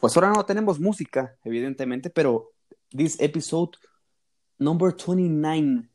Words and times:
pues 0.00 0.16
ahora 0.16 0.30
no 0.30 0.44
tenemos 0.44 0.80
música, 0.80 1.36
evidentemente, 1.44 2.10
pero 2.10 2.52
this 2.90 3.20
episode 3.20 3.72
number 4.58 4.94
29 4.94 5.88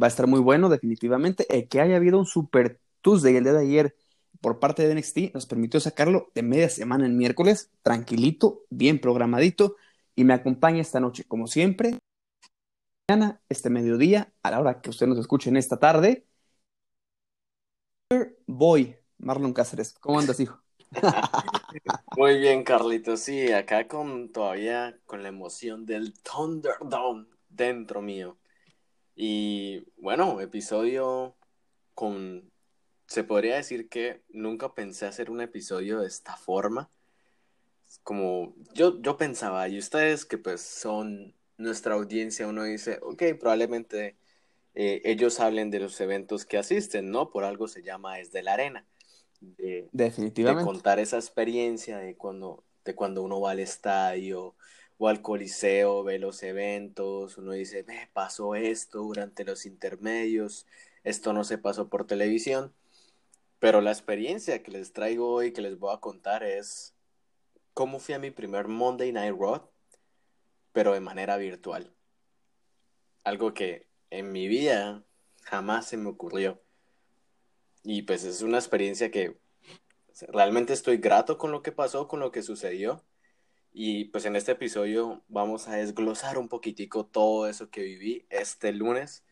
va 0.00 0.06
a 0.06 0.08
estar 0.08 0.26
muy 0.26 0.40
bueno, 0.40 0.68
definitivamente. 0.68 1.46
El 1.54 1.68
que 1.68 1.80
haya 1.80 1.96
habido 1.96 2.18
un 2.18 2.26
Super 2.26 2.80
Tuesday 3.02 3.36
el 3.36 3.44
día 3.44 3.52
de 3.52 3.62
ayer 3.62 3.96
por 4.40 4.58
parte 4.58 4.86
de 4.86 4.94
NXT 4.94 5.34
nos 5.34 5.46
permitió 5.46 5.80
sacarlo 5.80 6.30
de 6.34 6.42
media 6.42 6.68
semana 6.68 7.06
en 7.06 7.16
miércoles, 7.16 7.70
tranquilito, 7.82 8.62
bien 8.70 9.00
programadito, 9.00 9.76
y 10.14 10.24
me 10.24 10.34
acompaña 10.34 10.80
esta 10.80 11.00
noche, 11.00 11.24
como 11.24 11.46
siempre, 11.46 11.98
mañana, 13.08 13.40
este 13.48 13.70
mediodía, 13.70 14.32
a 14.42 14.50
la 14.50 14.60
hora 14.60 14.80
que 14.80 14.90
usted 14.90 15.06
nos 15.06 15.18
escuche 15.18 15.50
en 15.50 15.56
esta 15.56 15.78
tarde. 15.78 16.26
Voy, 18.46 18.96
Marlon 19.18 19.52
Cáceres, 19.52 19.94
¿cómo 19.98 20.18
andas, 20.18 20.38
hijo? 20.40 20.60
Muy 22.16 22.38
bien, 22.38 22.62
Carlitos. 22.64 23.20
Sí, 23.20 23.52
acá 23.52 23.88
con 23.88 24.30
todavía 24.32 24.98
con 25.06 25.22
la 25.22 25.28
emoción 25.28 25.86
del 25.86 26.14
Thunderdome 26.20 27.26
dentro 27.48 28.00
mío. 28.02 28.38
Y 29.16 29.84
bueno, 29.96 30.40
episodio 30.40 31.36
con 31.94 32.50
se 33.06 33.24
podría 33.24 33.56
decir 33.56 33.88
que 33.88 34.22
nunca 34.30 34.74
pensé 34.74 35.06
hacer 35.06 35.30
un 35.30 35.40
episodio 35.40 36.00
de 36.00 36.06
esta 36.08 36.36
forma. 36.36 36.90
Como 38.02 38.54
yo, 38.74 39.00
yo 39.02 39.16
pensaba, 39.16 39.68
y 39.68 39.78
ustedes 39.78 40.24
que 40.24 40.38
pues 40.38 40.60
son 40.62 41.34
nuestra 41.56 41.94
audiencia, 41.94 42.46
uno 42.48 42.64
dice, 42.64 42.98
ok, 43.02 43.22
probablemente 43.40 44.16
eh, 44.74 45.02
ellos 45.04 45.40
hablen 45.40 45.70
de 45.70 45.80
los 45.80 46.00
eventos 46.00 46.44
que 46.46 46.58
asisten, 46.58 47.10
¿no? 47.10 47.30
Por 47.30 47.44
algo 47.44 47.68
se 47.68 47.82
llama 47.82 48.16
Desde 48.16 48.42
la 48.42 48.54
Arena 48.54 48.86
de, 49.40 49.88
Definitivamente. 49.92 50.60
de 50.60 50.66
contar 50.66 50.98
esa 50.98 51.16
experiencia 51.16 51.98
de 51.98 52.16
cuando, 52.16 52.64
de 52.84 52.94
cuando 52.94 53.22
uno 53.22 53.40
va 53.40 53.52
al 53.52 53.60
estadio 53.60 54.54
o 54.98 55.08
al 55.08 55.22
coliseo, 55.22 56.04
ve 56.04 56.18
los 56.18 56.42
eventos, 56.42 57.36
uno 57.38 57.52
dice, 57.52 57.84
me 57.84 58.08
pasó 58.12 58.54
esto 58.54 59.00
durante 59.00 59.44
los 59.44 59.66
intermedios, 59.66 60.66
esto 61.02 61.32
no 61.32 61.44
se 61.44 61.58
pasó 61.58 61.88
por 61.88 62.06
televisión, 62.06 62.72
pero 63.58 63.80
la 63.80 63.90
experiencia 63.90 64.62
que 64.62 64.70
les 64.70 64.92
traigo 64.92 65.32
hoy, 65.32 65.52
que 65.52 65.62
les 65.62 65.78
voy 65.78 65.94
a 65.94 66.00
contar 66.00 66.44
es 66.44 66.94
cómo 67.72 67.98
fui 67.98 68.14
a 68.14 68.18
mi 68.18 68.30
primer 68.30 68.68
Monday 68.68 69.12
Night 69.12 69.34
Raw, 69.38 69.68
pero 70.72 70.92
de 70.92 71.00
manera 71.00 71.36
virtual. 71.36 71.92
Algo 73.24 73.54
que 73.54 73.86
en 74.10 74.32
mi 74.32 74.48
vida 74.48 75.02
jamás 75.42 75.86
se 75.88 75.96
me 75.96 76.08
ocurrió. 76.08 76.63
Y 77.84 78.02
pues 78.02 78.24
es 78.24 78.40
una 78.40 78.58
experiencia 78.58 79.10
que 79.10 79.36
realmente 80.28 80.72
estoy 80.72 80.96
grato 80.96 81.36
con 81.36 81.52
lo 81.52 81.62
que 81.62 81.70
pasó, 81.70 82.08
con 82.08 82.18
lo 82.18 82.32
que 82.32 82.42
sucedió. 82.42 83.04
Y 83.72 84.06
pues 84.06 84.24
en 84.24 84.36
este 84.36 84.52
episodio 84.52 85.22
vamos 85.28 85.68
a 85.68 85.76
desglosar 85.76 86.38
un 86.38 86.48
poquitico 86.48 87.04
todo 87.04 87.46
eso 87.46 87.70
que 87.70 87.82
viví 87.82 88.26
este 88.30 88.72
lunes 88.72 89.24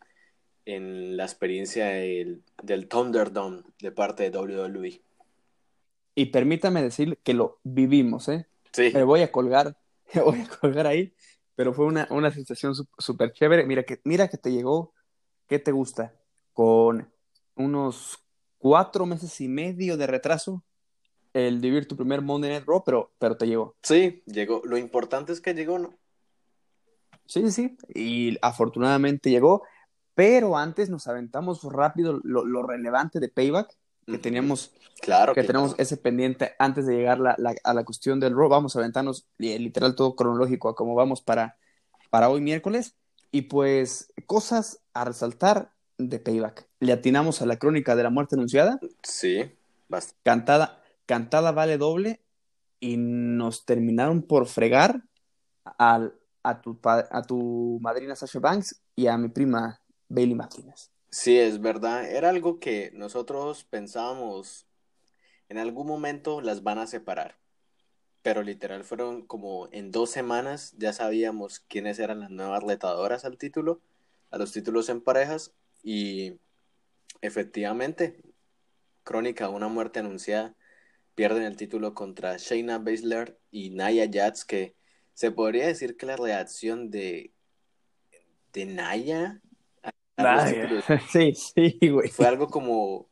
en 0.66 1.16
la 1.16 1.24
experiencia 1.24 1.86
del, 1.86 2.42
del 2.62 2.88
Thunderdome 2.88 3.62
de 3.80 3.90
parte 3.90 4.28
de 4.28 4.38
WWE. 4.38 5.00
Y 6.14 6.26
permítame 6.26 6.82
decir 6.82 7.18
que 7.22 7.32
lo 7.32 7.58
vivimos, 7.62 8.28
¿eh? 8.28 8.46
Sí. 8.72 8.90
Me 8.92 9.02
voy 9.02 9.22
a 9.22 9.32
colgar, 9.32 9.78
me 10.14 10.20
voy 10.20 10.40
a 10.40 10.48
colgar 10.48 10.86
ahí, 10.86 11.14
pero 11.54 11.72
fue 11.72 11.86
una, 11.86 12.06
una 12.10 12.30
sensación 12.30 12.74
súper 12.98 13.32
chévere. 13.32 13.64
Mira 13.64 13.84
que, 13.84 14.00
mira 14.04 14.28
que 14.28 14.36
te 14.36 14.52
llegó, 14.52 14.92
¿qué 15.46 15.58
te 15.58 15.72
gusta? 15.72 16.14
Con 16.52 17.10
unos 17.54 18.18
cuatro 18.62 19.04
meses 19.06 19.40
y 19.40 19.48
medio 19.48 19.96
de 19.96 20.06
retraso 20.06 20.62
el 21.34 21.58
vivir 21.58 21.88
tu 21.88 21.96
primer 21.96 22.20
Monday 22.22 22.50
Night 22.50 22.64
Raw, 22.66 22.84
pero, 22.84 23.10
pero 23.18 23.36
te 23.36 23.46
llegó. 23.46 23.74
Sí, 23.82 24.22
llegó. 24.26 24.62
Lo 24.64 24.76
importante 24.78 25.32
es 25.32 25.40
que 25.40 25.52
llegó, 25.52 25.78
¿no? 25.80 25.94
Sí, 27.26 27.50
sí. 27.50 27.76
Y 27.94 28.38
afortunadamente 28.42 29.30
llegó, 29.30 29.62
pero 30.14 30.56
antes 30.56 30.90
nos 30.90 31.08
aventamos 31.08 31.62
rápido 31.64 32.20
lo, 32.22 32.44
lo 32.44 32.62
relevante 32.62 33.18
de 33.18 33.28
Payback, 33.28 33.76
que 34.06 34.18
teníamos, 34.18 34.72
Claro 35.00 35.32
que 35.34 35.40
que 35.40 35.46
tenemos 35.46 35.74
ese 35.78 35.96
pendiente 35.96 36.52
antes 36.58 36.86
de 36.86 36.94
llegar 36.96 37.18
la- 37.18 37.34
la- 37.38 37.54
a 37.64 37.74
la 37.74 37.84
cuestión 37.84 38.20
del 38.20 38.34
Raw. 38.36 38.48
Vamos 38.48 38.76
a 38.76 38.80
aventarnos 38.80 39.26
li- 39.38 39.58
literal 39.58 39.94
todo 39.96 40.14
cronológico 40.14 40.68
a 40.68 40.74
cómo 40.76 40.94
vamos 40.94 41.22
para, 41.22 41.56
para 42.10 42.28
hoy 42.28 42.40
miércoles. 42.40 42.94
Y 43.30 43.42
pues 43.42 44.12
cosas 44.26 44.80
a 44.92 45.04
resaltar 45.06 45.71
de 46.08 46.18
Payback. 46.18 46.68
Le 46.80 46.92
atinamos 46.92 47.42
a 47.42 47.46
la 47.46 47.58
crónica 47.58 47.96
de 47.96 48.02
la 48.02 48.10
muerte 48.10 48.36
anunciada. 48.36 48.78
Sí, 49.02 49.50
bastante. 49.88 50.20
cantada, 50.22 50.82
cantada 51.06 51.52
vale 51.52 51.78
doble 51.78 52.20
y 52.80 52.96
nos 52.96 53.64
terminaron 53.64 54.22
por 54.22 54.46
fregar 54.46 55.02
al, 55.78 56.14
a, 56.42 56.60
tu, 56.60 56.78
a 56.84 57.22
tu 57.22 57.78
madrina 57.80 58.16
Sasha 58.16 58.40
Banks 58.40 58.80
y 58.96 59.06
a 59.06 59.16
mi 59.16 59.28
prima 59.28 59.80
Bailey 60.08 60.34
Martínez. 60.34 60.90
Sí, 61.10 61.38
es 61.38 61.60
verdad. 61.60 62.10
Era 62.10 62.30
algo 62.30 62.58
que 62.58 62.90
nosotros 62.94 63.64
pensábamos 63.64 64.66
en 65.48 65.58
algún 65.58 65.86
momento 65.86 66.40
las 66.40 66.62
van 66.62 66.78
a 66.78 66.86
separar. 66.86 67.36
Pero 68.22 68.42
literal 68.42 68.84
fueron 68.84 69.26
como 69.26 69.68
en 69.72 69.90
dos 69.90 70.10
semanas 70.10 70.74
ya 70.78 70.92
sabíamos 70.92 71.60
quiénes 71.60 71.98
eran 71.98 72.20
las 72.20 72.30
nuevas 72.30 72.62
retadoras 72.62 73.24
al 73.24 73.36
título, 73.36 73.80
a 74.30 74.38
los 74.38 74.52
títulos 74.52 74.88
en 74.88 75.02
parejas. 75.02 75.52
Y 75.82 76.34
efectivamente, 77.20 78.20
Crónica, 79.02 79.48
una 79.48 79.68
muerte 79.68 80.00
anunciada, 80.00 80.54
pierden 81.14 81.42
el 81.42 81.56
título 81.56 81.94
contra 81.94 82.36
Shayna 82.36 82.78
Baszler 82.78 83.38
y 83.50 83.70
Nia 83.70 84.08
Jax, 84.10 84.44
que 84.44 84.74
se 85.14 85.30
podría 85.30 85.66
decir 85.66 85.96
que 85.96 86.06
la 86.06 86.16
reacción 86.16 86.90
de, 86.90 87.32
de 88.52 88.66
Nia 88.66 89.40
a 90.16 90.34
los 90.36 90.52
títulos 90.52 90.84
Sí, 91.10 91.34
sí, 91.34 91.88
güey. 91.88 92.08
fue 92.08 92.26
algo 92.26 92.48
como, 92.48 93.08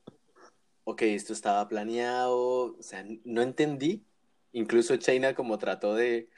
ok, 0.85 1.03
esto 1.03 1.33
estaba 1.33 1.67
planeado, 1.69 2.77
o 2.77 2.83
sea, 2.83 3.05
no 3.25 3.43
entendí. 3.43 4.05
Incluso 4.53 4.97
Chaina 4.97 5.35
como 5.35 5.59
trató 5.59 5.95
de, 5.95 6.29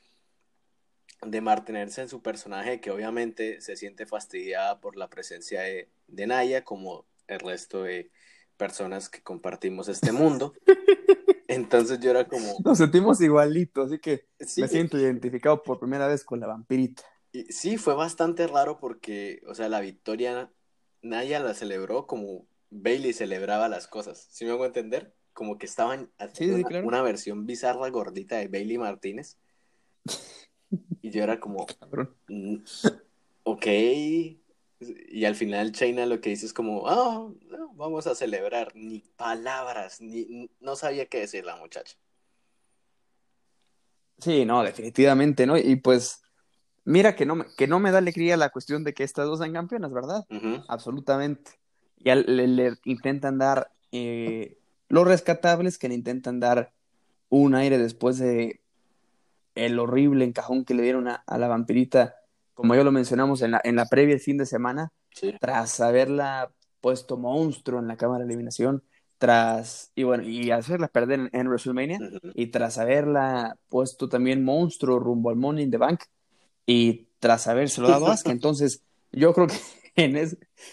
de 1.25 1.41
mantenerse 1.41 2.03
en 2.03 2.09
su 2.09 2.21
personaje, 2.22 2.81
que 2.81 2.91
obviamente 2.91 3.60
se 3.60 3.77
siente 3.77 4.06
fastidiada 4.06 4.81
por 4.81 4.97
la 4.97 5.09
presencia 5.09 5.62
de, 5.62 5.88
de 6.09 6.27
Naya, 6.27 6.65
como 6.65 7.06
el 7.28 7.38
resto 7.41 7.84
de 7.84 8.10
personas 8.56 9.09
que 9.09 9.22
compartimos 9.22 9.88
este 9.88 10.12
mundo. 10.12 10.53
Entonces 11.49 12.00
yo 12.00 12.10
era 12.10 12.27
como, 12.27 12.56
Nos 12.65 12.78
sentimos 12.78 13.21
igualitos, 13.21 13.87
así 13.87 13.99
que 13.99 14.27
sí, 14.41 14.60
me 14.62 14.69
siento 14.69 14.99
identificado 14.99 15.62
por 15.62 15.78
primera 15.78 16.06
vez 16.06 16.25
con 16.25 16.41
la 16.41 16.47
vampirita. 16.47 17.03
y 17.33 17.44
sí, 17.53 17.77
fue 17.77 17.94
bastante 17.94 18.47
raro 18.47 18.78
porque, 18.78 19.43
o 19.47 19.54
sea, 19.54 19.69
la 19.69 19.81
victoria 19.81 20.50
Naya 21.03 21.41
la 21.41 21.54
celebró 21.54 22.06
como 22.06 22.47
Bailey 22.71 23.12
celebraba 23.12 23.69
las 23.69 23.87
cosas. 23.87 24.27
¿Sí 24.31 24.44
me 24.44 24.53
hago 24.53 24.65
entender? 24.65 25.15
Como 25.34 25.59
que 25.59 25.66
estaban 25.66 26.10
haciendo 26.19 26.56
Sí, 26.56 26.60
sí, 26.60 26.60
una, 26.60 26.69
claro. 26.69 26.87
una 26.89 27.03
versión 27.03 27.44
bizarra 27.47 27.89
gordita 27.91 28.37
de 28.37 28.49
Bailey 28.49 28.78
Martínez. 28.78 29.37
Y 31.00 31.10
yo 31.10 31.22
era 31.22 31.38
como, 31.41 31.66
Cabrón. 31.66 32.15
mm, 32.28 32.56
ok. 33.44 33.66
Y 35.10 35.25
al 35.25 35.34
final 35.37 35.72
Chaina 35.72 36.06
lo 36.06 36.21
que 36.21 36.31
dice 36.31 36.47
es 36.47 36.53
como, 36.53 36.88
ah, 36.88 37.28
no, 37.50 37.75
vamos 37.75 38.06
a 38.06 38.15
celebrar. 38.15 38.72
Ni 38.75 39.00
palabras, 39.16 40.00
ni 40.00 40.50
no 40.60 40.77
sabía 40.77 41.06
qué 41.06 41.21
decir 41.21 41.44
la 41.44 41.56
muchacha. 41.56 41.97
Sí, 44.19 44.44
no, 44.44 44.62
definitivamente, 44.62 45.47
¿no? 45.47 45.59
Y 45.59 45.77
pues, 45.77 46.22
mira 46.84 47.16
que 47.16 47.27
no 47.27 47.37
me, 47.37 47.44
que 47.56 47.66
no 47.66 47.81
me 47.81 47.91
da 47.91 47.99
alegría 47.99 48.37
la 48.37 48.50
cuestión 48.50 48.84
de 48.84 48.94
que 48.94 49.03
estas 49.03 49.27
dos 49.27 49.41
sean 49.41 49.53
campeonas, 49.53 49.93
¿verdad? 49.93 50.25
Absolutamente. 50.69 51.53
Ya 51.99 52.15
le, 52.15 52.47
le 52.47 52.75
intentan 52.84 53.39
dar 53.39 53.72
eh, 53.91 54.59
los 54.89 55.06
rescatables 55.06 55.78
que 55.78 55.89
le 55.89 55.94
intentan 55.94 56.41
dar 56.41 56.72
un 57.28 57.54
aire 57.54 57.78
después 57.78 58.18
de 58.18 58.61
el 59.54 59.78
horrible 59.78 60.25
encajón 60.25 60.65
que 60.65 60.75
le 60.75 60.83
dieron 60.83 61.09
a, 61.09 61.22
a 61.27 61.39
la 61.39 61.49
vampirita, 61.49 62.16
como 62.54 62.75
ya 62.75 62.84
lo 62.84 62.93
mencionamos 62.93 63.43
en 63.43 63.53
la, 63.53 63.60
en 63.65 63.77
la 63.77 63.87
previa 63.87 64.15
el 64.15 64.21
fin 64.21 64.37
de 64.39 64.47
semana, 64.47 64.91
Sí. 65.10 65.34
tras 65.41 65.78
haberla 65.81 66.53
puesto 66.81 67.19
monstruo 67.19 67.78
en 67.81 67.87
la 67.89 67.97
cámara 67.99 68.25
de 68.25 68.31
eliminación, 68.31 68.83
tras, 69.19 69.93
y 69.95 70.03
bueno, 70.04 70.25
y 70.25 70.51
hacerla 70.51 70.89
perder 70.89 71.21
en, 71.21 71.31
en 71.33 71.47
WrestleMania, 71.49 71.99
y 72.34 72.47
tras 72.47 72.78
haberla 72.78 73.57
puesto 73.69 74.09
también 74.09 74.43
monstruo 74.45 74.99
rumbo 74.99 75.31
al 75.31 75.37
Money 75.37 75.65
in 75.65 75.71
the 75.71 75.77
Bank, 75.77 76.01
y 76.66 77.09
tras 77.19 77.47
habérselo 77.47 77.89
dado 77.89 78.07
a 78.07 78.13
Asuka. 78.15 78.33
Entonces, 78.33 78.83
yo 79.13 79.33
creo 79.34 79.47
que 79.47 79.54
en 79.97 80.19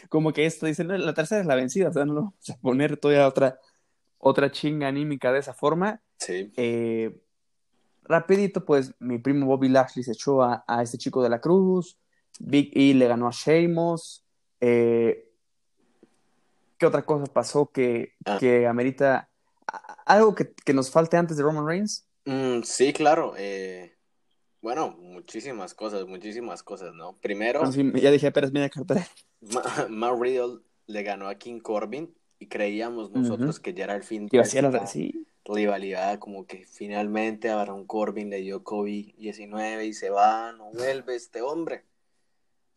como 0.08 0.32
que 0.34 0.46
esto 0.46 0.66
dice, 0.66 0.84
"No, 0.84 0.98
la 0.98 1.14
tercera 1.14 1.42
es 1.42 1.48
la 1.48 1.56
vencida, 1.56 1.90
o 1.90 1.94
sea, 1.94 2.06
no 2.06 2.14
lo 2.14 2.22
vamos 2.22 2.50
a 2.50 2.58
poner 2.58 2.98
todavía 2.98 3.28
otra, 3.28 3.60
otra 4.18 4.52
chinga 4.52 4.88
anímica 4.88 5.32
de 5.32 5.40
esa 5.40 5.54
forma. 5.54 6.02
Sí. 6.18 6.52
Eh, 6.58 7.20
rapidito, 8.10 8.66
pues 8.66 8.94
mi 9.00 9.20
primo 9.20 9.46
Bobby 9.46 9.70
Lashley 9.70 10.04
se 10.04 10.12
echó 10.12 10.42
a, 10.42 10.64
a 10.68 10.82
este 10.84 10.98
chico 10.98 11.24
de 11.24 11.30
la 11.30 11.40
Cruz, 11.40 11.98
Big 12.40 12.72
E 12.76 12.94
le 12.94 13.08
ganó 13.08 13.28
a 13.28 13.32
Sheamus, 13.32 14.26
eh, 14.60 15.30
¿qué 16.78 16.86
otra 16.86 17.06
cosa 17.06 17.26
pasó 17.32 17.72
que, 17.72 18.14
Ah. 18.26 18.38
que 18.40 18.68
amerita 18.68 19.30
algo 20.06 20.34
que, 20.36 20.54
que 20.66 20.74
nos 20.74 20.90
falte 20.92 21.18
antes 21.18 21.38
de 21.38 21.44
Roman 21.44 21.66
Reigns? 21.68 22.08
Mm, 22.26 22.64
sí, 22.64 22.92
claro. 22.94 23.34
eh, 23.38 23.96
bueno, 24.62 24.90
muchísimas 25.00 25.74
cosas, 25.74 26.06
muchísimas 26.06 26.64
cosas, 26.64 26.94
¿no? 26.94 27.16
Primero, 27.22 27.72
sí, 27.72 27.90
ya 27.96 28.12
dije, 28.12 28.32
Pérez 28.32 28.52
media 28.52 28.70
cartera. 28.70 29.08
Ma- 29.42 29.88
Matt 29.90 30.20
Riddle 30.20 30.60
le 30.88 31.04
ganó 31.04 31.28
a 31.30 31.36
King 31.36 31.60
Corbin 31.62 32.14
y 32.40 32.48
creíamos 32.48 33.12
nosotros 33.12 33.60
que 33.60 33.74
ya 33.74 33.86
era 33.86 33.96
el 33.96 34.04
fin 34.04 34.28
así. 34.82 35.26
Rivalidad, 35.54 36.20
como 36.20 36.46
que 36.46 36.66
finalmente 36.66 37.50
a 37.50 37.56
Baron 37.56 37.86
Corbin 37.86 38.30
le 38.30 38.42
dio 38.42 38.64
COVID-19 38.64 39.88
y 39.88 39.94
se 39.94 40.10
va, 40.10 40.52
no 40.54 40.72
vuelve 40.72 41.16
este 41.16 41.42
hombre. 41.42 41.86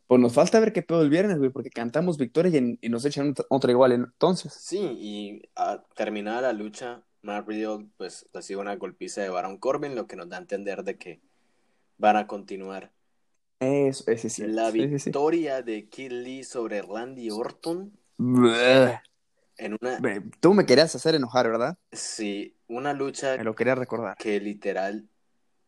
Pues 0.07 0.21
nos 0.21 0.35
falta 0.35 0.61
ver 0.61 0.73
qué 0.73 0.83
pedo 0.83 1.03
el 1.03 1.11
viernes, 1.11 1.39
güey, 1.39 1.51
porque 1.51 1.71
cantamos 1.71 2.19
victoria 2.19 2.59
y, 2.59 2.79
y 2.81 2.89
nos 2.89 3.05
echan 3.05 3.35
otra, 3.49 3.71
igual. 3.71 3.93
Entonces, 3.93 4.53
Sí, 4.53 4.79
y 4.79 5.43
a 5.57 5.83
terminada 5.95 6.43
la 6.43 6.53
lucha, 6.53 7.03
Matt 7.23 7.47
Riddle 7.49 7.87
pues 7.97 8.29
recibe 8.33 8.61
una 8.61 8.77
golpiza 8.77 9.23
de 9.23 9.31
Baron 9.31 9.59
Corbin, 9.59 9.95
lo 9.95 10.07
que 10.07 10.17
nos 10.17 10.29
da 10.29 10.37
a 10.37 10.41
entender 10.41 10.83
de 10.85 10.99
que 10.99 11.21
van 11.97 12.17
a 12.17 12.27
continuar. 12.27 12.93
eso, 13.61 14.11
ese 14.11 14.29
sí. 14.29 14.43
La 14.47 14.71
sí. 14.71 14.87
victoria 14.87 15.63
de 15.63 15.89
Kid 15.89 16.11
Lee 16.11 16.45
sobre 16.45 16.83
Randy 16.83 17.31
Orton 17.31 17.97
Bleh. 18.19 19.01
En 19.59 19.77
una, 19.81 20.01
Tú 20.41 20.55
me 20.55 20.67
querías 20.67 20.95
hacer 20.95 21.15
enojar, 21.15 21.49
¿verdad? 21.49 21.77
sí, 21.93 22.57
una 22.69 22.93
lucha 22.93 23.37
Me 23.37 23.45
lo 23.45 23.55
quería 23.55 23.75
recordar. 23.75 24.17
que 24.17 24.41
literal 24.41 25.09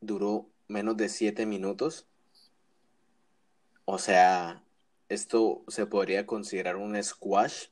duró 0.01 0.51
menos 0.69 0.97
de 0.97 1.09
siete 1.09 1.47
minutos. 1.47 2.07
O 3.85 3.99
sea, 3.99 4.65
esto 5.09 5.65
se 5.69 5.87
podría 5.87 6.27
considerar 6.27 6.77
un 6.77 7.01
squash 7.03 7.67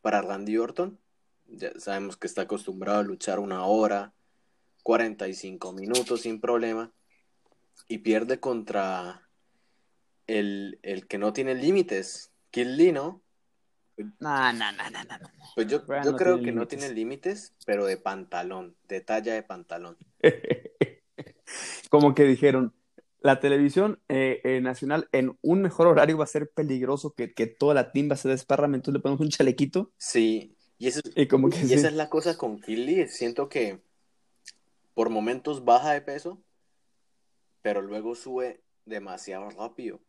para 0.00 0.22
Randy 0.22 0.56
Orton. 0.56 0.98
Ya 1.46 1.72
sabemos 1.78 2.16
que 2.16 2.26
está 2.26 2.42
acostumbrado 2.42 3.00
a 3.00 3.02
luchar 3.02 3.38
una 3.38 3.66
hora, 3.66 4.14
45 4.82 5.72
minutos 5.72 6.22
sin 6.22 6.40
problema. 6.40 6.92
Y 7.88 7.98
pierde 7.98 8.40
contra 8.40 9.28
el, 10.26 10.78
el 10.82 11.06
que 11.06 11.18
no 11.18 11.34
tiene 11.34 11.54
límites, 11.54 12.30
Lee, 12.52 12.92
¿no? 12.92 13.20
No, 13.96 14.52
no, 14.52 14.72
no, 14.72 14.90
no, 14.90 15.04
no. 15.04 15.30
Pues 15.54 15.66
yo, 15.68 15.84
yo 15.86 16.12
no 16.12 16.16
creo 16.16 16.42
que 16.42 16.52
no 16.52 16.66
tiene 16.66 16.90
límites, 16.90 17.54
pero 17.64 17.86
de 17.86 17.96
pantalón, 17.96 18.76
de 18.88 19.00
talla 19.00 19.34
de 19.34 19.42
pantalón. 19.42 19.96
Como 21.90 22.14
que 22.14 22.24
dijeron, 22.24 22.74
la 23.20 23.40
televisión 23.40 24.00
eh, 24.08 24.40
eh, 24.44 24.60
nacional 24.60 25.08
en 25.12 25.38
un 25.42 25.62
mejor 25.62 25.86
horario 25.86 26.18
va 26.18 26.24
a 26.24 26.28
ser 26.28 26.50
peligroso 26.50 27.14
que, 27.14 27.32
que 27.32 27.46
toda 27.46 27.74
la 27.74 27.92
timba 27.92 28.16
se 28.16 28.28
desparrame, 28.28 28.76
entonces 28.76 28.98
le 28.98 29.00
ponemos 29.00 29.20
un 29.20 29.30
chalequito 29.30 29.92
Sí, 29.96 30.56
y 30.78 30.88
eso, 30.88 31.00
y 31.14 31.26
como 31.26 31.48
que 31.48 31.58
y 31.58 31.68
sí. 31.68 31.74
esa 31.74 31.88
es 31.88 31.94
la 31.94 32.10
cosa 32.10 32.36
con 32.36 32.60
Lee. 32.66 33.08
Siento 33.08 33.48
que 33.48 33.80
por 34.92 35.08
momentos 35.10 35.64
baja 35.64 35.92
de 35.92 36.00
peso, 36.00 36.42
pero 37.62 37.80
luego 37.80 38.14
sube 38.14 38.60
demasiado 38.84 39.48
rápido. 39.50 40.00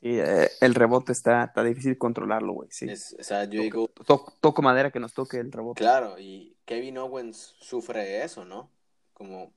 Sí, 0.00 0.18
eh, 0.18 0.50
el 0.60 0.74
rebote 0.74 1.12
está, 1.12 1.44
está 1.44 1.62
difícil 1.62 1.96
controlarlo, 1.98 2.52
güey, 2.52 2.68
sí. 2.70 2.90
Es- 2.90 3.14
o 3.18 3.22
sea, 3.22 3.44
yo 3.44 3.60
digo, 3.62 3.88
To- 4.06 4.34
toco 4.40 4.60
madera 4.62 4.90
que 4.90 5.00
nos 5.00 5.14
toque 5.14 5.38
el 5.38 5.50
rebote. 5.52 5.78
claro, 5.80 6.18
y 6.18 6.56
Kevin 6.64 6.98
Owens 6.98 7.54
sufre 7.60 8.00
de 8.04 8.24
eso, 8.24 8.44
¿no? 8.44 8.70
Como, 9.12 9.52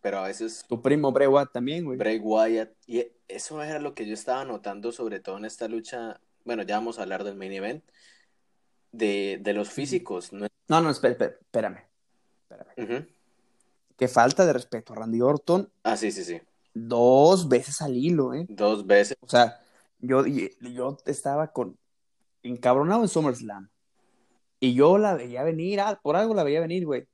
pero 0.00 0.18
a 0.18 0.26
veces 0.26 0.64
Tu 0.68 0.80
primo 0.80 1.12
Bray 1.12 1.26
Wyatt 1.28 1.52
también, 1.52 1.84
güey. 1.84 1.98
Bray 1.98 2.18
Wyatt, 2.18 2.70
y 2.86 3.06
eso 3.28 3.62
era 3.62 3.78
lo 3.78 3.94
que 3.94 4.06
yo 4.06 4.14
estaba 4.14 4.44
notando, 4.44 4.90
sobre 4.92 5.20
todo 5.20 5.36
en 5.38 5.44
esta 5.44 5.68
lucha. 5.68 6.20
Bueno, 6.44 6.62
ya 6.64 6.76
vamos 6.76 6.98
a 6.98 7.02
hablar 7.02 7.22
del 7.22 7.36
main 7.36 7.52
event, 7.52 7.84
de, 8.90 9.38
de 9.40 9.52
los 9.52 9.70
físicos, 9.70 10.32
¿no? 10.32 10.46
No, 10.68 10.80
no, 10.80 10.90
espérame. 10.90 11.34
espérame. 11.44 11.84
Ujú. 12.76 13.06
Qué 13.96 14.08
falta 14.08 14.44
de 14.44 14.52
respeto 14.52 14.92
a 14.92 14.96
Randy 14.96 15.20
Orton 15.20 15.70
Ah, 15.84 15.96
sí, 15.96 16.10
sí, 16.10 16.24
sí. 16.24 16.40
Dos 16.74 17.48
veces 17.48 17.80
al 17.82 17.96
hilo, 17.96 18.34
¿eh? 18.34 18.46
Dos 18.48 18.86
veces. 18.86 19.16
O 19.20 19.28
sea, 19.28 19.60
yo, 19.98 20.24
yo 20.26 20.96
estaba 21.06 21.52
con 21.52 21.78
encabronado 22.42 23.02
en 23.02 23.08
SummerSlam. 23.08 23.70
Y 24.60 24.74
yo 24.74 24.96
la 24.96 25.14
veía 25.14 25.42
venir, 25.42 25.80
ah, 25.80 25.98
por 26.02 26.14
algo 26.16 26.34
la 26.34 26.44
veía 26.44 26.60
venir, 26.60 26.86
güey. 26.86 27.06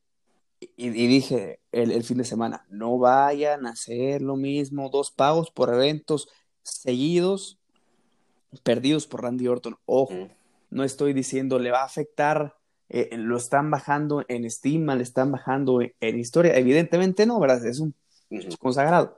Y, 0.60 0.69
y 0.76 1.06
dije 1.06 1.60
el, 1.72 1.93
el 1.93 2.05
fin 2.05 2.19
de 2.19 2.25
semana, 2.25 2.66
no 2.69 2.99
vayan 2.99 3.66
a 3.66 3.70
hacer 3.70 4.22
lo 4.22 4.37
mismo, 4.37 4.90
dos 4.90 5.10
pagos 5.10 5.50
por 5.50 5.72
eventos 5.72 6.28
seguidos, 6.62 7.58
perdidos 8.62 9.06
por 9.06 9.22
Randy 9.22 9.46
Orton. 9.49 9.76
Ojo, 9.87 10.14
Ujú. 10.14 10.28
no 10.70 10.84
estoy 10.84 11.12
diciendo 11.12 11.58
le 11.58 11.70
va 11.70 11.82
a 11.82 11.87
afectar, 11.87 12.56
eh, 12.88 13.16
lo 13.16 13.37
están 13.37 13.70
bajando 13.70 14.25
en 14.28 14.44
estima, 14.44 14.94
le 14.96 15.05
están 15.05 15.31
bajando 15.32 15.81
en, 15.81 15.94
en 16.00 16.19
historia. 16.19 16.56
Evidentemente 16.56 17.25
no, 17.25 17.38
¿verdad? 17.40 17.64
Es 17.64 17.81
un 17.81 17.94
Ujú. 18.31 18.56
consagrado. 18.58 19.16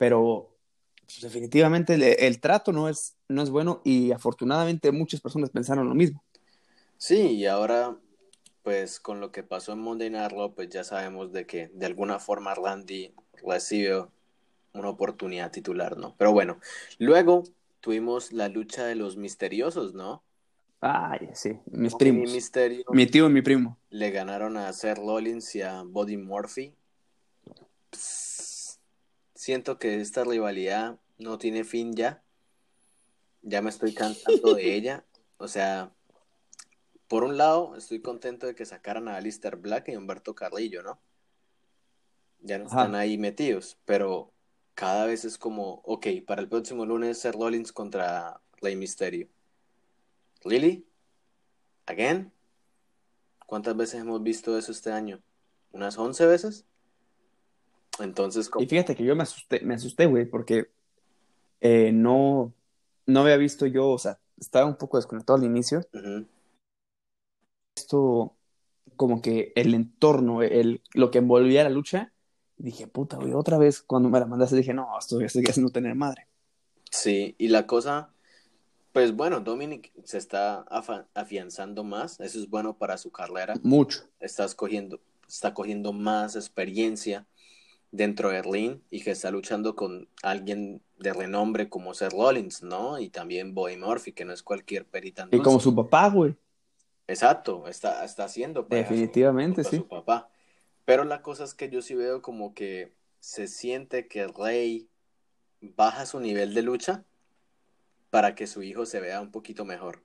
Pero 0.00 0.48
pues, 1.04 1.20
definitivamente 1.20 1.92
el, 1.92 2.02
el 2.02 2.40
trato 2.40 2.72
no 2.72 2.88
es, 2.88 3.18
no 3.28 3.42
es 3.42 3.50
bueno 3.50 3.82
y 3.84 4.12
afortunadamente 4.12 4.92
muchas 4.92 5.20
personas 5.20 5.50
pensaron 5.50 5.86
lo 5.90 5.94
mismo. 5.94 6.24
Sí, 6.96 7.32
y 7.36 7.44
ahora, 7.44 7.98
pues 8.62 8.98
con 8.98 9.20
lo 9.20 9.30
que 9.30 9.42
pasó 9.42 9.72
en 9.74 9.80
Monday 9.80 10.08
Night 10.08 10.32
Raw, 10.32 10.54
pues 10.54 10.70
ya 10.70 10.84
sabemos 10.84 11.32
de 11.32 11.46
que 11.46 11.68
de 11.74 11.84
alguna 11.84 12.18
forma 12.18 12.54
Randy 12.54 13.12
recibe 13.44 14.06
una 14.72 14.88
oportunidad 14.88 15.50
titular, 15.50 15.98
¿no? 15.98 16.14
Pero 16.16 16.32
bueno, 16.32 16.58
luego 16.98 17.44
tuvimos 17.80 18.32
la 18.32 18.48
lucha 18.48 18.86
de 18.86 18.94
los 18.94 19.18
misteriosos, 19.18 19.92
¿no? 19.92 20.22
Ay, 20.80 21.28
sí, 21.34 21.58
mis 21.66 21.94
primos. 21.94 22.32
Mysterio 22.32 22.84
Mi 22.92 23.06
tío 23.06 23.26
y 23.26 23.30
mi 23.32 23.42
primo. 23.42 23.76
le 23.90 24.10
ganaron 24.10 24.56
a 24.56 24.72
Seth 24.72 24.96
Rollins 24.96 25.54
y 25.54 25.60
a 25.60 25.82
Buddy 25.82 26.16
Murphy. 26.16 26.74
Pss, 27.90 28.29
siento 29.40 29.78
que 29.78 30.02
esta 30.02 30.22
rivalidad 30.22 31.00
no 31.16 31.38
tiene 31.38 31.64
fin 31.64 31.94
ya. 31.94 32.22
Ya 33.40 33.62
me 33.62 33.70
estoy 33.70 33.94
cansando 33.94 34.52
de 34.54 34.74
ella. 34.76 35.06
O 35.38 35.48
sea, 35.48 35.94
por 37.08 37.24
un 37.24 37.38
lado, 37.38 37.74
estoy 37.74 38.02
contento 38.02 38.46
de 38.46 38.54
que 38.54 38.66
sacaran 38.66 39.08
a 39.08 39.16
Alistair 39.16 39.56
Black 39.56 39.88
y 39.88 39.96
Humberto 39.96 40.34
Carrillo, 40.34 40.82
¿no? 40.82 41.00
Ya 42.42 42.58
no 42.58 42.66
Ajá. 42.66 42.82
están 42.82 42.94
ahí 42.94 43.16
metidos, 43.16 43.78
pero 43.86 44.30
cada 44.74 45.06
vez 45.06 45.24
es 45.24 45.38
como, 45.38 45.80
ok, 45.86 46.06
para 46.26 46.42
el 46.42 46.48
próximo 46.50 46.84
lunes 46.84 47.18
Seth 47.18 47.34
Rollins 47.34 47.72
contra 47.72 48.42
Rey 48.60 48.76
Mysterio. 48.76 49.26
¿Really? 50.44 50.86
¿Again? 51.86 52.30
¿Cuántas 53.46 53.74
veces 53.74 54.02
hemos 54.02 54.22
visto 54.22 54.58
eso 54.58 54.70
este 54.70 54.92
año? 54.92 55.22
¿Unas 55.72 55.96
11 55.96 56.26
veces? 56.26 56.66
Entonces, 58.00 58.50
Y 58.58 58.66
fíjate 58.66 58.94
que 58.94 59.04
yo 59.04 59.14
me 59.14 59.22
asusté, 59.22 59.60
me 59.60 59.74
asusté, 59.74 60.06
güey, 60.06 60.24
porque 60.24 60.70
eh, 61.60 61.92
no, 61.92 62.52
no 63.06 63.20
había 63.20 63.36
visto 63.36 63.66
yo, 63.66 63.88
o 63.90 63.98
sea, 63.98 64.18
estaba 64.38 64.66
un 64.66 64.76
poco 64.76 64.96
desconectado 64.96 65.38
al 65.38 65.44
inicio. 65.44 65.80
Ujú. 65.92 66.26
Esto, 67.76 68.36
como 68.96 69.22
que 69.22 69.52
el 69.54 69.74
entorno, 69.74 70.42
el, 70.42 70.82
lo 70.94 71.10
que 71.10 71.18
envolvía 71.18 71.64
la 71.64 71.70
lucha, 71.70 72.12
dije, 72.56 72.86
puta, 72.86 73.16
güey, 73.16 73.32
otra 73.32 73.58
vez 73.58 73.82
cuando 73.82 74.08
me 74.08 74.20
la 74.20 74.26
mandaste 74.26 74.56
dije, 74.56 74.74
no, 74.74 74.88
esto 74.98 75.20
ya 75.20 75.26
estoy 75.26 75.44
haciendo 75.48 75.72
tener 75.72 75.94
madre. 75.94 76.26
Sí, 76.90 77.34
y 77.38 77.48
la 77.48 77.66
cosa, 77.66 78.10
pues 78.92 79.14
bueno, 79.14 79.40
Dominic 79.40 79.92
se 80.04 80.18
está 80.18 80.60
afianzando 81.14 81.84
más, 81.84 82.18
eso 82.20 82.38
es 82.38 82.50
bueno 82.50 82.76
para 82.76 82.98
su 82.98 83.10
carrera, 83.10 83.54
Mucho. 83.62 84.08
estás 84.18 84.54
cogiendo, 84.54 85.00
está 85.28 85.54
cogiendo 85.54 85.92
más 85.92 86.36
experiencia 86.36 87.26
dentro 87.92 88.30
del 88.30 88.44
ring 88.44 88.80
y 88.90 89.02
que 89.02 89.10
está 89.10 89.30
luchando 89.30 89.74
con 89.74 90.08
alguien 90.22 90.80
de 90.98 91.12
renombre 91.12 91.68
como 91.68 91.92
Seth 91.94 92.12
Rollins, 92.12 92.62
¿no? 92.62 92.98
Y 93.00 93.08
también 93.08 93.54
Boy 93.54 93.76
Murphy, 93.76 94.12
que 94.12 94.24
no 94.24 94.32
es 94.32 94.42
cualquier 94.42 94.84
perita 94.86 95.28
Y 95.30 95.38
como 95.40 95.58
su 95.60 95.74
papá, 95.74 96.08
güey. 96.08 96.36
Exacto, 97.08 97.66
está, 97.66 98.04
está 98.04 98.24
haciendo 98.24 98.62
su- 98.62 98.68
Definitivamente, 98.68 99.62
para 99.62 99.70
sí. 99.70 99.76
su 99.78 99.88
papá. 99.88 100.30
Pero 100.84 101.04
la 101.04 101.22
cosa 101.22 101.44
es 101.44 101.54
que 101.54 101.68
yo 101.68 101.82
sí 101.82 101.94
veo 101.94 102.22
como 102.22 102.54
que 102.54 102.92
se 103.18 103.48
siente 103.48 104.06
que 104.06 104.26
Rey 104.28 104.88
baja 105.60 106.06
su 106.06 106.20
nivel 106.20 106.54
de 106.54 106.62
lucha 106.62 107.04
para 108.10 108.34
que 108.34 108.46
su 108.46 108.62
hijo 108.62 108.86
se 108.86 109.00
vea 109.00 109.20
un 109.20 109.30
poquito 109.30 109.64
mejor. 109.64 110.02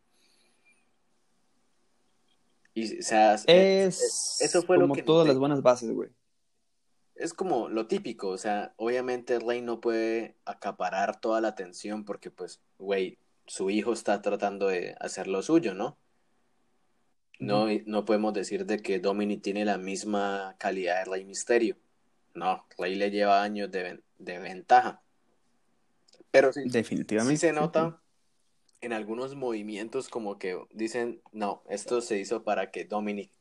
Y, 2.74 3.00
o 3.00 3.04
sea, 3.04 3.36
Es 3.48 4.38
eso 4.42 4.62
fue 4.63 4.77
lo 4.77 4.84
como 4.84 4.96
que 4.96 5.04
todas 5.04 5.27
las 5.27 5.38
buenas 5.38 5.62
bases, 5.62 5.92
güey. 5.92 6.10
Es 7.16 7.34
como 7.34 7.70
lo 7.70 7.88
típico, 7.88 8.30
o 8.30 8.38
sea, 8.38 8.74
obviamente 8.78 9.40
Rey 9.40 9.62
no 9.62 9.80
puede 9.80 10.36
acaparar 10.46 11.20
toda 11.20 11.42
la 11.42 11.50
atención 11.50 12.04
porque 12.04 12.30
pues, 12.30 12.60
güey, 12.78 13.18
su 13.46 13.70
hijo 13.70 13.94
está 13.94 14.22
tratando 14.22 14.68
de 14.68 14.96
hacer 15.00 15.28
lo 15.28 15.42
suyo, 15.42 15.74
¿no? 15.74 15.98
No, 17.40 17.68
no 17.86 18.06
podemos 18.06 18.34
decir 18.34 18.66
de 18.66 18.80
que 18.80 19.00
Dominic 19.00 19.42
tiene 19.42 19.66
la 19.66 19.78
misma 19.78 20.56
calidad 20.58 21.00
de 21.04 21.12
Rey 21.12 21.26
Misterio. 21.26 21.78
No, 22.34 22.66
Rey 22.78 22.96
le 22.96 23.12
lleva 23.12 23.44
años 23.44 23.72
de, 23.72 24.02
de 24.20 24.40
ventaja. 24.40 25.02
Pero 26.32 26.52
sí, 26.54 26.62
Definitivamente. 26.66 27.38
sí 27.38 27.48
se 27.48 27.54
nota 27.54 28.00
en 28.82 28.94
algunos 28.94 29.36
movimientos 29.36 30.10
como 30.10 30.38
que 30.38 30.58
dicen, 30.72 31.22
no, 31.32 31.64
esto 31.70 32.02
se 32.02 32.20
hizo 32.20 32.44
para 32.44 32.72
que 32.72 32.86
Dominic 32.86 33.32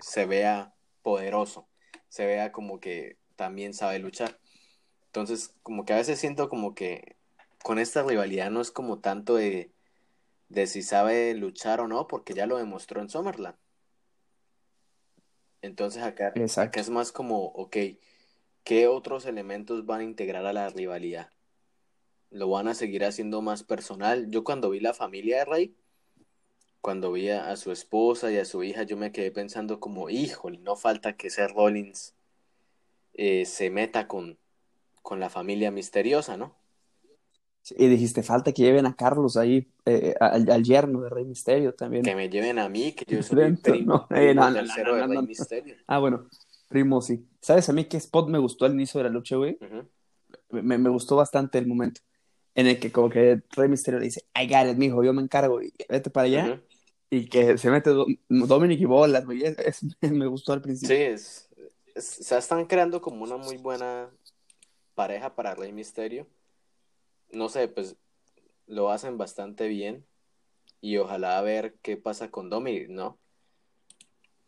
se 0.00 0.26
vea 0.26 0.74
poderoso, 1.02 1.66
se 2.12 2.26
vea 2.26 2.52
como 2.52 2.78
que 2.78 3.16
también 3.36 3.72
sabe 3.72 3.98
luchar. 3.98 4.38
Entonces, 5.06 5.54
como 5.62 5.86
que 5.86 5.94
a 5.94 5.96
veces 5.96 6.20
siento 6.20 6.50
como 6.50 6.74
que 6.74 7.16
con 7.64 7.78
esta 7.78 8.02
rivalidad 8.02 8.50
no 8.50 8.60
es 8.60 8.70
como 8.70 8.98
tanto 8.98 9.36
de, 9.36 9.72
de 10.50 10.66
si 10.66 10.82
sabe 10.82 11.32
luchar 11.32 11.80
o 11.80 11.88
no, 11.88 12.08
porque 12.08 12.34
ya 12.34 12.44
lo 12.44 12.58
demostró 12.58 13.00
en 13.00 13.08
Summerland. 13.08 13.56
Entonces 15.62 16.02
acá, 16.02 16.34
acá 16.58 16.80
es 16.80 16.90
más 16.90 17.12
como, 17.12 17.46
ok, 17.46 17.78
¿qué 18.62 18.88
otros 18.88 19.24
elementos 19.24 19.86
van 19.86 20.00
a 20.00 20.04
integrar 20.04 20.44
a 20.44 20.52
la 20.52 20.68
rivalidad? 20.68 21.30
¿Lo 22.28 22.50
van 22.50 22.68
a 22.68 22.74
seguir 22.74 23.06
haciendo 23.06 23.40
más 23.40 23.62
personal? 23.62 24.30
Yo 24.30 24.44
cuando 24.44 24.68
vi 24.68 24.80
la 24.80 24.92
familia 24.92 25.38
de 25.38 25.44
Rey, 25.46 25.76
cuando 26.82 27.12
vi 27.12 27.30
a, 27.30 27.56
su 27.56 27.70
esposa 27.70 28.30
y 28.30 28.36
a 28.36 28.44
su 28.44 28.62
hija, 28.64 28.82
yo 28.82 28.96
me 28.96 29.12
quedé 29.12 29.30
pensando 29.30 29.78
como, 29.78 30.10
híjole, 30.10 30.58
no 30.58 30.74
falta 30.76 31.16
que 31.16 31.30
Seth 31.30 31.52
Rollins 31.52 32.14
eh, 33.14 33.46
se 33.46 33.70
meta 33.70 34.08
con, 34.08 34.36
con 35.00 35.20
la 35.20 35.30
familia 35.30 35.70
misteriosa, 35.70 36.36
¿no? 36.36 36.54
Y 37.70 37.86
dijiste, 37.86 38.24
falta 38.24 38.52
que 38.52 38.62
lleven 38.62 38.86
a 38.86 38.96
Carlos 38.96 39.36
ahí, 39.36 39.70
eh, 39.86 40.14
al, 40.18 40.64
yerno 40.64 41.02
de 41.02 41.10
Rey 41.10 41.24
Misterio 41.24 41.72
también. 41.72 42.02
Que 42.02 42.16
me 42.16 42.28
lleven 42.28 42.58
a 42.58 42.68
mí, 42.68 42.90
que 42.90 43.04
yo 43.06 43.22
soy 43.22 43.56
primo, 43.56 44.08
de 44.10 44.34
Rey 44.34 45.22
Misterio. 45.22 45.76
Ah, 45.86 46.00
bueno, 46.00 46.28
primo 46.66 47.00
sí. 47.00 47.24
¿Sabes 47.40 47.68
a 47.68 47.72
mí 47.72 47.84
qué 47.84 47.98
spot 47.98 48.28
me 48.28 48.38
gustó 48.38 48.64
al 48.64 48.72
inicio 48.72 48.98
de 48.98 49.04
la 49.04 49.10
lucha, 49.10 49.36
güey? 49.36 49.56
me, 50.50 50.76
me, 50.76 50.90
gustó 50.90 51.14
bastante 51.14 51.58
el 51.58 51.68
momento 51.68 52.00
en 52.56 52.66
el 52.66 52.80
que 52.80 52.90
como 52.90 53.08
que 53.08 53.42
Rey 53.50 53.68
Misterio 53.68 54.00
le 54.00 54.06
dice, 54.06 54.24
I 54.34 54.48
got 54.48 54.68
it, 54.68 54.76
mijo, 54.76 55.04
yo 55.04 55.12
me 55.12 55.22
encargo, 55.22 55.62
y 55.62 55.72
vete 55.88 56.10
para 56.10 56.26
allá. 56.26 56.60
Y 57.12 57.28
que 57.28 57.58
se 57.58 57.70
mete 57.70 57.90
Dominic 58.28 58.80
y 58.80 58.84
bolas, 58.86 59.24
güey. 59.26 59.42
me 60.00 60.26
gustó 60.26 60.52
al 60.52 60.62
principio. 60.62 60.96
Sí, 60.96 61.02
es, 61.02 61.48
se 61.96 62.38
están 62.38 62.64
creando 62.66 63.00
como 63.00 63.24
una 63.24 63.36
muy 63.36 63.58
buena 63.58 64.10
pareja 64.94 65.34
para 65.34 65.54
Rey 65.54 65.72
Misterio 65.72 66.26
no 67.32 67.48
sé, 67.48 67.68
pues 67.68 67.96
lo 68.66 68.90
hacen 68.90 69.18
bastante 69.18 69.68
bien 69.68 70.04
y 70.80 70.98
ojalá 70.98 71.38
a 71.38 71.42
ver 71.42 71.74
qué 71.82 71.96
pasa 71.96 72.30
con 72.30 72.50
Dominic, 72.50 72.88
¿no? 72.88 73.18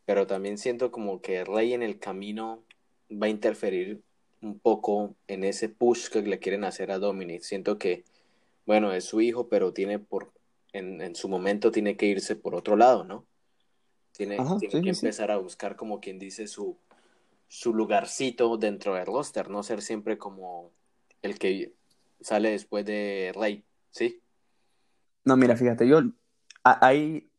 Pero 0.04 0.26
también 0.26 0.58
siento 0.58 0.90
como 0.90 1.20
que 1.22 1.44
Rey 1.44 1.72
en 1.72 1.82
el 1.82 1.98
camino 1.98 2.62
va 3.10 3.26
a 3.26 3.30
interferir 3.30 4.02
un 4.42 4.58
poco 4.58 5.14
en 5.26 5.44
ese 5.44 5.68
push 5.70 6.08
que 6.08 6.22
le 6.22 6.38
quieren 6.38 6.64
hacer 6.64 6.90
a 6.90 6.98
Dominic. 6.98 7.42
Siento 7.42 7.78
que, 7.78 8.04
bueno, 8.66 8.92
es 8.92 9.04
su 9.04 9.22
hijo, 9.22 9.48
pero 9.48 9.72
tiene 9.72 9.98
por, 9.98 10.32
en, 10.74 11.00
en 11.00 11.14
su 11.14 11.28
momento 11.28 11.70
tiene 11.70 11.96
que 11.96 12.06
irse 12.06 12.36
por 12.36 12.54
otro 12.54 12.76
lado, 12.76 13.04
¿no? 13.04 13.26
Tiene, 14.12 14.36
tiene 14.60 14.82
que 14.82 14.90
empezar 14.90 15.30
a 15.30 15.38
buscar 15.38 15.76
como 15.76 16.00
quien 16.00 16.18
dice 16.18 16.46
su, 16.46 16.76
su 17.48 17.72
lugarcito 17.72 18.56
dentro 18.58 18.94
del 18.94 19.06
roster, 19.06 19.48
no 19.48 19.62
ser 19.62 19.82
siempre 19.82 20.18
como 20.18 20.72
el 21.22 21.38
que 21.38 21.72
sale 22.20 22.50
después 22.50 22.84
de 22.84 23.32
Rey, 23.34 23.64
¿sí? 23.90 24.20
No, 25.24 25.36
mira, 25.36 25.56
fíjate, 25.56 25.88
yo 25.88 26.00
ahí 26.62 27.30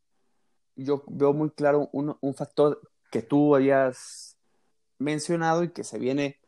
yo 0.74 1.04
veo 1.06 1.32
muy 1.32 1.50
claro 1.50 1.88
un, 1.92 2.16
un 2.20 2.34
factor 2.34 2.80
que 3.10 3.22
tú 3.22 3.54
habías 3.54 4.36
mencionado 4.98 5.62
y 5.62 5.72
que 5.72 5.84
se 5.84 5.98
viene 5.98 6.38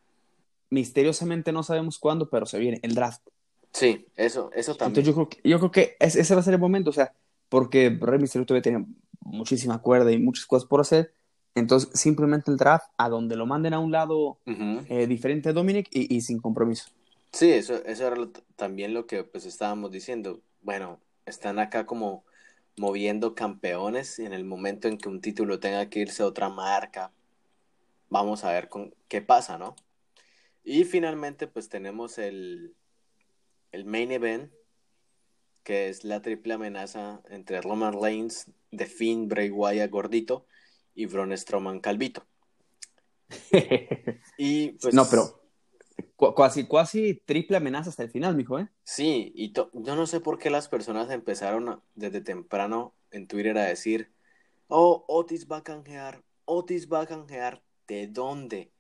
misteriosamente, 0.71 1.53
no 1.53 1.63
sabemos 1.63 1.99
cuándo, 1.99 2.29
pero 2.29 2.47
se 2.47 2.59
viene 2.59 2.81
el 2.83 2.95
draft. 2.95 3.27
Sí, 3.73 4.07
eso, 4.17 4.51
eso 4.55 4.75
también. 4.75 5.01
Entonces 5.01 5.07
yo 5.07 5.15
creo 5.15 5.29
que, 5.29 5.49
yo 5.49 5.59
creo 5.59 5.71
que 5.71 5.97
ese 6.01 6.35
va 6.35 6.41
a 6.41 6.45
ser 6.45 6.55
el 6.55 6.61
momento, 6.61 6.91
o 6.91 6.93
sea, 6.93 7.13
porque 7.49 7.97
Rey 8.01 8.19
Misterio 8.19 8.47
todavía 8.47 8.63
tiene 8.63 8.87
muchísima 9.21 9.81
cuerda 9.81 10.13
y 10.13 10.19
muchas 10.19 10.47
cosas 10.47 10.69
por 10.69 10.81
hacer. 10.81 11.13
Entonces, 11.55 11.91
simplemente 11.99 12.51
el 12.51 12.57
draft, 12.57 12.87
a 12.97 13.09
donde 13.09 13.37
lo 13.37 13.47
manden 13.47 13.75
a 13.75 13.79
un 13.79 13.91
lado 13.91 14.39
eh, 14.47 15.07
diferente 15.07 15.49
a 15.49 15.53
Dominic 15.53 15.89
y, 15.91 16.15
y, 16.15 16.21
sin 16.21 16.41
compromiso. 16.41 16.91
Sí, 17.33 17.51
eso, 17.51 17.85
eso 17.85 18.07
era 18.07 18.17
también 18.57 18.95
lo 18.95 19.07
que 19.07 19.25
pues 19.25 19.45
estábamos 19.45 19.91
diciendo. 19.91 20.41
Bueno, 20.63 21.01
están 21.27 21.59
acá 21.59 21.85
como 21.85 22.25
moviendo 22.77 23.35
campeones 23.35 24.19
en 24.19 24.33
el 24.33 24.45
momento 24.45 24.89
en 24.89 24.99
que 24.99 25.09
un 25.09 25.21
título 25.21 25.59
tenga 25.59 25.89
que 25.91 26.01
irse 26.01 26.23
a 26.23 26.27
otra 26.27 26.49
marca. 26.49 27.13
Vamos 28.09 28.45
a 28.45 28.53
ver 28.53 28.69
con 28.69 28.95
qué 29.09 29.21
pasa, 29.21 29.59
¿no? 29.59 29.75
Y 30.65 30.85
finalmente 30.85 31.47
pues 31.47 31.69
tenemos 31.69 32.19
el, 32.19 32.75
el 33.73 33.85
main 33.85 34.11
event, 34.13 34.53
que 35.63 35.89
es 35.89 36.05
la 36.05 36.23
triple 36.23 36.55
amenaza 36.55 37.23
entre 37.29 37.61
Roman 37.61 38.01
Reigns, 38.01 38.51
The 38.71 38.87
Finn, 38.87 39.29
Bray 39.29 39.51
Wyatt 39.51 39.91
gordito 39.91 40.47
y 40.95 41.07
Braun 41.07 41.37
Strowman 41.37 41.81
calvito. 41.81 42.27
y 44.39 44.73
pues... 44.73 44.95
No, 44.95 45.07
pero 45.09 45.39
Casi, 46.37 46.67
casi 46.67 47.15
triple 47.15 47.57
amenaza 47.57 47.91
hasta 47.91 48.03
el 48.03 48.11
final, 48.11 48.35
mijo, 48.35 48.59
¿eh? 48.59 48.69
Sí, 48.83 49.33
y 49.37 49.53
yo 49.53 49.71
no 49.73 50.07
sé 50.07 50.21
por 50.21 50.39
qué 50.39 50.51
las 50.51 50.69
personas 50.69 51.11
empezaron 51.11 51.81
desde 51.95 52.21
temprano 52.21 52.93
en 53.13 53.29
Twitter 53.29 53.57
a 53.57 53.67
decir, 53.67 54.13
oh, 54.67 55.05
Otis 55.07 55.47
va 55.47 55.59
a 55.59 55.63
canjear, 55.63 56.25
Otis 56.45 56.89
va 56.93 57.03
a 57.03 57.07
canjear, 57.07 57.63
¿de 57.87 58.09
dónde? 58.09 58.73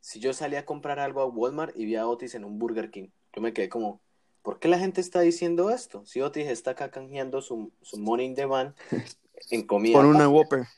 Si 0.00 0.20
yo 0.20 0.32
salí 0.32 0.56
a 0.56 0.64
comprar 0.64 0.98
algo 0.98 1.20
a 1.20 1.26
Walmart 1.26 1.76
y 1.76 1.84
vi 1.84 1.96
a 1.96 2.06
Otis 2.06 2.34
en 2.34 2.44
un 2.44 2.58
Burger 2.58 2.90
King, 2.90 3.08
yo 3.34 3.42
me 3.42 3.52
quedé 3.52 3.68
como, 3.68 4.00
¿por 4.42 4.58
qué 4.58 4.68
la 4.68 4.78
gente 4.78 5.00
está 5.00 5.20
diciendo 5.20 5.70
esto? 5.70 6.04
Si 6.06 6.20
Otis 6.20 6.48
está 6.48 6.72
acá 6.72 6.90
canjeando 6.90 7.42
su, 7.42 7.72
su 7.82 7.98
money 7.98 8.26
in 8.26 8.34
the 8.34 8.46
van 8.46 8.74
en 9.50 9.66
comida. 9.66 9.98
Con 9.98 10.06
una 10.06 10.28
Whopper. 10.28 10.66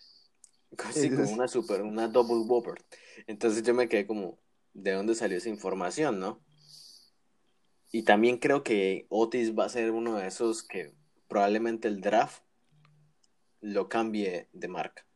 Sí, 0.92 1.10
con 1.10 1.26
una 1.26 1.48
super, 1.48 1.82
una 1.82 2.08
double 2.08 2.46
Whopper. 2.46 2.82
Entonces 3.26 3.62
yo 3.62 3.74
me 3.74 3.90
quedé 3.90 4.06
como, 4.06 4.38
de 4.72 4.92
dónde 4.92 5.14
salió 5.14 5.36
esa 5.36 5.50
información, 5.50 6.18
¿no? 6.18 6.40
Y 7.90 8.04
también 8.04 8.38
creo 8.38 8.62
que 8.64 9.06
Otis 9.10 9.56
va 9.56 9.66
a 9.66 9.68
ser 9.68 9.90
uno 9.90 10.16
de 10.16 10.26
esos 10.26 10.62
que 10.62 10.94
probablemente 11.28 11.88
el 11.88 12.00
draft 12.00 12.42
lo 13.60 13.90
cambie 13.90 14.48
de 14.52 14.68
marca. 14.68 15.06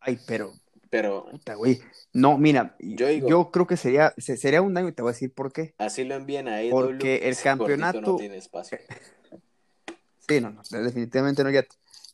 Ay, 0.00 0.18
pero. 0.26 0.52
Pero. 0.90 1.26
güey. 1.56 1.80
No, 2.12 2.38
mira, 2.38 2.76
yo, 2.80 3.50
creo 3.50 3.66
que 3.66 3.76
sería, 3.76 4.14
sería 4.16 4.62
un 4.62 4.74
daño 4.74 4.88
y 4.88 4.92
te 4.92 5.02
voy 5.02 5.10
a 5.10 5.12
decir 5.12 5.32
por 5.32 5.52
qué. 5.52 5.74
Así 5.78 6.04
lo 6.04 6.14
envían 6.14 6.48
a 6.48 6.60
él. 6.60 6.70
Porque 6.70 7.28
el 7.28 7.36
campeonato. 7.36 8.00
No 8.00 8.16
tiene 8.16 8.36
espacio. 8.36 8.78
Sí, 10.28 10.42
no, 10.42 10.50
no, 10.50 10.82
definitivamente 10.82 11.42
no, 11.42 11.48
ya, 11.48 11.64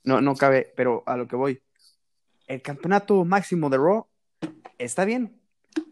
no, 0.05 0.21
no 0.21 0.37
cabe, 0.37 0.73
pero 0.77 1.03
a 1.05 1.17
lo 1.17 1.27
que 1.27 1.35
voy. 1.35 1.61
El 2.47 2.63
campeonato 2.63 3.25
máximo 3.25 3.69
de 3.71 3.77
Raw 3.77 4.07
está 4.79 5.05
bien. 5.05 5.41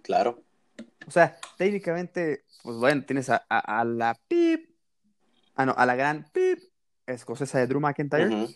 Claro. 0.05 0.41
O 1.09 1.11
sea, 1.11 1.37
técnicamente, 1.59 2.45
pues 2.63 2.77
bueno, 2.77 3.03
tienes 3.05 3.29
a, 3.29 3.85
la 3.85 4.17
pip, 4.29 4.71
ah, 5.57 5.67
no, 5.67 5.75
a 5.77 5.85
la 5.85 5.97
gran 5.97 6.31
pip 6.33 6.61
escocesa 7.07 7.59
de 7.59 7.67
Drew 7.67 7.81
McIntyre. 7.81 8.47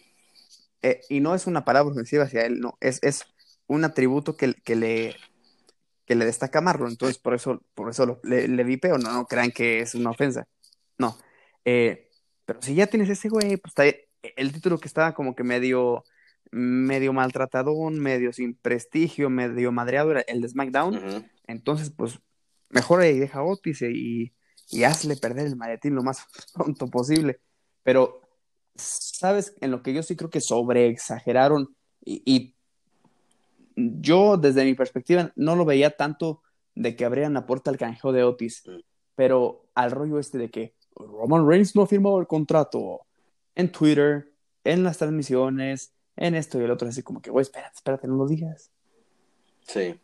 Eh, 0.83 1.01
y 1.09 1.19
no 1.19 1.35
es 1.35 1.49
una 1.49 1.65
palabra 1.65 1.91
ofensiva 1.91 2.23
hacia 2.23 2.43
él, 2.43 2.61
no, 2.61 2.79
es, 2.81 3.03
es 3.03 3.25
un 3.67 3.85
atributo 3.85 4.37
que, 4.37 4.55
que 4.55 4.77
le 4.77 5.17
que 6.07 6.15
le 6.15 6.25
destaca 6.25 6.61
Marlon, 6.61 6.91
entonces 6.91 7.19
por 7.19 7.35
eso, 7.35 7.63
por 7.75 7.91
eso 7.91 8.21
le, 8.23 8.47
le 8.47 8.65
vipeo, 8.65 8.97
no, 8.97 9.13
no 9.13 9.27
crean 9.27 9.51
que 9.51 9.81
es 9.81 9.97
una 9.97 10.11
ofensa. 10.11 10.47
No. 10.99 11.19
Eh, 11.65 12.09
pero 12.45 12.63
si 12.63 12.77
ya 12.77 12.87
tienes 12.87 13.09
ese 13.09 13.29
güey, 13.29 13.57
pues 13.57 13.73
está 13.73 13.85
el 14.23 14.53
título 14.53 14.79
que 14.79 14.87
estaba 14.87 15.15
como 15.15 15.35
que 15.35 15.43
medio 15.43 16.05
medio 16.51 17.13
maltratadón, 17.13 17.99
medio 17.99 18.33
sin 18.33 18.55
prestigio, 18.55 19.31
medio 19.31 19.73
madreado 19.73 20.13
era 20.13 20.21
el 20.23 20.41
de 20.41 20.49
SmackDown. 20.49 21.29
Entonces, 21.47 21.91
pues, 21.91 22.19
mejor 22.71 23.01
ahí 23.01 23.19
deja 23.19 23.41
a 23.41 23.45
Otis 23.45 23.83
y, 23.83 24.33
y 24.71 24.85
hazle 24.85 25.17
perder 25.17 25.47
el 25.47 25.57
maletín 25.57 25.95
lo 25.95 26.03
más 26.03 26.25
pronto 26.55 26.89
posible. 26.89 27.41
Pero, 27.83 28.23
¿sabes? 28.75 29.55
En 29.61 29.71
lo 29.71 29.83
que 29.83 29.93
yo 29.95 30.03
sí 30.03 30.17
creo 30.17 30.31
que 30.31 30.41
sobre 30.41 30.89
exageraron 30.89 31.77
y, 32.05 32.56
yo, 33.77 34.37
desde 34.37 34.65
mi 34.65 34.75
perspectiva, 34.75 35.33
no 35.37 35.55
lo 35.55 35.65
veía 35.65 35.97
tanto 35.97 36.43
de 36.75 36.97
que 36.97 37.05
abrieran 37.05 37.35
la 37.35 37.47
puerta 37.47 37.71
al 37.71 37.79
canjeo 37.79 38.13
de 38.13 38.25
Otis, 38.25 38.65
mm. 38.67 38.81
pero 39.15 39.67
al 39.75 39.91
rollo 39.91 40.19
este 40.19 40.39
de 40.39 40.51
que 40.51 40.75
Roman 40.97 41.47
Reigns 41.47 41.77
no 41.77 41.83
ha 41.83 41.87
firmado 41.87 42.19
el 42.19 42.27
contrato 42.27 43.03
en 43.55 43.71
Twitter, 43.71 44.33
en 44.65 44.83
las 44.83 44.99
transmisiones, 44.99 45.93
en 46.17 46.35
esto 46.35 46.61
y 46.61 46.65
el 46.65 46.71
otro 46.71 46.89
así 46.89 47.03
como 47.03 47.21
que, 47.21 47.31
güey, 47.31 47.43
espérate, 47.43 47.75
espérate, 47.77 48.09
no 48.09 48.17
lo 48.17 48.27
digas. 48.27 48.71
Sí. 49.67 49.99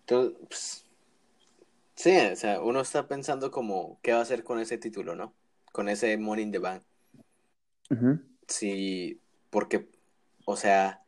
Entonces, 0.00 0.38
pues, 0.48 0.84
sí, 1.94 2.16
o 2.32 2.36
sea, 2.36 2.60
uno 2.60 2.80
está 2.80 3.08
pensando 3.08 3.50
como, 3.50 3.98
¿qué 4.02 4.12
va 4.12 4.18
a 4.18 4.22
hacer 4.22 4.44
con 4.44 4.60
ese 4.60 4.78
título, 4.78 5.14
no? 5.14 5.34
Con 5.72 5.88
ese 5.88 6.16
Money 6.16 6.44
in 6.44 6.52
the 6.52 6.58
Bank. 6.58 6.82
Sí, 8.48 9.20
porque, 9.50 9.88
o 10.44 10.56
sea, 10.56 11.01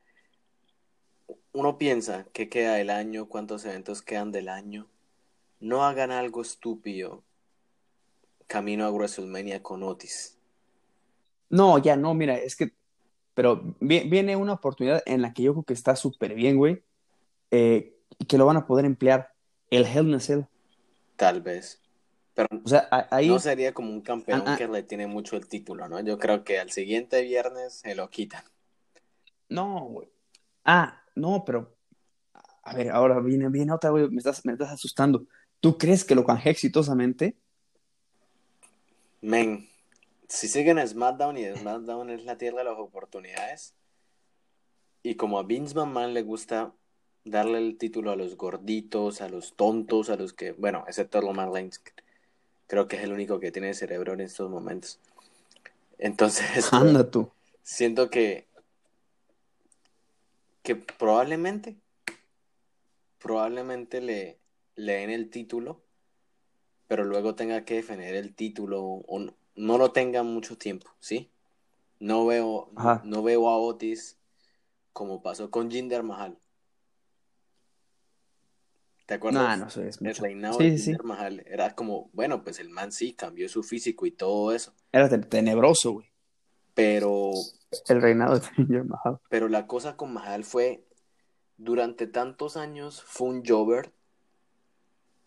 uno 1.54 1.78
piensa 1.78 2.26
que 2.32 2.48
queda 2.48 2.80
el 2.80 2.90
año, 2.90 3.26
cuántos 3.28 3.64
eventos 3.64 4.02
quedan 4.02 4.32
del 4.32 4.48
año. 4.48 4.86
No 5.60 5.84
hagan 5.84 6.10
algo 6.10 6.42
estúpido 6.42 7.22
camino 8.46 8.84
a 8.84 8.90
WrestleMania 8.90 9.62
con 9.62 9.82
Otis. 9.82 10.36
No, 11.48 11.78
ya 11.78 11.96
no, 11.96 12.12
mira, 12.14 12.36
es 12.36 12.56
que 12.56 12.72
pero 13.34 13.74
viene 13.80 14.36
una 14.36 14.52
oportunidad 14.52 15.02
en 15.06 15.20
la 15.22 15.32
que 15.32 15.42
yo 15.42 15.52
creo 15.54 15.64
que 15.64 15.72
está 15.72 15.96
súper 15.96 16.34
bien, 16.34 16.56
güey. 16.56 16.82
eh, 17.50 17.96
que 18.28 18.38
lo 18.38 18.46
van 18.46 18.56
a 18.56 18.66
poder 18.66 18.84
emplear. 18.84 19.32
El 19.70 19.84
Hell 19.86 20.08
in 20.08 20.14
a 20.14 20.20
Cell. 20.20 20.42
Tal 21.16 21.40
vez. 21.40 21.80
Pero 22.34 22.48
O 22.64 22.68
sea, 22.68 22.88
ahí. 23.10 23.28
no 23.28 23.38
sería 23.40 23.72
como 23.74 23.90
un 23.90 24.02
campeón 24.02 24.42
Ah, 24.46 24.54
ah. 24.54 24.56
que 24.56 24.68
le 24.68 24.82
tiene 24.84 25.06
mucho 25.08 25.36
el 25.36 25.48
título, 25.48 25.88
¿no? 25.88 26.00
Yo 26.00 26.18
creo 26.18 26.44
que 26.44 26.60
al 26.60 26.70
siguiente 26.70 27.22
viernes 27.22 27.74
se 27.74 27.94
lo 27.96 28.08
quitan. 28.10 28.44
No, 29.48 29.80
güey. 29.86 30.08
Ah, 30.64 31.03
no, 31.14 31.44
pero. 31.44 31.74
A 32.62 32.74
ver, 32.74 32.90
ahora 32.90 33.20
viene, 33.20 33.48
viene 33.48 33.72
otra, 33.72 33.90
güey. 33.90 34.08
Me 34.08 34.18
estás, 34.18 34.44
me 34.44 34.52
estás 34.52 34.70
asustando. 34.70 35.26
¿Tú 35.60 35.76
crees 35.76 36.04
que 36.04 36.14
lo 36.14 36.24
canje 36.24 36.50
exitosamente? 36.50 37.36
Men, 39.20 39.68
si 40.28 40.48
siguen 40.48 40.78
a 40.78 40.86
SmackDown 40.86 41.36
y 41.36 41.54
SmackDown 41.54 42.10
es 42.10 42.24
la 42.24 42.36
tierra 42.36 42.58
de 42.58 42.64
las 42.64 42.78
oportunidades, 42.78 43.74
y 45.02 45.14
como 45.16 45.38
a 45.38 45.42
Vince 45.42 45.74
McMahon 45.74 46.14
le 46.14 46.22
gusta 46.22 46.72
darle 47.24 47.58
el 47.58 47.76
título 47.78 48.10
a 48.10 48.16
los 48.16 48.36
gorditos, 48.36 49.20
a 49.20 49.28
los 49.28 49.54
tontos, 49.54 50.10
a 50.10 50.16
los 50.16 50.32
que, 50.32 50.52
bueno, 50.52 50.84
excepto 50.86 51.20
Roman 51.20 51.52
Reigns, 51.52 51.80
creo 52.66 52.88
que 52.88 52.96
es 52.96 53.02
el 53.02 53.12
único 53.12 53.40
que 53.40 53.52
tiene 53.52 53.74
cerebro 53.74 54.12
en 54.14 54.20
estos 54.20 54.50
momentos. 54.50 54.98
Entonces, 55.98 56.68
Anda 56.72 57.10
tú. 57.10 57.30
siento 57.62 58.10
que 58.10 58.46
que 60.64 60.74
probablemente 60.74 61.76
probablemente 63.18 64.00
le, 64.00 64.40
le 64.74 64.92
den 64.94 65.10
el 65.10 65.30
título 65.30 65.84
pero 66.88 67.04
luego 67.04 67.34
tenga 67.34 67.64
que 67.64 67.74
defender 67.76 68.14
el 68.14 68.34
título 68.34 68.82
o 68.82 69.18
no, 69.20 69.34
no 69.54 69.78
lo 69.78 69.92
tenga 69.92 70.22
mucho 70.22 70.58
tiempo 70.58 70.90
¿sí? 70.98 71.30
no 72.00 72.26
veo 72.26 72.70
no 73.04 73.22
veo 73.22 73.48
a 73.48 73.58
Otis 73.58 74.18
como 74.92 75.22
pasó 75.22 75.50
con 75.50 75.70
Jinder 75.70 76.02
Mahal 76.02 76.38
¿te 79.06 79.14
acuerdas? 79.14 79.58
No, 79.58 79.64
no 79.66 79.70
sé, 79.70 79.88
es 79.88 80.00
el 80.00 80.14
reinado 80.16 80.58
Sí, 80.58 80.70
de 80.70 80.76
sí. 80.78 80.84
Jinder 80.84 81.04
Mahal 81.04 81.44
era 81.46 81.74
como 81.74 82.10
bueno 82.14 82.42
pues 82.42 82.58
el 82.58 82.70
man 82.70 82.90
sí 82.90 83.12
cambió 83.12 83.48
su 83.48 83.62
físico 83.62 84.06
y 84.06 84.12
todo 84.12 84.52
eso 84.54 84.72
Era 84.92 85.08
ten- 85.08 85.28
tenebroso, 85.28 85.92
güey. 85.92 86.13
Pero 86.74 87.30
El 87.88 88.02
reinado 88.02 88.38
de 88.38 88.46
Jinder 88.56 88.84
Mahal. 88.84 89.18
Pero 89.28 89.48
la 89.48 89.66
cosa 89.66 89.96
con 89.96 90.12
Mahal 90.12 90.44
fue, 90.44 90.84
durante 91.56 92.06
tantos 92.06 92.56
años 92.56 93.02
fue 93.02 93.28
un 93.28 93.44
jobber, 93.44 93.92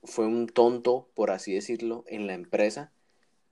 fue 0.04 0.26
un 0.28 0.48
tonto, 0.48 1.10
por 1.16 1.32
así 1.32 1.54
decirlo, 1.54 2.04
en 2.08 2.28
la 2.28 2.34
empresa, 2.34 2.92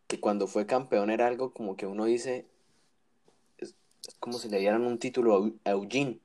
que 0.08 0.20
cuando 0.20 0.48
fue 0.48 0.66
campeón 0.66 1.10
era 1.10 1.28
algo 1.28 1.52
como 1.54 1.76
que 1.76 1.88
uno 1.88 2.06
dice, 2.06 2.46
es, 3.58 3.76
es 4.08 4.16
como 4.20 4.38
si 4.38 4.50
le 4.50 4.60
dieran 4.60 4.84
un 4.86 5.00
título 5.00 5.36
a, 5.36 5.40
Eu- 5.40 5.58
a 5.66 5.72
Eugene. 5.72 6.20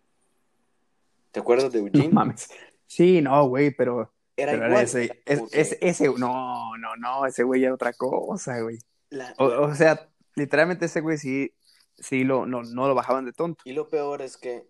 ¿Te 1.32 1.40
acuerdas 1.40 1.72
de 1.72 1.80
No 1.80 1.86
Eugene? 1.88 2.08
mames. 2.12 2.48
Sí, 2.86 3.20
no, 3.22 3.46
güey, 3.48 3.70
pero. 3.70 4.12
Era 4.36 4.52
pero 4.52 4.66
igual. 4.66 4.82
ese, 4.84 5.22
es- 5.24 5.76
ese. 5.80 6.08
No, 6.18 6.76
no, 6.76 6.96
no. 6.96 7.24
Ese 7.26 7.44
güey 7.44 7.62
era 7.64 7.74
otra 7.74 7.92
cosa, 7.92 8.60
güey. 8.60 8.78
la- 9.10 9.34
O, 9.38 9.44
o 9.44 9.74
sea, 9.74 10.08
literalmente 10.34 10.86
ese 10.86 11.00
güey 11.00 11.16
sí. 11.18 11.52
Sí, 12.00 12.24
lo, 12.24 12.46
no, 12.46 12.62
no 12.62 12.88
lo 12.88 12.94
bajaban 12.94 13.24
de 13.26 13.32
tonto. 13.32 13.62
Y 13.64 13.72
lo 13.72 13.88
peor 13.88 14.22
es 14.22 14.36
que 14.36 14.66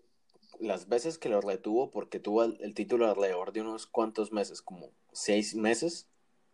las 0.59 0.89
veces 0.89 1.17
que 1.17 1.29
lo 1.29 1.41
retuvo, 1.41 1.91
porque 1.91 2.21
tuvo 2.21 2.45
el, 2.45 2.59
el 2.61 2.75
título 2.75 3.09
alrededor 3.09 3.53
de 3.53 3.63
unos 3.63 3.87
cuantos 3.87 4.33
meses, 4.33 4.61
como 4.61 4.91
seis 5.13 5.55
meses, 5.55 6.09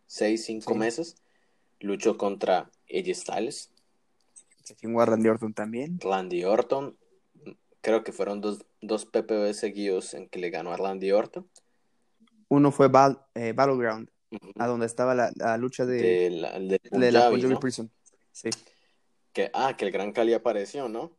seis, 0.05 0.45
cinco 0.45 0.73
Sí. 0.73 0.79
meses, 0.79 1.15
luchó 1.79 2.17
contra 2.17 2.71
AJ 2.89 3.13
Styles, 3.15 3.71
Se 4.63 4.75
chingó 4.75 5.01
a 5.01 5.05
Randy 5.05 5.29
Orton 5.29 5.53
también. 5.53 5.99
Randy 5.99 6.43
Orton, 6.43 6.97
creo 7.81 8.03
que 8.03 8.11
fueron 8.11 8.39
dos, 8.41 8.65
dos 8.81 9.05
PPV 9.05 9.53
seguidos 9.53 10.13
en 10.13 10.27
que 10.29 10.39
le 10.39 10.49
ganó 10.49 10.71
a 10.71 10.77
Randy 10.77 11.11
Orton. 11.11 11.49
Uno 12.49 12.71
fue 12.71 12.87
Val- 12.87 13.25
eh, 13.35 13.53
Battleground, 13.53 14.09
a 14.55 14.67
donde 14.67 14.85
estaba 14.85 15.15
la, 15.15 15.31
la 15.35 15.57
lucha 15.57 15.85
de, 15.85 16.01
de 16.01 16.29
la, 16.31 16.51
del 16.59 16.69
de 16.69 17.11
la 17.11 17.29
Punjabi, 17.29 17.31
Punjabi 17.35 17.53
¿no? 17.53 17.59
Prison. 17.59 17.91
Sí. 18.31 18.49
Que, 19.37 19.51
ah, 19.53 19.77
que 19.77 19.85
el 19.85 19.91
Gran 19.91 20.13
Cali 20.13 20.33
apareció, 20.33 20.89
¿no? 20.89 21.11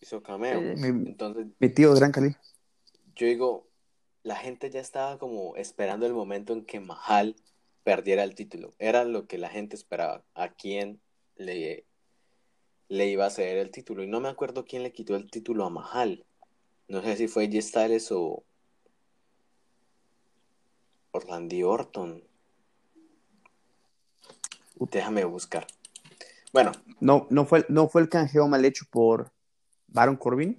Hizo 0.00 0.22
cameo. 0.22 0.60
Eh, 0.60 0.76
mi- 0.76 1.08
Entonces, 1.10 1.48
Mi 1.58 1.68
tío 1.68 1.92
Gran 1.94 2.12
Cali. 2.12 2.36
yo 3.16 3.26
digo, 3.26 3.66
la 4.22 4.36
gente 4.36 4.70
ya 4.70 4.78
estaba 4.80 5.18
como 5.18 5.56
esperando 5.56 6.06
el 6.06 6.14
momento 6.14 6.52
en 6.52 6.64
que 6.64 6.78
Mahal 6.78 7.34
perdiera 7.82 8.22
el 8.22 8.36
título. 8.36 8.74
Era 8.78 9.02
lo 9.02 9.26
que 9.26 9.38
la 9.38 9.48
gente 9.48 9.74
esperaba. 9.74 10.22
¿A 10.34 10.50
quién 10.50 11.00
le, 11.34 11.84
le 12.88 13.06
iba 13.08 13.26
a 13.26 13.30
ceder 13.30 13.58
el 13.58 13.72
título? 13.72 14.04
Y 14.04 14.06
no 14.06 14.20
me 14.20 14.28
acuerdo 14.28 14.64
quién 14.64 14.84
le 14.84 14.92
quitó 14.92 15.16
el 15.16 15.28
título 15.28 15.64
a 15.64 15.70
Mahal. 15.70 16.24
No 16.86 17.02
sé 17.02 17.16
si 17.16 17.26
fue 17.26 17.46
J 17.48 17.60
Styles 17.60 18.12
o, 18.12 18.44
o 21.10 21.18
Randy 21.18 21.64
Orton. 21.64 22.22
Déjame 24.76 25.24
buscar. 25.24 25.66
Bueno, 26.54 26.70
No, 27.00 27.26
no 27.30 27.44
fue, 27.46 27.66
no 27.68 27.88
fue 27.88 28.00
el 28.00 28.08
canjeo 28.08 28.46
mal 28.46 28.64
hecho 28.64 28.84
por 28.88 29.32
Baron 29.88 30.14
Corbin. 30.16 30.56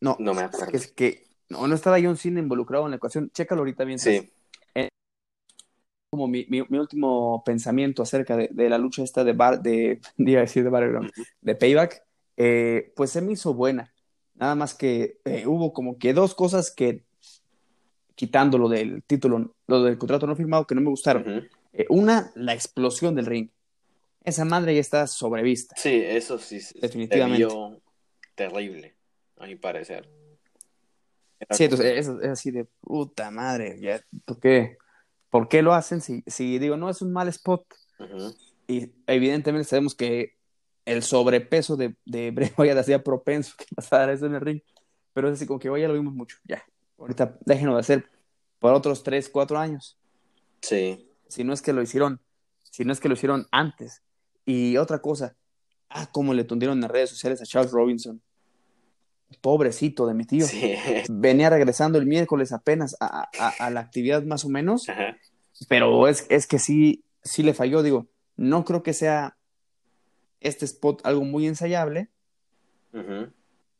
No, 0.00 0.16
no 0.18 0.34
me 0.34 0.42
acuerdo. 0.42 0.72
es 0.72 0.88
que 0.90 1.22
no, 1.48 1.68
no 1.68 1.74
estaba 1.76 2.02
John 2.02 2.16
Cena 2.16 2.40
involucrado 2.40 2.84
en 2.86 2.90
la 2.90 2.96
ecuación. 2.96 3.30
Chécalo 3.30 3.60
ahorita 3.60 3.84
mientras. 3.84 4.12
Sí, 4.12 4.32
Como 6.10 6.26
mi, 6.26 6.46
mi, 6.48 6.62
mi 6.68 6.78
último 6.78 7.44
pensamiento 7.44 8.02
acerca 8.02 8.36
de, 8.36 8.48
de 8.50 8.68
la 8.68 8.76
lucha 8.76 9.04
esta 9.04 9.22
de 9.22 9.32
Bar, 9.34 9.62
de, 9.62 10.00
a 10.18 10.40
decir 10.40 10.64
de 10.64 10.70
Battleground, 10.70 11.10
Ujú. 11.10 11.22
de 11.40 11.54
Payback, 11.54 12.02
eh, 12.36 12.92
pues 12.96 13.10
se 13.10 13.22
me 13.22 13.32
hizo 13.32 13.54
buena. 13.54 13.94
Nada 14.34 14.56
más 14.56 14.74
que 14.74 15.20
eh, 15.24 15.46
hubo 15.46 15.72
como 15.72 15.96
que 15.96 16.12
dos 16.12 16.34
cosas 16.34 16.72
que, 16.72 17.04
quitando 18.16 18.58
lo 18.58 18.68
del 18.68 19.04
título, 19.04 19.54
lo 19.68 19.82
del 19.84 19.96
contrato 19.96 20.26
no 20.26 20.34
firmado, 20.34 20.66
que 20.66 20.74
no 20.74 20.80
me 20.80 20.90
gustaron. 20.90 21.48
Eh, 21.74 21.86
una, 21.88 22.30
la 22.36 22.54
explosión 22.54 23.14
del 23.14 23.26
ring. 23.26 23.50
Esa 24.22 24.44
madre 24.44 24.74
ya 24.74 24.80
está 24.80 25.06
sobrevista. 25.06 25.74
Sí, 25.76 26.02
eso 26.02 26.38
sí 26.38 26.60
Definitivamente. 26.80 27.46
terrible, 28.34 28.96
a 29.38 29.46
mi 29.46 29.56
parecer. 29.56 30.08
Era 31.40 31.54
Sí, 31.54 31.64
entonces 31.64 31.86
es, 31.98 32.08
es 32.08 32.28
así 32.30 32.50
de 32.50 32.64
puta 32.80 33.30
madre. 33.30 33.78
ya, 33.80 34.02
¿por, 34.24 34.40
qué? 34.40 34.78
¿Por 35.28 35.48
qué 35.48 35.62
lo 35.62 35.74
hacen? 35.74 36.00
Si, 36.00 36.22
si 36.26 36.58
digo, 36.58 36.76
no 36.76 36.88
es 36.88 37.02
un 37.02 37.12
mal 37.12 37.28
spot. 37.28 37.66
Y 38.66 38.92
evidentemente 39.06 39.68
sabemos 39.68 39.94
que 39.94 40.36
el 40.86 41.02
sobrepeso 41.02 41.76
de, 41.76 41.96
de 42.06 42.30
Bray 42.30 42.52
Wyatt 42.56 42.78
hacía 42.78 43.02
propenso 43.02 43.54
que 43.58 43.66
pasara 43.74 44.12
eso 44.12 44.26
en 44.26 44.36
el 44.36 44.40
ring. 44.40 44.60
Pero 45.12 45.28
es 45.28 45.34
así 45.34 45.46
como 45.46 45.58
que 45.58 45.68
hoy 45.68 45.82
ya 45.82 45.88
lo 45.88 45.94
vimos 45.94 46.14
mucho. 46.14 46.38
Ya. 46.44 46.64
Ahorita 46.98 47.36
déjenlo 47.44 47.74
de 47.74 47.80
hacer 47.80 48.08
por 48.58 48.72
otros 48.72 49.02
3, 49.02 49.28
4 49.28 49.58
años. 49.58 49.98
Sí, 50.62 51.10
Si 51.28 51.44
no 51.44 51.52
es 51.52 51.62
que 51.62 51.72
lo 51.72 51.82
hicieron, 51.82 52.20
si 52.70 52.84
no 52.84 52.92
es 52.92 53.00
que 53.00 53.08
lo 53.08 53.14
hicieron 53.14 53.46
antes. 53.50 54.02
Y 54.44 54.76
otra 54.76 55.00
cosa, 55.00 55.36
ah, 55.88 56.08
cómo 56.12 56.34
le 56.34 56.44
tundieron 56.44 56.78
en 56.78 56.82
las 56.82 56.90
redes 56.90 57.10
sociales 57.10 57.40
a 57.40 57.46
Charles 57.46 57.72
Robinson. 57.72 58.20
Pobrecito 59.40 60.06
de 60.06 60.14
mi 60.14 60.24
tío. 60.24 60.46
sí. 60.46 60.74
Venía 61.10 61.50
regresando 61.50 61.98
el 61.98 62.06
miércoles 62.06 62.52
apenas 62.52 62.96
a, 63.00 63.28
a- 63.38 63.48
a 63.66 63.70
la 63.70 63.80
actividad 63.80 64.22
más 64.22 64.44
o 64.44 64.48
menos, 64.48 64.88
Ajá. 64.88 65.16
pero 65.68 66.06
es, 66.08 66.26
es 66.28 66.46
que 66.46 66.58
sí, 66.58 67.04
sí 67.22 67.42
le 67.42 67.54
falló. 67.54 67.82
Digo, 67.82 68.06
no 68.36 68.64
creo 68.64 68.82
que 68.82 68.92
sea 68.92 69.36
este 70.40 70.64
spot 70.66 71.00
algo 71.04 71.24
muy 71.24 71.46
ensayable, 71.46 72.10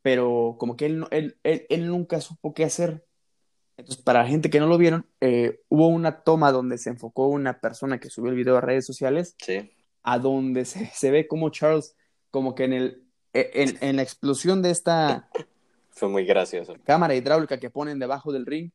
pero 0.02 0.57
como 0.59 0.76
que 0.76 0.87
él, 0.87 1.04
él, 1.11 1.37
él, 1.44 1.66
él 1.68 1.87
nunca 1.88 2.20
supo 2.20 2.52
qué 2.54 2.64
hacer. 2.64 3.04
Entonces, 3.76 4.02
para 4.04 4.22
la 4.22 4.28
gente 4.28 4.50
que 4.50 4.60
no 4.60 4.66
lo 4.66 4.78
vieron, 4.78 5.06
eh, 5.20 5.60
hubo 5.68 5.88
una 5.88 6.22
toma 6.22 6.52
donde 6.52 6.78
se 6.78 6.90
enfocó 6.90 7.26
una 7.26 7.60
persona 7.60 7.98
que 7.98 8.08
subió 8.10 8.30
el 8.30 8.37
video 8.37 8.56
a 8.56 8.60
redes 8.60 8.87
sociales, 8.87 9.34
Sí. 9.44 9.72
a 10.02 10.18
donde 10.18 10.64
se, 10.64 10.87
se 10.94 11.10
ve 11.10 11.26
como 11.26 11.50
Charles, 11.50 11.96
como 12.30 12.54
que 12.54 12.64
en, 12.64 12.72
el, 12.72 13.04
en, 13.32 13.76
en 13.80 13.96
la 13.96 14.02
explosión 14.02 14.62
de 14.62 14.70
esta 14.70 15.28
Fue 15.90 16.08
muy 16.08 16.24
gracioso. 16.24 16.74
cámara 16.84 17.14
hidráulica 17.14 17.58
que 17.60 17.70
ponen 17.70 17.98
debajo 18.00 18.32
del 18.32 18.46
ring, 18.46 18.70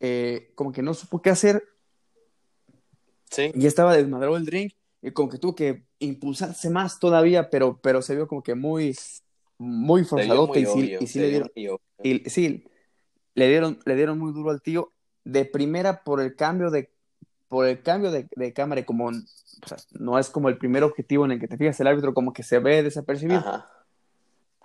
eh, 0.00 0.52
como 0.54 0.72
que 0.72 0.82
no 0.82 0.94
supo 0.94 1.20
qué 1.22 1.30
hacer 1.30 1.62
Sí. 3.30 3.50
y 3.54 3.66
estaba 3.66 3.96
desmadrado 3.96 4.36
el 4.36 4.46
ring 4.46 4.70
y 5.02 5.10
como 5.10 5.28
que 5.28 5.38
tuvo 5.38 5.54
que 5.56 5.84
impulsarse 5.98 6.70
más 6.70 6.98
todavía, 7.00 7.50
pero, 7.50 7.80
pero 7.82 8.00
se 8.02 8.14
vio 8.14 8.28
como 8.28 8.42
que 8.42 8.54
muy, 8.54 8.96
muy 9.58 10.04
forzadote 10.04 10.60
y 10.60 10.66
sí, 10.66 10.70
obvio, 10.72 10.98
y 11.00 11.06
sí 11.08 11.18
le 11.18 11.28
dieron, 11.28 11.50
y 12.02 12.30
sí, 12.30 12.64
le 13.34 13.48
dieron, 13.48 13.78
le 13.84 13.96
dieron 13.96 14.18
muy 14.18 14.32
duro 14.32 14.50
al 14.50 14.62
tío 14.62 14.92
de 15.24 15.44
primera 15.44 16.02
por 16.04 16.20
el 16.20 16.36
cambio 16.36 16.70
de, 16.70 16.90
por 17.48 17.66
el 17.66 17.82
cambio 17.82 18.10
de, 18.10 18.28
de 18.34 18.52
cámara 18.52 18.80
y 18.80 18.84
como, 18.84 19.06
o 19.08 19.12
sea, 19.66 19.78
no 19.92 20.18
es 20.18 20.30
como 20.30 20.48
el 20.48 20.58
primer 20.58 20.82
objetivo 20.84 21.24
en 21.24 21.32
el 21.32 21.40
que 21.40 21.48
te 21.48 21.56
fijas 21.56 21.78
el 21.80 21.86
árbitro 21.86 22.14
como 22.14 22.32
que 22.32 22.42
se 22.42 22.58
ve 22.58 22.82
desapercibido, 22.82 23.40
Ajá. 23.40 23.70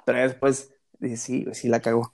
pero 0.06 0.20
después 0.20 0.74
dice, 1.00 1.18
sí, 1.18 1.46
sí 1.54 1.68
la 1.70 1.82
cagó. 1.82 2.14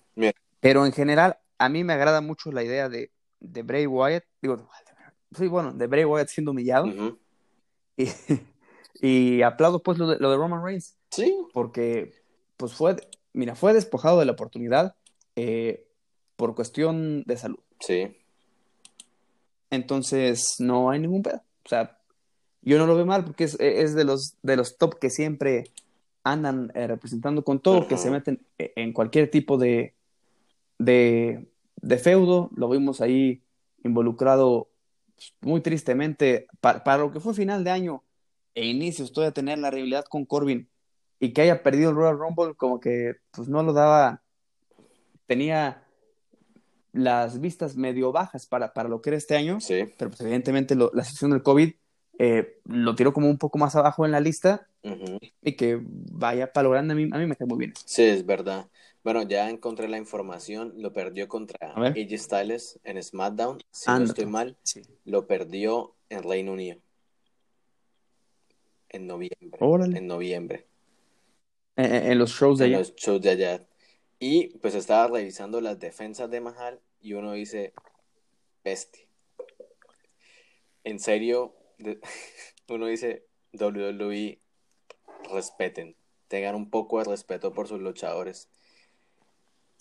Pero 0.60 0.86
en 0.86 0.92
general, 0.94 1.38
a 1.58 1.70
mí 1.70 1.84
me 1.84 1.94
agrada 1.94 2.22
mucho 2.22 2.52
la 2.52 2.64
idea 2.64 2.90
de, 2.90 3.12
de 3.40 3.62
Bray 3.64 3.86
Wyatt, 3.88 4.24
digo, 4.42 4.68
sí, 5.38 5.48
bueno, 5.48 5.74
de 5.74 5.88
Bray 5.88 6.06
Wyatt 6.06 6.28
siendo 6.30 6.52
humillado, 6.52 6.88
Ujú. 6.88 7.20
y, 7.98 8.10
y 9.02 9.42
aplaudo 9.42 9.82
pues 9.82 9.98
lo 9.98 10.08
de, 10.08 10.18
lo 10.20 10.32
de 10.32 10.38
Roman 10.38 10.64
Reigns, 10.64 10.98
Sí. 11.12 11.38
porque 11.54 12.14
pues 12.58 12.74
fue, 12.74 12.96
mira, 13.34 13.56
fue 13.56 13.74
despojado 13.74 14.20
de 14.20 14.26
la 14.26 14.32
oportunidad, 14.34 14.96
eh, 15.36 15.85
por 16.36 16.56
cuestión 16.56 17.24
de 17.24 17.38
salud. 17.38 17.60
Sí. 17.80 18.18
Entonces, 19.70 20.56
no 20.60 20.90
hay 20.90 21.00
ningún 21.00 21.24
pedo. 21.24 21.42
O 21.66 21.70
sea, 21.70 21.98
yo 22.62 22.78
no 22.78 22.88
lo 22.88 22.96
veo 22.96 23.06
mal 23.06 23.26
porque 23.26 23.46
es, 23.46 23.58
es 23.60 23.96
de, 23.96 24.04
los, 24.04 24.36
de 24.42 24.58
los 24.58 24.78
top 24.78 25.00
que 25.00 25.10
siempre 25.10 25.66
andan 26.24 26.72
eh, 26.74 26.88
representando 26.88 27.44
con 27.44 27.60
todo, 27.60 27.88
que 27.88 27.98
se 27.98 28.10
meten 28.10 28.46
e, 28.58 28.74
en 28.76 28.94
cualquier 28.94 29.30
tipo 29.30 29.58
de, 29.58 29.94
de, 30.80 31.48
de 31.82 31.98
feudo. 31.98 32.50
Lo 32.56 32.68
vimos 32.70 33.02
ahí 33.02 33.42
involucrado 33.84 34.68
pues, 35.16 35.34
muy 35.42 35.62
tristemente 35.62 36.48
para, 36.60 36.84
para, 36.84 37.04
lo 37.04 37.12
que 37.12 37.20
fue 37.20 37.34
final 37.34 37.64
de 37.64 37.70
año 37.72 38.04
e 38.56 38.66
inicios, 38.66 39.14
todavía 39.14 39.34
tener 39.34 39.60
la 39.60 39.70
rivalidad 39.70 40.06
con 40.06 40.26
Corbin 40.26 40.68
y 41.20 41.34
que 41.34 41.42
haya 41.42 41.62
perdido 41.62 41.92
el 41.92 41.96
Royal 41.96 42.18
Rumble, 42.18 42.56
como 42.56 42.80
que 42.80 43.16
pues 43.32 43.48
no 43.48 43.62
lo 43.64 43.74
daba, 43.74 44.24
tenía 45.28 45.85
las 46.96 47.40
vistas 47.40 47.76
medio 47.76 48.12
bajas 48.12 48.46
para, 48.48 48.74
para 48.74 48.90
lo 48.90 49.02
que 49.02 49.10
era 49.12 49.18
este 49.18 49.36
año, 49.36 49.60
sí. 49.60 49.86
pero 49.98 50.10
pues 50.12 50.22
evidentemente 50.22 50.76
lo, 50.76 50.92
la 50.94 51.04
situación 51.04 51.32
del 51.32 51.44
COVID 51.44 51.74
eh, 52.18 52.60
lo 52.66 52.96
tiró 52.96 53.12
como 53.14 53.30
un 53.30 53.38
poco 53.38 53.58
más 53.58 53.76
abajo 53.76 54.06
en 54.06 54.12
la 54.12 54.20
lista 54.20 54.68
Uh 54.86 54.90
-huh. 54.90 55.34
y 55.42 55.54
que 55.56 55.80
vaya 55.82 56.54
para 56.54 56.66
lo 56.66 56.70
grande 56.70 56.94
a 56.94 56.96
mí, 56.96 57.10
a 57.12 57.18
mí 57.18 57.26
me 57.26 57.36
cae 57.36 57.48
muy 57.48 57.58
bien. 57.58 57.74
Sí, 57.86 58.04
es 58.04 58.24
verdad. 58.24 58.68
Bueno, 59.04 59.24
ya 59.24 59.50
encontré 59.50 59.88
la 59.88 59.98
información, 59.98 60.74
lo 60.78 60.94
perdió 60.94 61.28
contra 61.28 61.72
AJ 61.74 62.18
Styles 62.20 62.80
en 62.84 63.02
SmackDown, 63.02 63.58
si 63.72 63.90
Ando. 63.90 64.02
no 64.02 64.06
estoy 64.06 64.26
mal, 64.28 64.58
sí. 64.62 64.84
lo 65.06 65.26
perdió 65.26 65.96
en 66.10 66.22
Reino 66.22 66.52
Unido. 66.54 66.78
En 68.90 69.08
noviembre. 69.08 69.58
Órale. 69.60 69.98
En 69.98 70.06
noviembre. 70.08 70.68
En, 71.76 72.12
en, 72.12 72.18
los 72.20 72.32
shows 72.32 72.60
de 72.60 72.66
en 72.66 72.72
allá. 72.74 72.80
los 72.80 72.96
shows 72.96 73.22
de 73.22 73.30
allá. 73.32 73.66
Y 74.20 74.58
pues 74.60 74.76
estaba 74.76 75.08
revisando 75.08 75.62
las 75.62 75.80
defensas 75.80 76.30
de 76.30 76.42
Mahal 76.42 76.80
y 77.02 77.14
uno 77.14 77.34
dice, 77.34 77.74
bestia. 78.64 79.06
En 80.84 81.00
serio, 81.00 81.56
uno 82.70 82.88
dice, 82.88 83.26
WWE, 83.54 84.40
respeten, 85.32 85.96
tengan 86.28 86.56
un 86.56 86.70
poco 86.70 87.00
de 87.00 87.06
respeto 87.06 87.54
por 87.54 87.68
sus 87.68 87.82
luchadores. 87.82 88.50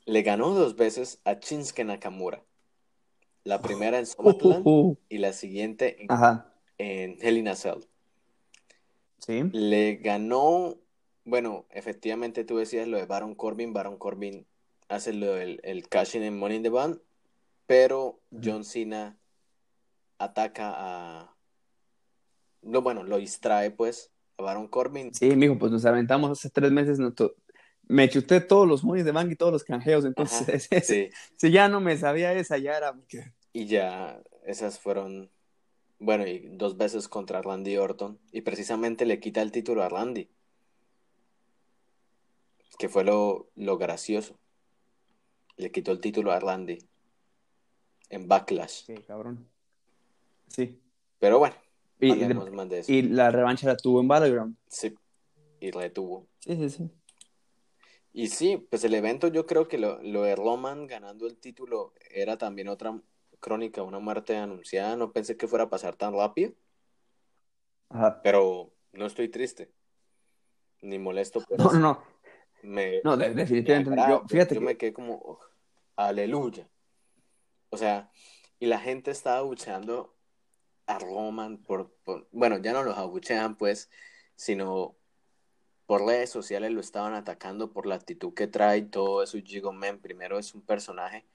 Le 0.07 0.23
ganó 0.23 0.51
dos 0.51 0.77
veces 0.77 1.21
a 1.25 1.35
Shinsuke 1.35 1.85
Nakamura. 1.85 2.45
La 3.43 3.61
primera 3.61 3.99
en 3.99 4.07
SummerSlam 4.07 4.63
uh, 4.65 4.71
uh, 4.71 4.91
uh. 4.91 4.99
y 5.09 5.19
la 5.19 5.33
siguiente 5.33 5.97
en, 6.01 6.09
en 6.79 7.19
Hell 7.21 7.39
in 7.39 7.49
a 7.49 7.57
Cell. 7.57 7.81
Sí. 9.19 9.43
Le 9.53 9.97
ganó, 9.97 10.77
bueno, 11.25 11.67
efectivamente 11.71 12.45
tú 12.45 12.59
decías 12.59 12.89
lo 12.89 12.97
de 12.97 13.07
Baron 13.07 13.35
Corbin. 13.35 13.73
Baron 13.73 13.99
Corbin 13.99 14.47
hace 14.89 15.13
lo 15.13 15.33
del 15.35 15.61
el 15.63 15.89
cash 15.89 16.17
in 16.17 16.23
en 16.23 16.39
Money 16.39 16.59
in 16.59 16.63
the 16.63 16.71
Bank, 16.71 17.01
pero 17.67 18.21
John 18.43 18.65
Cena 18.65 19.19
ataca 20.19 20.73
a. 20.77 21.37
No, 22.63 22.83
bueno, 22.83 23.03
lo 23.03 23.19
distrae 23.19 23.71
pues 23.71 24.11
a 24.39 24.43
Baron 24.43 24.69
Corbin. 24.69 25.15
Sí, 25.15 25.35
mijo, 25.37 25.59
pues 25.59 25.73
nos 25.73 25.85
aventamos 25.85 26.31
hace 26.31 26.51
tres 26.51 26.73
meses. 26.73 26.99
Nuestro... 26.99 27.35
Me 27.87 28.09
chuté 28.09 28.41
todos 28.41 28.67
los 28.67 28.83
Money 28.83 29.03
de 29.03 29.13
Bank 29.13 29.31
y 29.31 29.37
todos 29.37 29.53
los 29.53 29.65
canjeos, 29.65 30.07
entonces 30.07 30.69
Ajá, 30.73 30.81
sí. 30.83 31.11
si 31.37 31.51
ya 31.51 31.69
no 31.69 31.81
me 31.81 31.99
sabía 31.99 32.33
esa, 32.33 32.57
ya 32.57 32.77
era. 32.79 32.99
Y 33.53 33.67
ya, 33.67 34.23
esas 34.47 34.79
fueron 34.79 35.31
bueno, 35.99 36.27
y 36.27 36.49
dos 36.53 36.77
veces 36.77 37.09
contra 37.09 37.43
Randy 37.43 37.77
Orton. 37.77 38.19
Y 38.33 38.43
precisamente 38.43 39.07
le 39.07 39.21
quita 39.21 39.43
el 39.43 39.53
título 39.53 39.83
a 39.83 39.89
Randy. 39.89 40.29
Que 42.79 42.89
fue 42.89 43.05
lo, 43.05 43.51
lo 43.55 43.79
gracioso. 43.79 44.39
Le 45.57 45.71
quitó 45.71 45.93
el 45.93 46.01
título 46.01 46.33
a 46.33 46.41
Randy. 46.41 46.79
En 48.11 48.29
Backlash. 48.29 48.87
Sí, 48.87 48.95
cabrón. 49.07 49.49
Sí. 50.49 50.81
Pero 51.19 51.39
bueno. 51.39 51.57
Y, 52.01 52.13
más 52.13 52.69
de 52.69 52.81
eso. 52.81 52.93
y 52.93 53.03
la 53.03 53.31
revancha 53.31 53.67
la 53.67 53.77
tuvo 53.77 54.01
en 54.01 54.09
Battleground. 54.09 54.57
Sí. 54.69 54.95
Y 55.61 55.71
retuvo. 55.71 56.27
Sí, 56.41 56.57
sí, 56.57 56.69
sí. 56.69 56.91
Y 58.13 58.29
sí, 58.29 58.57
pues 58.71 58.85
el 58.85 58.95
evento 58.95 59.29
yo 59.29 59.47
creo 59.47 59.67
que 59.67 59.79
lo, 59.79 60.01
lo 60.03 60.23
de 60.23 60.37
Roman 60.37 60.87
ganando 60.87 61.27
el 61.27 61.37
título 61.37 61.95
era 62.11 62.39
también 62.39 62.69
otra 62.69 63.01
crónica, 63.41 63.83
una 63.83 63.99
muerte 63.99 64.37
anunciada, 64.37 64.97
no 64.97 65.13
pensé 65.13 65.37
que 65.37 65.49
fuera 65.49 65.65
a 65.65 65.69
pasar 65.69 65.97
tan 65.97 66.15
rápido. 66.15 66.53
Ajá. 67.89 68.23
Pero 68.23 68.73
no 68.93 69.07
estoy 69.07 69.29
triste, 69.29 69.73
ni 70.81 70.99
molesto. 70.99 71.43
Pero 71.49 71.65
no, 71.65 71.73
no, 71.73 71.79
no. 71.79 72.03
Me, 72.65 73.01
no, 73.05 73.17
de, 73.17 73.35
definitivamente. 73.35 73.91
Me 73.91 74.09
yo, 74.09 74.25
fíjate 74.27 74.55
yo 74.55 74.61
que... 74.61 74.67
me 74.67 74.77
quedé 74.77 74.93
como, 74.93 75.15
oh, 75.15 75.41
aleluya. 75.97 76.69
O 77.71 77.77
sea, 77.77 78.11
y 78.59 78.67
la 78.67 78.79
gente 78.79 79.11
estaba 79.11 79.39
abucheando 79.39 80.15
a 80.87 80.99
Roman 80.99 81.59
por, 81.59 81.91
por, 82.05 82.29
bueno, 82.33 82.59
ya 82.59 82.73
no 82.73 82.83
los 82.83 82.97
abuchean 82.97 83.57
pues, 83.57 83.91
sino 84.37 84.97
por 85.87 86.05
redes 86.07 86.31
sociales 86.31 86.73
lo 86.73 86.81
estaban 86.81 87.15
atacando 87.15 87.73
por 87.73 87.87
la 87.87 87.95
actitud 87.95 88.33
que 88.35 88.47
trae 88.47 88.83
todo 88.83 89.23
eso. 89.23 89.39
Gigo 89.39 89.73
Man, 89.73 89.99
primero 89.99 90.39
es 90.39 90.55
un 90.55 90.63
personaje, 90.63 91.27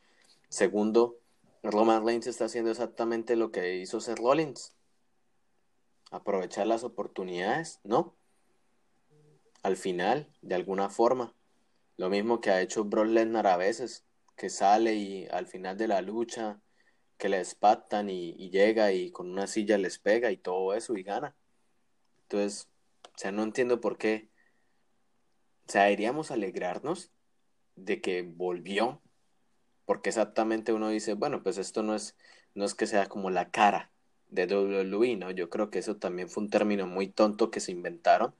segundo, 0.49 1.19
Roman 1.63 2.05
Reigns 2.05 2.27
está 2.27 2.45
haciendo 2.45 2.71
exactamente 2.71 3.35
lo 3.35 3.51
que 3.51 3.77
hizo 3.77 3.99
Seth 3.99 4.19
Rollins. 4.19 4.73
Aprovechar 6.11 6.65
las 6.65 6.83
oportunidades, 6.83 7.79
¿no? 7.83 8.15
Al 9.63 9.77
final, 9.77 10.27
de 10.41 10.55
alguna 10.55 10.89
forma. 10.89 11.35
Lo 11.97 12.09
mismo 12.09 12.41
que 12.41 12.51
ha 12.51 12.61
hecho 12.61 12.85
Brock 12.85 13.07
Lesnar 13.07 13.47
a 13.47 13.57
veces, 13.57 14.05
que 14.35 14.49
sale 14.49 14.95
y 14.95 15.27
al 15.27 15.47
final 15.47 15.77
de 15.77 15.87
la 15.87 16.01
lucha, 16.01 16.61
que 17.17 17.29
le 17.29 17.41
espatan 17.41 18.09
y, 18.09 18.49
llega 18.49 18.93
y 18.93 19.11
con 19.11 19.29
una 19.29 19.47
silla 19.47 19.77
les 19.77 19.99
pega 19.99 20.31
y 20.31 20.37
todo 20.37 20.73
eso 20.73 20.95
y 20.95 21.03
gana. 21.03 21.35
Entonces, 22.23 22.69
o 23.03 23.17
sea, 23.17 23.31
no 23.31 23.43
entiendo 23.43 23.81
por 23.81 23.97
qué. 23.97 24.29
O 25.67 25.71
sea, 25.71 25.83
deberíamos 25.83 26.31
alegrarnos 26.31 27.11
de 27.75 28.01
que 28.01 28.23
volvió 28.23 29.01
porque 29.89 30.09
exactamente 30.09 30.71
uno 30.71 30.89
dice, 30.89 31.15
bueno, 31.15 31.41
pues 31.41 31.57
esto 31.57 31.81
no 31.81 31.95
es, 31.95 32.15
no 32.53 32.63
es 32.63 32.75
que 32.75 32.85
sea 32.85 33.07
como 33.07 33.31
la 33.31 33.49
cara 33.49 33.91
de 34.27 34.45
WWE, 34.45 35.15
¿no? 35.15 35.31
Yo 35.31 35.49
creo 35.49 35.71
que 35.71 35.79
eso 35.79 35.97
también 35.97 36.29
fue 36.29 36.43
un 36.43 36.51
término 36.51 36.85
muy 36.85 37.07
tonto 37.07 37.49
que 37.49 37.59
se 37.59 37.71
inventaron. 37.71 38.35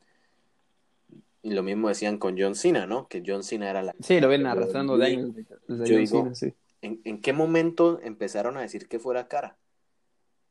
Y 1.41 1.51
lo 1.51 1.63
mismo 1.63 1.87
decían 1.87 2.17
con 2.17 2.37
John 2.37 2.55
Cena, 2.55 2.85
¿no? 2.85 3.07
Que 3.07 3.23
John 3.25 3.43
Cena 3.43 3.69
era 3.69 3.81
la... 3.81 3.95
Sí, 4.01 4.19
lo 4.19 4.27
ven 4.27 4.45
arrastrando 4.45 4.97
de 4.97 5.05
años. 5.05 5.35
Desde 5.67 5.85
Yo 5.85 5.97
digo, 5.97 6.23
Cena, 6.23 6.35
sí. 6.35 6.53
¿en, 6.81 7.01
¿en 7.05 7.21
qué 7.21 7.33
momento 7.33 7.99
empezaron 8.03 8.57
a 8.57 8.61
decir 8.61 8.87
que 8.87 8.99
fuera 8.99 9.27
cara? 9.27 9.57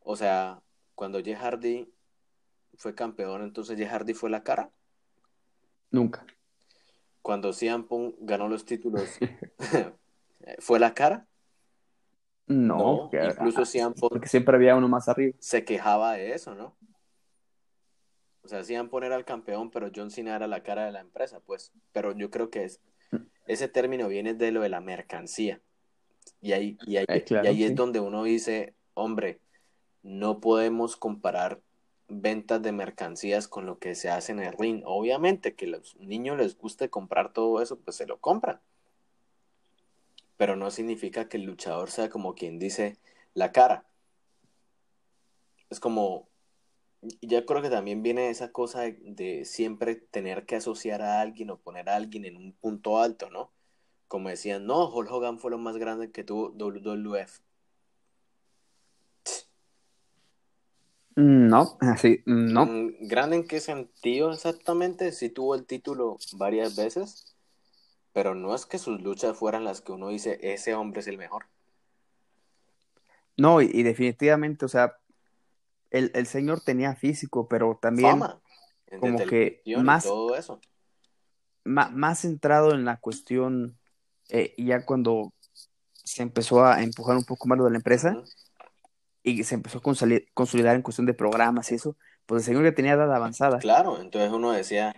O 0.00 0.16
sea, 0.16 0.62
cuando 0.94 1.22
Jeff 1.22 1.38
Hardy 1.38 1.92
fue 2.76 2.94
campeón, 2.94 3.42
entonces 3.42 3.76
Jeff 3.76 3.90
Hardy 3.90 4.14
fue 4.14 4.30
la 4.30 4.42
cara. 4.42 4.70
Nunca. 5.90 6.24
Cuando 7.20 7.52
CM 7.52 7.84
Punk 7.84 8.14
ganó 8.20 8.48
los 8.48 8.64
títulos, 8.64 9.18
¿Fue 10.58 10.78
la 10.78 10.94
cara? 10.94 11.26
No, 12.46 12.76
no 12.76 12.96
porque, 13.10 13.26
incluso 13.26 13.64
Cian 13.66 13.92
porque 13.92 14.28
siempre 14.28 14.56
había 14.56 14.74
uno 14.74 14.88
más 14.88 15.08
arriba. 15.08 15.36
Se 15.38 15.64
quejaba 15.64 16.14
de 16.14 16.32
eso, 16.32 16.54
¿no? 16.54 16.74
O 18.42 18.48
sea, 18.48 18.60
hacían 18.60 18.88
poner 18.88 19.12
al 19.12 19.24
campeón, 19.24 19.70
pero 19.70 19.90
John 19.94 20.10
Cena 20.10 20.36
era 20.36 20.46
la 20.46 20.62
cara 20.62 20.86
de 20.86 20.92
la 20.92 21.00
empresa, 21.00 21.40
pues. 21.40 21.72
Pero 21.92 22.16
yo 22.16 22.30
creo 22.30 22.50
que 22.50 22.64
es, 22.64 22.80
ese 23.46 23.68
término 23.68 24.08
viene 24.08 24.34
de 24.34 24.52
lo 24.52 24.62
de 24.62 24.68
la 24.68 24.80
mercancía. 24.80 25.60
Y 26.40 26.52
ahí, 26.52 26.78
y 26.86 26.96
ahí, 26.96 27.06
eh, 27.08 27.24
claro, 27.24 27.44
y 27.44 27.48
ahí 27.48 27.56
sí. 27.56 27.64
es 27.64 27.74
donde 27.74 28.00
uno 28.00 28.24
dice, 28.24 28.74
hombre, 28.94 29.40
no 30.02 30.40
podemos 30.40 30.96
comparar 30.96 31.60
ventas 32.08 32.62
de 32.62 32.72
mercancías 32.72 33.48
con 33.48 33.66
lo 33.66 33.78
que 33.78 33.94
se 33.94 34.08
hace 34.08 34.32
en 34.32 34.40
el 34.40 34.52
ring. 34.52 34.82
Obviamente 34.84 35.54
que 35.54 35.66
los 35.66 35.96
niños 35.96 36.38
les 36.38 36.56
guste 36.56 36.88
comprar 36.88 37.32
todo 37.32 37.60
eso, 37.60 37.78
pues 37.78 37.96
se 37.96 38.06
lo 38.06 38.18
compran 38.18 38.60
pero 40.38 40.54
no 40.54 40.70
significa 40.70 41.28
que 41.28 41.36
el 41.36 41.42
luchador 41.42 41.90
sea 41.90 42.08
como 42.08 42.34
quien 42.34 42.58
dice 42.58 42.96
la 43.34 43.52
cara. 43.52 43.84
Es 45.68 45.80
como, 45.80 46.28
ya 47.22 47.44
creo 47.46 47.62
que 47.62 47.70
también 47.70 48.02
viene 48.02 48.30
esa 48.30 48.50
cosa 48.52 48.82
de, 48.82 48.98
de, 49.02 49.44
siempre 49.44 49.96
tener 49.96 50.46
que 50.46 50.56
asociar 50.56 51.02
a 51.02 51.20
alguien 51.20 51.50
o 51.50 51.58
poner 51.58 51.88
a 51.88 51.96
alguien 51.96 52.24
en 52.24 52.36
un 52.36 52.52
punto 52.52 52.98
alto, 52.98 53.30
¿no? 53.30 53.52
Como 54.08 54.30
decían, 54.30 54.66
no, 54.66 54.88
Hulk 54.88 55.10
Hogan 55.10 55.38
fue 55.38 55.50
lo 55.50 55.58
más 55.58 55.76
grande 55.76 56.10
que 56.10 56.24
tuvo 56.24 56.50
WWF. 56.50 57.40
No, 61.16 61.76
así, 61.80 62.22
no. 62.26 62.66
Mm, 62.66 63.08
¿Grande 63.08 63.36
en 63.36 63.46
qué 63.46 63.58
sentido 63.58 64.32
exactamente? 64.32 65.10
Sí 65.10 65.28
tuvo 65.28 65.56
el 65.56 65.66
título 65.66 66.16
varias 66.36 66.76
veces, 66.76 67.36
pero 68.12 68.36
no 68.36 68.54
es 68.54 68.66
que 68.66 68.78
sus 68.78 69.02
luchas 69.02 69.36
fueran 69.36 69.64
las 69.64 69.80
que 69.80 69.92
uno 69.92 70.08
dice, 70.08 70.38
ese 70.42 70.74
hombre 70.74 71.00
es 71.00 71.08
el 71.08 71.18
mejor. 71.18 71.46
No, 73.36 73.60
y, 73.60 73.68
y 73.72 73.82
definitivamente, 73.82 74.64
o 74.64 74.68
sea, 74.68 74.96
el, 75.90 76.10
el, 76.14 76.26
señor 76.26 76.60
tenía 76.60 76.94
físico, 76.94 77.48
pero 77.48 77.78
también 77.80 78.10
Fama, 78.10 78.40
como 79.00 79.18
que 79.26 79.62
más, 79.82 80.04
todo 80.04 80.36
eso. 80.36 80.60
Más, 81.64 81.92
más, 81.92 82.20
centrado 82.20 82.72
en 82.72 82.84
la 82.84 82.98
cuestión, 82.98 83.78
eh, 84.28 84.54
ya 84.58 84.84
cuando 84.84 85.32
se 85.92 86.22
empezó 86.22 86.64
a 86.64 86.82
empujar 86.82 87.16
un 87.16 87.24
poco 87.24 87.48
más 87.48 87.58
lo 87.58 87.64
de 87.64 87.70
la 87.70 87.76
empresa 87.76 88.16
y 89.22 89.44
se 89.44 89.54
empezó 89.54 89.78
a 89.78 89.82
consolidar 89.82 90.74
en 90.74 90.82
cuestión 90.82 91.06
de 91.06 91.14
programas 91.14 91.70
y 91.70 91.74
eso, 91.74 91.96
pues 92.26 92.42
el 92.42 92.46
señor 92.46 92.64
ya 92.64 92.74
tenía 92.74 92.92
edad 92.92 93.14
avanzada. 93.14 93.58
Claro, 93.58 94.00
entonces 94.00 94.32
uno 94.32 94.52
decía... 94.52 94.94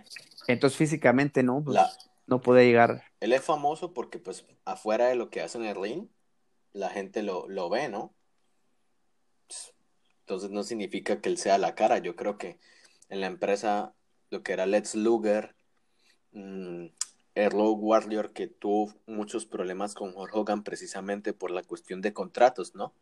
Entonces 0.47 0.77
físicamente 0.77 1.43
no, 1.43 1.63
pues, 1.63 1.77
no 2.27 2.41
puede 2.41 2.65
llegar. 2.65 3.03
Él 3.19 3.33
es 3.33 3.41
famoso 3.41 3.93
porque 3.93 4.19
pues 4.19 4.45
afuera 4.65 5.07
de 5.07 5.15
lo 5.15 5.29
que 5.29 5.41
hace 5.41 5.57
en 5.57 5.65
el 5.65 5.75
ring, 5.75 6.07
la 6.71 6.89
gente 6.89 7.23
lo, 7.23 7.47
lo 7.47 7.69
ve, 7.69 7.89
¿no? 7.89 8.13
Entonces 10.31 10.51
no 10.51 10.63
significa 10.63 11.19
que 11.19 11.27
él 11.27 11.37
sea 11.37 11.57
la 11.57 11.75
cara. 11.75 11.97
Yo 11.97 12.15
creo 12.15 12.37
que 12.37 12.57
en 13.09 13.19
la 13.19 13.27
empresa, 13.27 13.93
lo 14.29 14.43
que 14.43 14.53
era 14.53 14.65
Let's 14.65 14.95
Luger, 14.95 15.57
mmm, 16.31 16.85
Warrior, 17.35 18.31
que 18.31 18.47
tuvo 18.47 18.93
muchos 19.07 19.45
problemas 19.45 19.93
con 19.93 20.13
Hogan 20.15 20.63
precisamente 20.63 21.33
por 21.33 21.51
la 21.51 21.63
cuestión 21.63 21.99
de 21.99 22.13
contratos, 22.13 22.75
¿no? 22.75 22.93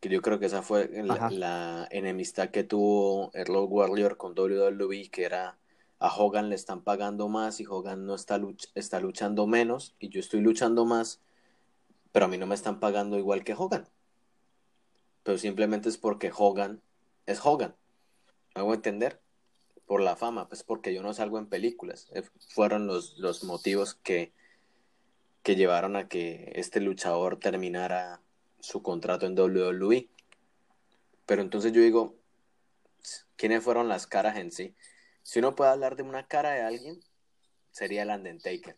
Que 0.00 0.08
yo 0.08 0.20
creo 0.20 0.40
que 0.40 0.46
esa 0.46 0.62
fue 0.62 0.90
la, 1.04 1.86
enemistad 1.92 2.50
que 2.50 2.64
tuvo 2.64 3.30
Erlo 3.32 3.62
Warrior 3.62 4.16
con 4.16 4.36
WWE, 4.36 5.10
que 5.12 5.22
era 5.22 5.58
a 6.00 6.12
Hogan 6.12 6.48
le 6.48 6.56
están 6.56 6.82
pagando 6.82 7.28
más 7.28 7.60
y 7.60 7.66
Hogan 7.66 8.04
no 8.04 8.16
está, 8.16 8.40
está 8.74 8.98
luchando 8.98 9.46
menos 9.46 9.94
y 10.00 10.08
yo 10.08 10.18
estoy 10.18 10.40
luchando 10.40 10.86
más, 10.86 11.20
pero 12.10 12.24
a 12.24 12.28
mí 12.28 12.36
no 12.36 12.48
me 12.48 12.56
están 12.56 12.80
pagando 12.80 13.16
igual 13.16 13.44
que 13.44 13.54
Hogan 13.54 13.93
pero 15.24 15.38
simplemente 15.38 15.88
es 15.88 15.98
porque 15.98 16.30
Hogan 16.36 16.80
es 17.26 17.44
Hogan. 17.44 17.74
¿Me 18.54 18.60
hago 18.60 18.74
entender? 18.74 19.20
Por 19.86 20.00
la 20.00 20.16
fama, 20.16 20.48
pues 20.48 20.62
porque 20.62 20.94
yo 20.94 21.02
no 21.02 21.12
salgo 21.12 21.38
en 21.38 21.46
películas. 21.46 22.08
Eh, 22.14 22.22
fueron 22.50 22.86
los, 22.86 23.18
los 23.18 23.42
motivos 23.42 23.94
que, 23.94 24.32
que 25.42 25.56
llevaron 25.56 25.96
a 25.96 26.08
que 26.08 26.52
este 26.54 26.80
luchador 26.80 27.38
terminara 27.38 28.20
su 28.60 28.82
contrato 28.82 29.26
en 29.26 29.38
WWE. 29.38 30.08
Pero 31.26 31.42
entonces 31.42 31.72
yo 31.72 31.80
digo, 31.80 32.14
¿quiénes 33.36 33.64
fueron 33.64 33.88
las 33.88 34.06
caras 34.06 34.36
en 34.36 34.52
sí? 34.52 34.74
Si 35.22 35.38
uno 35.38 35.54
puede 35.54 35.70
hablar 35.70 35.96
de 35.96 36.02
una 36.02 36.26
cara 36.26 36.50
de 36.50 36.62
alguien, 36.62 37.00
sería 37.70 38.02
el 38.02 38.10
Undertaker. 38.10 38.76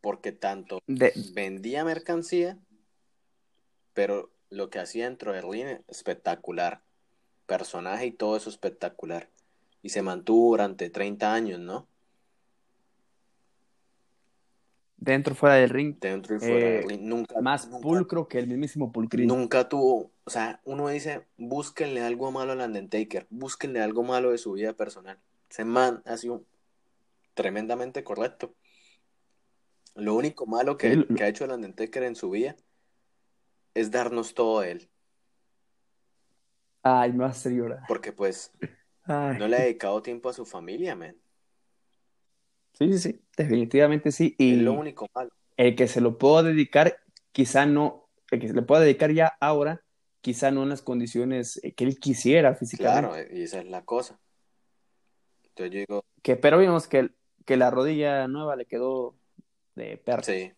Porque 0.00 0.32
tanto 0.32 0.80
vendía 0.86 1.84
mercancía 1.84 2.58
pero 3.96 4.30
lo 4.50 4.68
que 4.68 4.78
hacía 4.78 5.06
dentro 5.06 5.32
de 5.32 5.40
ring 5.40 5.80
espectacular. 5.88 6.82
Personaje 7.46 8.06
y 8.06 8.12
todo 8.12 8.36
eso 8.36 8.50
espectacular. 8.50 9.30
Y 9.80 9.88
se 9.88 10.02
mantuvo 10.02 10.50
durante 10.50 10.90
30 10.90 11.32
años, 11.32 11.60
¿no? 11.60 11.88
Dentro 14.98 15.34
fuera 15.34 15.54
del 15.54 15.70
ring. 15.70 15.96
Dentro 15.98 16.36
y 16.36 16.40
fuera 16.40 16.54
del 16.56 16.74
eh, 16.74 16.86
ring. 16.88 17.00
Nunca, 17.04 17.40
más 17.40 17.68
pulcro 17.68 18.28
que 18.28 18.38
el 18.38 18.48
mismísimo 18.48 18.92
pulcrín. 18.92 19.28
Nunca 19.28 19.66
tuvo, 19.66 20.10
o 20.24 20.30
sea, 20.30 20.60
uno 20.64 20.88
dice, 20.88 21.24
búsquenle 21.38 22.02
algo 22.02 22.30
malo 22.30 22.52
al 22.52 22.60
Undertaker, 22.60 23.26
búsquenle 23.30 23.80
algo 23.80 24.02
malo 24.02 24.30
de 24.30 24.38
su 24.38 24.52
vida 24.52 24.74
personal. 24.74 25.18
Ese 25.48 25.64
man 25.64 26.02
ha 26.04 26.18
sido 26.18 26.44
tremendamente 27.32 28.04
correcto. 28.04 28.52
Lo 29.94 30.14
único 30.14 30.44
malo 30.44 30.76
que, 30.76 31.06
que 31.16 31.24
ha 31.24 31.28
hecho 31.28 31.46
el 31.46 31.52
Undertaker 31.52 32.02
en 32.02 32.14
su 32.14 32.28
vida 32.28 32.56
es 33.76 33.90
darnos 33.90 34.34
todo 34.34 34.62
él. 34.62 34.88
Ay, 36.82 37.12
me 37.12 37.24
va 37.24 37.30
a 37.30 37.48
llorar. 37.48 37.80
Porque 37.86 38.12
pues 38.12 38.52
no 39.06 39.46
le 39.46 39.56
ha 39.56 39.60
dedicado 39.60 40.02
tiempo 40.02 40.28
a 40.28 40.32
su 40.32 40.46
familia, 40.46 40.96
man. 40.96 41.16
Sí, 42.72 42.92
sí, 42.92 42.98
sí, 42.98 43.20
definitivamente 43.36 44.12
sí. 44.12 44.34
Y 44.38 44.54
es 44.54 44.62
lo 44.62 44.72
único 44.72 45.08
malo. 45.14 45.30
El 45.56 45.76
que 45.76 45.88
se 45.88 46.00
lo 46.00 46.18
puedo 46.18 46.42
dedicar, 46.42 46.98
quizá 47.32 47.66
no, 47.66 48.08
el 48.30 48.40
que 48.40 48.48
se 48.48 48.54
le 48.54 48.62
pueda 48.62 48.82
dedicar 48.82 49.10
ya 49.12 49.36
ahora, 49.40 49.82
quizá 50.20 50.50
no 50.50 50.62
en 50.62 50.70
las 50.70 50.82
condiciones 50.82 51.60
que 51.76 51.84
él 51.84 51.98
quisiera 51.98 52.54
físicamente. 52.54 53.08
Claro, 53.08 53.34
y 53.34 53.42
esa 53.42 53.60
es 53.60 53.66
la 53.66 53.84
cosa. 53.84 54.18
Entonces 55.44 55.72
yo 55.72 55.80
digo... 55.80 56.04
Que, 56.22 56.36
pero 56.36 56.58
vimos 56.58 56.86
que, 56.88 57.10
que 57.44 57.56
la 57.56 57.70
rodilla 57.70 58.28
nueva 58.28 58.56
le 58.56 58.66
quedó 58.66 59.16
de 59.74 59.96
perro. 59.96 60.22
Sí. 60.22 60.52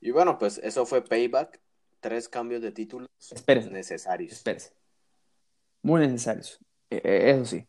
Y 0.00 0.10
bueno, 0.10 0.38
pues 0.38 0.58
eso 0.58 0.86
fue 0.86 1.04
Payback 1.04 1.60
tres 2.00 2.28
cambios 2.28 2.62
de 2.62 2.72
títulos 2.72 3.08
necesarios. 3.70 4.32
Espérese. 4.32 4.72
Muy 5.82 6.00
necesarios. 6.00 6.58
E, 6.90 6.96
e, 6.96 7.30
eso 7.30 7.44
sí. 7.44 7.66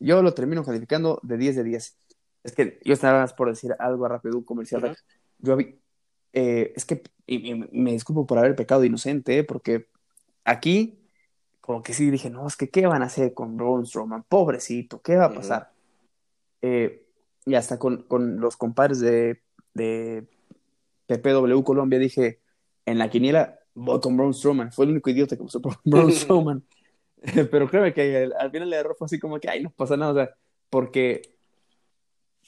Yo 0.00 0.22
lo 0.22 0.34
termino 0.34 0.64
calificando 0.64 1.20
de 1.22 1.36
10 1.36 1.56
de 1.56 1.64
10. 1.64 1.96
Es 2.44 2.52
que 2.52 2.80
yo 2.84 2.94
estaba 2.94 3.24
por 3.28 3.48
decir 3.48 3.74
algo 3.78 4.08
rápido, 4.08 4.38
un 4.38 4.44
comercial. 4.44 4.96
Yo 5.38 5.56
vi. 5.56 5.78
Eh, 6.32 6.72
es 6.74 6.84
que 6.84 7.02
y, 7.26 7.54
me 7.54 7.92
disculpo 7.92 8.26
por 8.26 8.38
haber 8.38 8.56
pecado 8.56 8.80
de 8.80 8.88
inocente, 8.88 9.38
¿eh? 9.38 9.44
porque 9.44 9.88
aquí, 10.44 10.98
como 11.60 11.82
que 11.82 11.92
sí 11.92 12.10
dije, 12.10 12.30
no, 12.30 12.46
es 12.46 12.56
que 12.56 12.70
¿qué 12.70 12.86
van 12.86 13.02
a 13.02 13.06
hacer 13.06 13.34
con 13.34 13.56
Braun 13.56 13.86
Strowman? 13.86 14.24
Pobrecito, 14.24 15.00
¿qué 15.02 15.16
va 15.16 15.26
a 15.26 15.34
pasar? 15.34 15.72
Eh, 16.62 17.06
y 17.44 17.54
hasta 17.54 17.78
con, 17.78 18.02
con, 18.04 18.40
los 18.40 18.56
compadres 18.56 19.00
de, 19.00 19.42
de 19.74 20.26
PPW 21.06 21.62
Colombia 21.62 21.98
dije, 21.98 22.40
en 22.86 22.98
la 22.98 23.10
quiniela 23.10 23.61
voy 23.74 24.00
con 24.00 24.16
Braun 24.16 24.34
Strowman. 24.34 24.72
Fue 24.72 24.84
el 24.84 24.92
único 24.92 25.10
idiota 25.10 25.36
que 25.36 25.42
puso 25.42 25.60
Braun 25.84 26.12
Strowman. 26.12 26.64
Pero 27.50 27.68
créeme 27.68 27.94
que 27.94 28.30
al 28.38 28.50
final 28.50 28.70
le 28.70 28.76
error 28.76 28.96
fue 28.98 29.06
así 29.06 29.18
como 29.18 29.38
que, 29.38 29.48
ay, 29.48 29.62
no 29.62 29.70
pasa 29.70 29.96
nada, 29.96 30.12
o 30.12 30.14
sea, 30.14 30.34
porque 30.70 31.22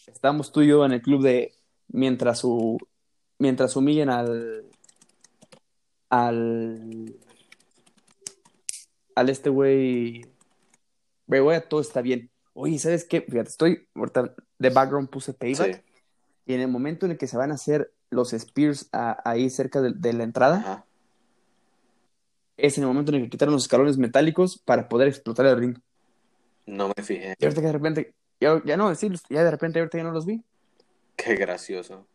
estamos 0.06 0.50
tú 0.50 0.62
y 0.62 0.68
yo 0.68 0.84
en 0.84 0.92
el 0.92 1.02
club 1.02 1.22
de 1.22 1.54
mientras 1.88 2.40
su 2.40 2.78
mientras 3.38 3.76
humillen 3.76 4.10
al 4.10 4.64
al 6.10 7.14
al 9.14 9.28
este 9.28 9.48
güey 9.48 10.22
güey, 11.26 11.62
todo 11.68 11.80
está 11.80 12.02
bien. 12.02 12.30
Oye, 12.52 12.78
¿sabes 12.78 13.04
qué? 13.04 13.22
Fíjate, 13.22 13.50
estoy 13.50 13.88
ahorita 13.94 14.34
de 14.58 14.70
background 14.70 15.08
puse 15.08 15.34
payback 15.34 15.84
y 16.46 16.54
en 16.54 16.60
el 16.60 16.68
momento 16.68 17.06
en 17.06 17.12
el 17.12 17.18
que 17.18 17.26
se 17.26 17.36
van 17.36 17.50
a 17.50 17.54
hacer 17.54 17.92
los 18.10 18.32
spears 18.32 18.88
ahí 18.92 19.50
cerca 19.50 19.80
de, 19.80 20.12
la 20.12 20.22
entrada, 20.22 20.86
es 22.56 22.78
en 22.78 22.84
el 22.84 22.88
momento 22.88 23.10
en 23.10 23.16
el 23.16 23.22
que 23.24 23.30
quitaron 23.30 23.54
los 23.54 23.64
escalones 23.64 23.98
metálicos 23.98 24.58
para 24.58 24.88
poder 24.88 25.08
explotar 25.08 25.46
el 25.46 25.58
ring. 25.58 25.78
No 26.66 26.88
me 26.88 27.02
fijé. 27.02 27.34
Y 27.38 27.44
ahorita 27.44 27.60
que 27.60 27.66
de 27.66 27.72
repente, 27.72 28.14
ya, 28.40 28.62
ya 28.64 28.76
no, 28.76 28.94
sí, 28.94 29.10
ya 29.28 29.44
de 29.44 29.50
repente 29.50 29.78
ahorita 29.78 29.98
ya 29.98 30.04
no 30.04 30.12
los 30.12 30.26
vi. 30.26 30.42
Qué 31.16 31.34
gracioso. 31.34 32.06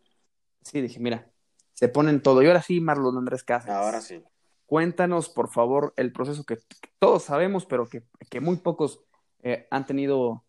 Sí, 0.62 0.80
dije, 0.80 1.00
mira, 1.00 1.30
se 1.74 1.88
ponen 1.88 2.22
todo. 2.22 2.42
Y 2.42 2.46
ahora 2.46 2.62
sí, 2.62 2.80
Marlon 2.80 3.16
Andrés 3.16 3.42
Casas. 3.42 3.70
Ahora 3.70 4.00
sí. 4.00 4.22
Cuéntanos, 4.66 5.28
por 5.28 5.48
favor, 5.48 5.92
el 5.96 6.12
proceso 6.12 6.44
que, 6.44 6.58
todos 6.98 7.24
sabemos, 7.24 7.66
pero 7.66 7.88
que, 7.88 8.04
que 8.28 8.40
muy 8.40 8.56
pocos 8.58 9.00
eh, 9.42 9.66
han 9.70 9.86
tenido 9.86 10.44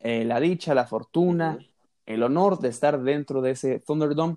eh, 0.00 0.24
la 0.24 0.38
dicha, 0.38 0.74
la 0.74 0.86
fortuna, 0.86 1.58
el 2.06 2.22
honor 2.22 2.58
de 2.58 2.68
estar 2.68 3.02
dentro 3.02 3.40
de 3.40 3.52
ese 3.52 3.80
Thunderdome. 3.80 4.36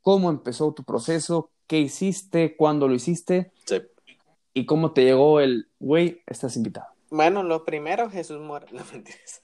¿Cómo 0.00 0.30
empezó 0.30 0.72
tu 0.72 0.84
proceso? 0.84 1.50
Qué 1.70 1.78
hiciste, 1.78 2.56
cuándo 2.56 2.88
lo 2.88 2.94
hiciste 2.94 3.52
sí. 3.64 3.80
y 4.52 4.66
cómo 4.66 4.92
te 4.92 5.04
llegó 5.04 5.38
el, 5.38 5.70
güey, 5.78 6.20
estás 6.26 6.56
invitado. 6.56 6.88
Bueno, 7.10 7.44
lo 7.44 7.64
primero, 7.64 8.10
Jesús 8.10 8.40
Morales. 8.40 8.72
No 8.74 8.84
mentiras. 8.92 9.40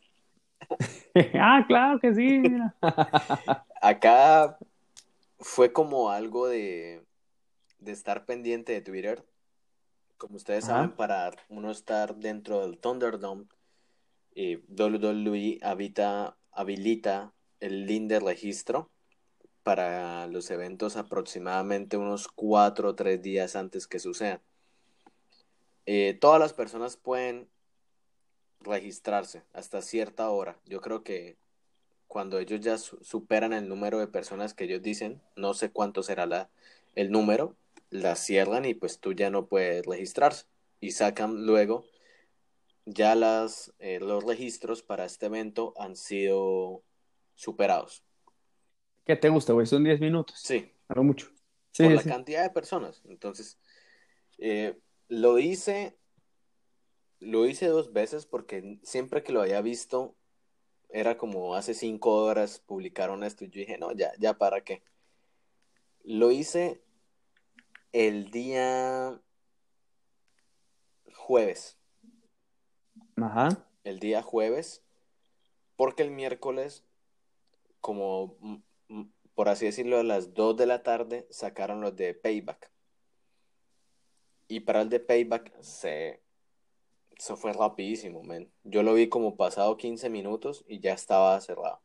ah, 1.40 1.64
claro 1.68 2.00
que 2.00 2.12
sí. 2.16 2.42
Acá 3.80 4.58
fue 5.38 5.72
como 5.72 6.10
algo 6.10 6.48
de, 6.48 7.06
de 7.78 7.92
estar 7.92 8.26
pendiente 8.26 8.72
de 8.72 8.80
Twitter. 8.80 9.24
Como 10.16 10.34
ustedes 10.34 10.64
saben, 10.64 10.90
para 10.90 11.30
uno 11.48 11.70
estar 11.70 12.16
dentro 12.16 12.66
del 12.66 12.78
Thunderdome, 12.78 13.44
y 14.34 14.56
WWE 14.56 15.60
habita, 15.62 16.36
habilita 16.50 17.32
el 17.60 17.86
link 17.86 18.08
de 18.08 18.18
registro 18.18 18.90
para 19.66 20.29
los 20.29 20.48
eventos 20.52 20.96
aproximadamente 20.96 21.96
unos 21.96 22.29
cuatro 22.29 22.90
o 22.90 22.94
tres 22.94 23.20
días 23.20 23.57
antes 23.57 23.88
que 23.88 23.98
sucedan. 23.98 24.40
Eh, 25.87 26.16
todas 26.20 26.38
las 26.38 26.52
personas 26.52 26.96
pueden 26.96 27.48
registrarse 28.61 29.42
hasta 29.52 29.83
cierta 29.83 30.31
hora. 30.31 30.57
Yo 30.66 30.81
creo 30.81 31.02
que 31.02 31.37
cuando 32.07 32.38
ellos 32.38 32.61
ya 32.61 32.79
superan 32.79 33.52
el 33.52 33.68
número 33.68 33.98
de 33.98 34.07
personas 34.07 34.55
que 34.55 34.66
ellos 34.66 34.83
dicen, 34.83 35.20
no 35.35 35.52
sé 35.52 35.72
cuánto 35.72 36.05
será 36.05 36.26
la, 36.26 36.48
el 36.94 37.11
número, 37.11 37.57
la 37.90 38.14
cierran 38.14 38.66
y 38.66 38.74
pues 38.74 39.00
tú 39.00 39.14
ya 39.14 39.31
no 39.31 39.46
puedes 39.48 39.85
registrarse. 39.85 40.46
Y 40.79 40.92
sacan 40.92 41.44
luego 41.44 41.87
ya 42.85 43.16
las, 43.16 43.74
eh, 43.81 43.98
los 43.98 44.22
registros 44.22 44.85
para 44.85 45.07
este 45.07 45.26
evento 45.26 45.74
han 45.76 45.96
sido 45.96 46.85
superados. 47.35 48.05
¿Qué 49.06 49.14
te 49.14 49.28
gusta, 49.28 49.52
güey? 49.52 49.66
Son 49.66 49.84
10 49.84 50.00
minutos. 50.00 50.36
Sí. 50.42 50.72
Algo 50.88 51.04
mucho. 51.04 51.28
Sí, 51.70 51.84
Por 51.84 51.92
la 51.92 52.02
cantidad 52.02 52.42
de 52.42 52.50
personas. 52.50 53.02
Entonces, 53.04 53.56
eh, 54.38 54.76
lo 55.06 55.38
hice, 55.38 55.96
lo 57.20 57.46
hice 57.46 57.68
dos 57.68 57.92
veces 57.92 58.26
porque 58.26 58.80
siempre 58.82 59.22
que 59.22 59.32
lo 59.32 59.42
había 59.42 59.60
visto, 59.60 60.16
era 60.88 61.16
como 61.16 61.54
hace 61.54 61.74
cinco 61.74 62.14
horas 62.14 62.58
publicaron 62.58 63.22
esto 63.22 63.44
y 63.44 63.50
yo 63.50 63.60
dije, 63.60 63.78
no, 63.78 63.92
ya, 63.92 64.12
ya 64.18 64.38
para 64.38 64.62
qué. 64.62 64.82
Lo 66.02 66.32
hice 66.32 66.82
el 67.92 68.32
día 68.32 69.20
jueves. 71.14 71.78
Ajá. 73.16 73.68
El 73.84 74.00
día 74.00 74.22
jueves. 74.22 74.82
Porque 75.76 76.02
el 76.02 76.10
miércoles, 76.10 76.84
como 77.80 78.36
por 79.37 79.51
así 79.51 79.66
decirlo, 79.66 79.99
a 79.99 80.03
las 80.03 80.33
2 80.33 80.57
de 80.57 80.64
la 80.64 80.83
tarde 80.83 81.27
sacaron 81.29 81.83
los 81.83 81.94
de 81.94 82.14
Payback. 82.14 82.70
Y 84.49 84.61
para 84.61 84.81
el 84.81 84.88
de 84.88 84.99
Payback 84.99 85.61
se... 85.61 86.22
Eso 87.18 87.37
fue 87.37 87.53
rapidísimo, 87.53 88.22
man. 88.22 88.51
Yo 88.64 88.83
lo 88.83 88.94
vi 88.94 89.11
como 89.11 89.37
pasado 89.37 89.77
15 89.77 90.09
minutos 90.09 90.64
y 90.66 90.81
ya 90.81 90.94
estaba 90.94 91.38
cerrado. 91.42 91.83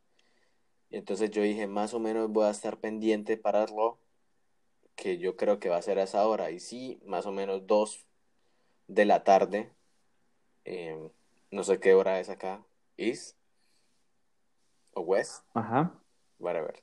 Y 0.88 0.96
entonces 0.96 1.30
yo 1.30 1.42
dije, 1.42 1.66
más 1.66 1.92
o 1.92 2.00
menos 2.00 2.30
voy 2.30 2.46
a 2.46 2.50
estar 2.50 2.78
pendiente 2.78 3.36
para 3.36 3.66
Raw, 3.66 3.98
que 4.96 5.18
yo 5.18 5.36
creo 5.36 5.58
que 5.58 5.68
va 5.68 5.76
a 5.76 5.82
ser 5.82 5.98
a 5.98 6.04
esa 6.04 6.26
hora. 6.26 6.50
Y 6.50 6.58
sí, 6.58 7.02
más 7.04 7.26
o 7.26 7.32
menos 7.32 7.66
2 7.66 8.06
de 8.88 9.04
la 9.04 9.24
tarde. 9.24 9.70
Em, 10.64 11.10
no 11.50 11.64
sé 11.64 11.80
qué 11.80 11.92
hora 11.92 12.18
es 12.18 12.30
acá. 12.30 12.64
¿Is? 12.96 13.36
¿O 14.94 15.02
West? 15.02 15.44
Ajá. 15.52 15.92
Whatever. 16.38 16.82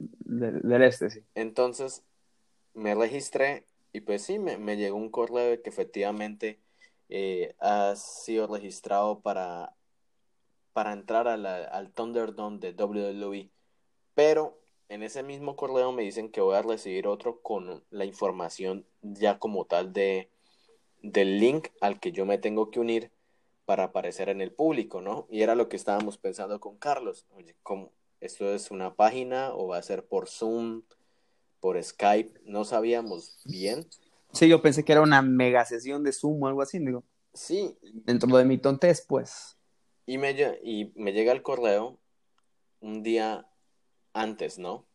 Del, 0.00 0.60
del 0.62 0.82
este, 0.82 1.10
sí. 1.10 1.20
Entonces 1.34 2.04
me 2.74 2.94
registré 2.94 3.64
y 3.92 4.00
pues 4.00 4.22
sí, 4.22 4.38
me, 4.38 4.56
me 4.56 4.76
llegó 4.76 4.96
un 4.96 5.10
correo 5.10 5.60
que 5.62 5.70
efectivamente 5.70 6.60
eh, 7.08 7.54
ha 7.58 7.94
sido 7.96 8.46
registrado 8.46 9.20
para, 9.20 9.74
para 10.72 10.92
entrar 10.92 11.26
a 11.28 11.34
al 11.34 11.92
Thunderdome 11.92 12.58
de 12.58 12.72
WWE. 12.72 13.50
Pero 14.14 14.58
en 14.88 15.02
ese 15.02 15.22
mismo 15.22 15.56
correo 15.56 15.92
me 15.92 16.02
dicen 16.02 16.30
que 16.30 16.40
voy 16.40 16.56
a 16.56 16.62
recibir 16.62 17.06
otro 17.06 17.40
con 17.42 17.84
la 17.90 18.04
información 18.04 18.86
ya 19.02 19.38
como 19.38 19.64
tal 19.64 19.92
de, 19.92 20.30
del 21.02 21.40
link 21.40 21.68
al 21.80 22.00
que 22.00 22.12
yo 22.12 22.26
me 22.26 22.38
tengo 22.38 22.70
que 22.70 22.80
unir 22.80 23.10
para 23.64 23.84
aparecer 23.84 24.28
en 24.28 24.40
el 24.40 24.52
público, 24.52 25.00
¿no? 25.00 25.26
Y 25.30 25.42
era 25.42 25.54
lo 25.54 25.68
que 25.68 25.76
estábamos 25.76 26.18
pensando 26.18 26.60
con 26.60 26.76
Carlos. 26.76 27.26
Oye, 27.30 27.56
¿cómo? 27.62 27.92
¿Esto 28.20 28.52
es 28.54 28.70
una 28.70 28.94
página 28.94 29.54
o 29.54 29.68
va 29.68 29.78
a 29.78 29.82
ser 29.82 30.06
por 30.06 30.28
Zoom, 30.28 30.82
por 31.60 31.82
Skype? 31.82 32.40
No 32.44 32.64
sabíamos 32.64 33.40
bien. 33.44 33.86
Sí, 34.32 34.48
yo 34.48 34.60
pensé 34.62 34.84
que 34.84 34.92
era 34.92 35.00
una 35.02 35.22
mega 35.22 35.64
sesión 35.64 36.04
de 36.04 36.12
Zoom 36.12 36.42
o 36.42 36.46
algo 36.46 36.62
así, 36.62 36.78
digo. 36.78 37.04
Sí, 37.32 37.76
Dentro 37.82 38.36
de 38.36 38.44
mi 38.44 38.58
tontez, 38.58 39.04
pues. 39.06 39.56
y 40.06 40.18
me, 40.18 40.32
y 40.62 40.92
me 40.96 41.12
llega 41.12 41.32
el 41.32 41.42
correo 41.42 41.98
un 42.80 43.02
día 43.02 43.46
antes, 44.12 44.58
¿no? 44.58 44.86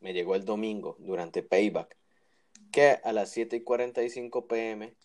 Me 0.00 0.12
llegó 0.12 0.34
el 0.34 0.44
domingo 0.44 0.96
durante 0.98 1.42
Payback, 1.42 1.96
que 2.72 2.98
a 3.02 3.12
las 3.12 3.30
7 3.30 3.56
y 3.56 3.62
45 3.62 4.46
pm 4.46 4.96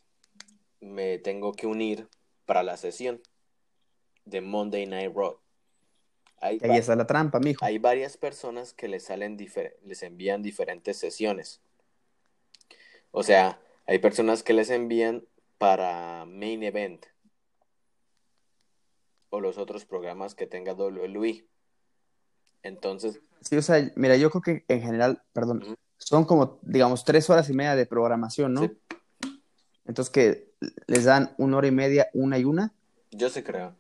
me 0.80 1.18
tengo 1.18 1.54
que 1.54 1.68
unir 1.68 2.08
para 2.46 2.63
la 2.63 2.78
sesión 2.78 3.22
de 4.26 4.42
Monday 4.42 4.86
Night 4.86 5.12
Raw. 5.16 5.39
Hay, 6.43 6.60
ahí 6.62 6.77
está 6.77 6.95
la 6.95 7.08
trampa, 7.08 7.39
mijo. 7.39 7.63
hay 7.63 7.77
varias 7.77 8.17
personas 8.17 8.73
que 8.73 8.88
les 8.88 9.03
salen 9.03 9.38
les 9.84 10.03
envían 10.03 10.41
diferentes 10.41 10.97
sesiones. 10.97 11.62
O 13.12 13.23
sea, 13.23 13.62
hay 13.86 13.99
personas 13.99 14.43
que 14.43 14.53
les 14.53 14.69
envían 14.69 15.25
para 15.58 16.25
Main 16.25 16.63
Event 16.63 17.06
o 19.29 19.39
los 19.39 19.58
otros 19.58 19.86
programas 19.86 20.36
que 20.36 20.45
tenga 20.45 20.73
WWE. 20.73 21.45
Entonces, 22.62 23.21
Sí, 23.43 23.58
o 23.58 23.62
sea, 23.62 23.91
mira, 23.95 24.15
yo 24.15 24.29
creo 24.29 24.41
que 24.41 24.65
en 24.67 24.82
general, 24.82 25.21
perdón, 25.34 25.77
son 25.97 26.23
como, 26.25 26.60
digamos, 26.62 27.03
tres 27.03 27.29
horas 27.29 27.49
y 27.49 27.53
media 27.53 27.75
de 27.75 27.86
programación, 27.86 28.53
¿no? 28.53 28.62
Sí. 28.62 28.71
Entonces 29.86 30.12
que 30.12 30.53
les 30.88 31.03
dan 31.03 31.34
una 31.38 31.58
hora 31.58 31.67
y 31.67 31.71
media, 31.71 32.08
una 32.13 32.38
y 32.38 32.45
una. 32.45 32.73
yo 33.12 33.29
sí 33.29 33.43
creo. 33.43 33.75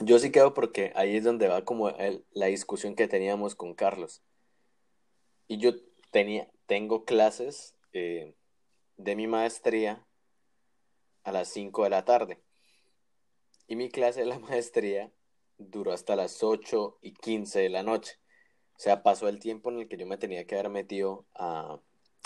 Yo 0.00 0.18
sí 0.18 0.32
creo 0.32 0.54
porque 0.54 0.92
ahí 0.96 1.16
es 1.16 1.24
donde 1.24 1.46
va 1.48 1.64
como 1.64 1.92
la 2.32 2.46
discusión 2.46 2.94
que 2.96 3.06
teníamos 3.06 3.54
con 3.54 3.74
Carlos. 3.74 4.22
Y 5.48 5.58
yo 5.58 5.72
tenía, 6.12 6.48
tengo 6.66 7.04
clases 7.04 7.74
eh, 7.92 8.34
de 8.96 9.16
mi 9.16 9.26
maestría 9.26 10.06
a 11.22 11.30
las 11.30 11.46
5 11.50 11.84
de 11.84 11.90
la 11.90 12.04
tarde. 12.04 12.40
Y 13.68 13.76
mi 13.76 13.88
clase 13.88 14.20
de 14.20 14.26
la 14.26 14.38
maestría 14.40 15.12
duró 15.58 15.92
hasta 15.92 16.16
las 16.16 16.42
8 16.42 16.98
y 17.02 17.12
15 17.14 17.60
de 17.60 17.68
la 17.68 17.82
noche. 17.84 18.18
O 18.76 18.80
sea, 18.80 19.02
pasó 19.04 19.28
el 19.28 19.40
tiempo 19.40 19.70
en 19.70 19.80
el 19.80 19.88
que 19.88 19.98
yo 19.98 20.06
me 20.06 20.18
tenía 20.18 20.46
que 20.46 20.56
haber 20.56 20.70
metido 20.70 21.26
a- 21.34 21.80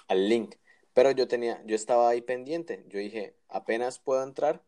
al 0.08 0.28
link. 0.30 0.56
Pero 0.94 1.10
yo 1.12 1.28
tenía, 1.28 1.62
yo 1.66 1.76
estaba 1.76 2.10
ahí 2.10 2.22
pendiente. 2.22 2.84
Yo 2.88 3.00
dije, 3.00 3.36
apenas 3.48 3.98
puedo 4.00 4.22
entrar, 4.24 4.64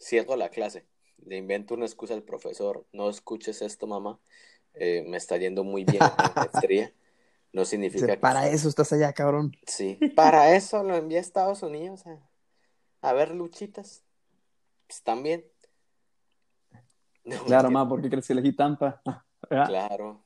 cierro 0.00 0.36
la 0.36 0.50
clase. 0.50 0.87
Le 1.24 1.36
invento 1.36 1.74
una 1.74 1.86
excusa 1.86 2.14
al 2.14 2.22
profesor. 2.22 2.86
No 2.92 3.08
escuches 3.10 3.62
esto, 3.62 3.86
mamá. 3.86 4.18
Eh, 4.74 5.04
me 5.06 5.16
está 5.16 5.36
yendo 5.36 5.64
muy 5.64 5.84
bien 5.84 6.02
en 6.02 6.08
la 6.18 6.32
maestría. 6.36 6.92
No 7.52 7.64
significa 7.64 8.06
Dice, 8.06 8.16
que 8.16 8.20
para 8.20 8.48
eso 8.48 8.68
estás 8.68 8.92
allá, 8.92 9.12
cabrón. 9.12 9.52
Sí, 9.66 9.98
para 10.14 10.54
eso 10.54 10.82
lo 10.82 10.94
envié 10.96 11.18
a 11.18 11.20
Estados 11.20 11.62
Unidos 11.62 12.06
a, 12.06 12.18
a 13.00 13.12
ver 13.12 13.34
luchitas. 13.34 14.04
Pues 14.86 15.02
también. 15.02 15.44
No, 17.24 17.36
Claro, 17.44 17.64
mentira. 17.64 17.84
ma, 17.84 17.88
¿por 17.88 18.00
qué 18.00 18.08
crees 18.08 18.26
que 18.26 18.32
elegí 18.32 18.52
Tampa? 18.54 19.02
¿Verdad? 19.50 19.66
Claro, 19.66 20.24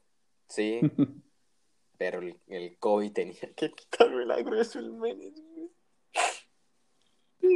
sí, 0.48 0.80
pero 1.98 2.20
el, 2.20 2.38
el 2.46 2.78
COVID 2.78 3.12
tenía 3.12 3.52
que 3.56 3.72
quitarme 3.72 4.24
la 4.24 4.36
WrestleMania. 4.36 5.32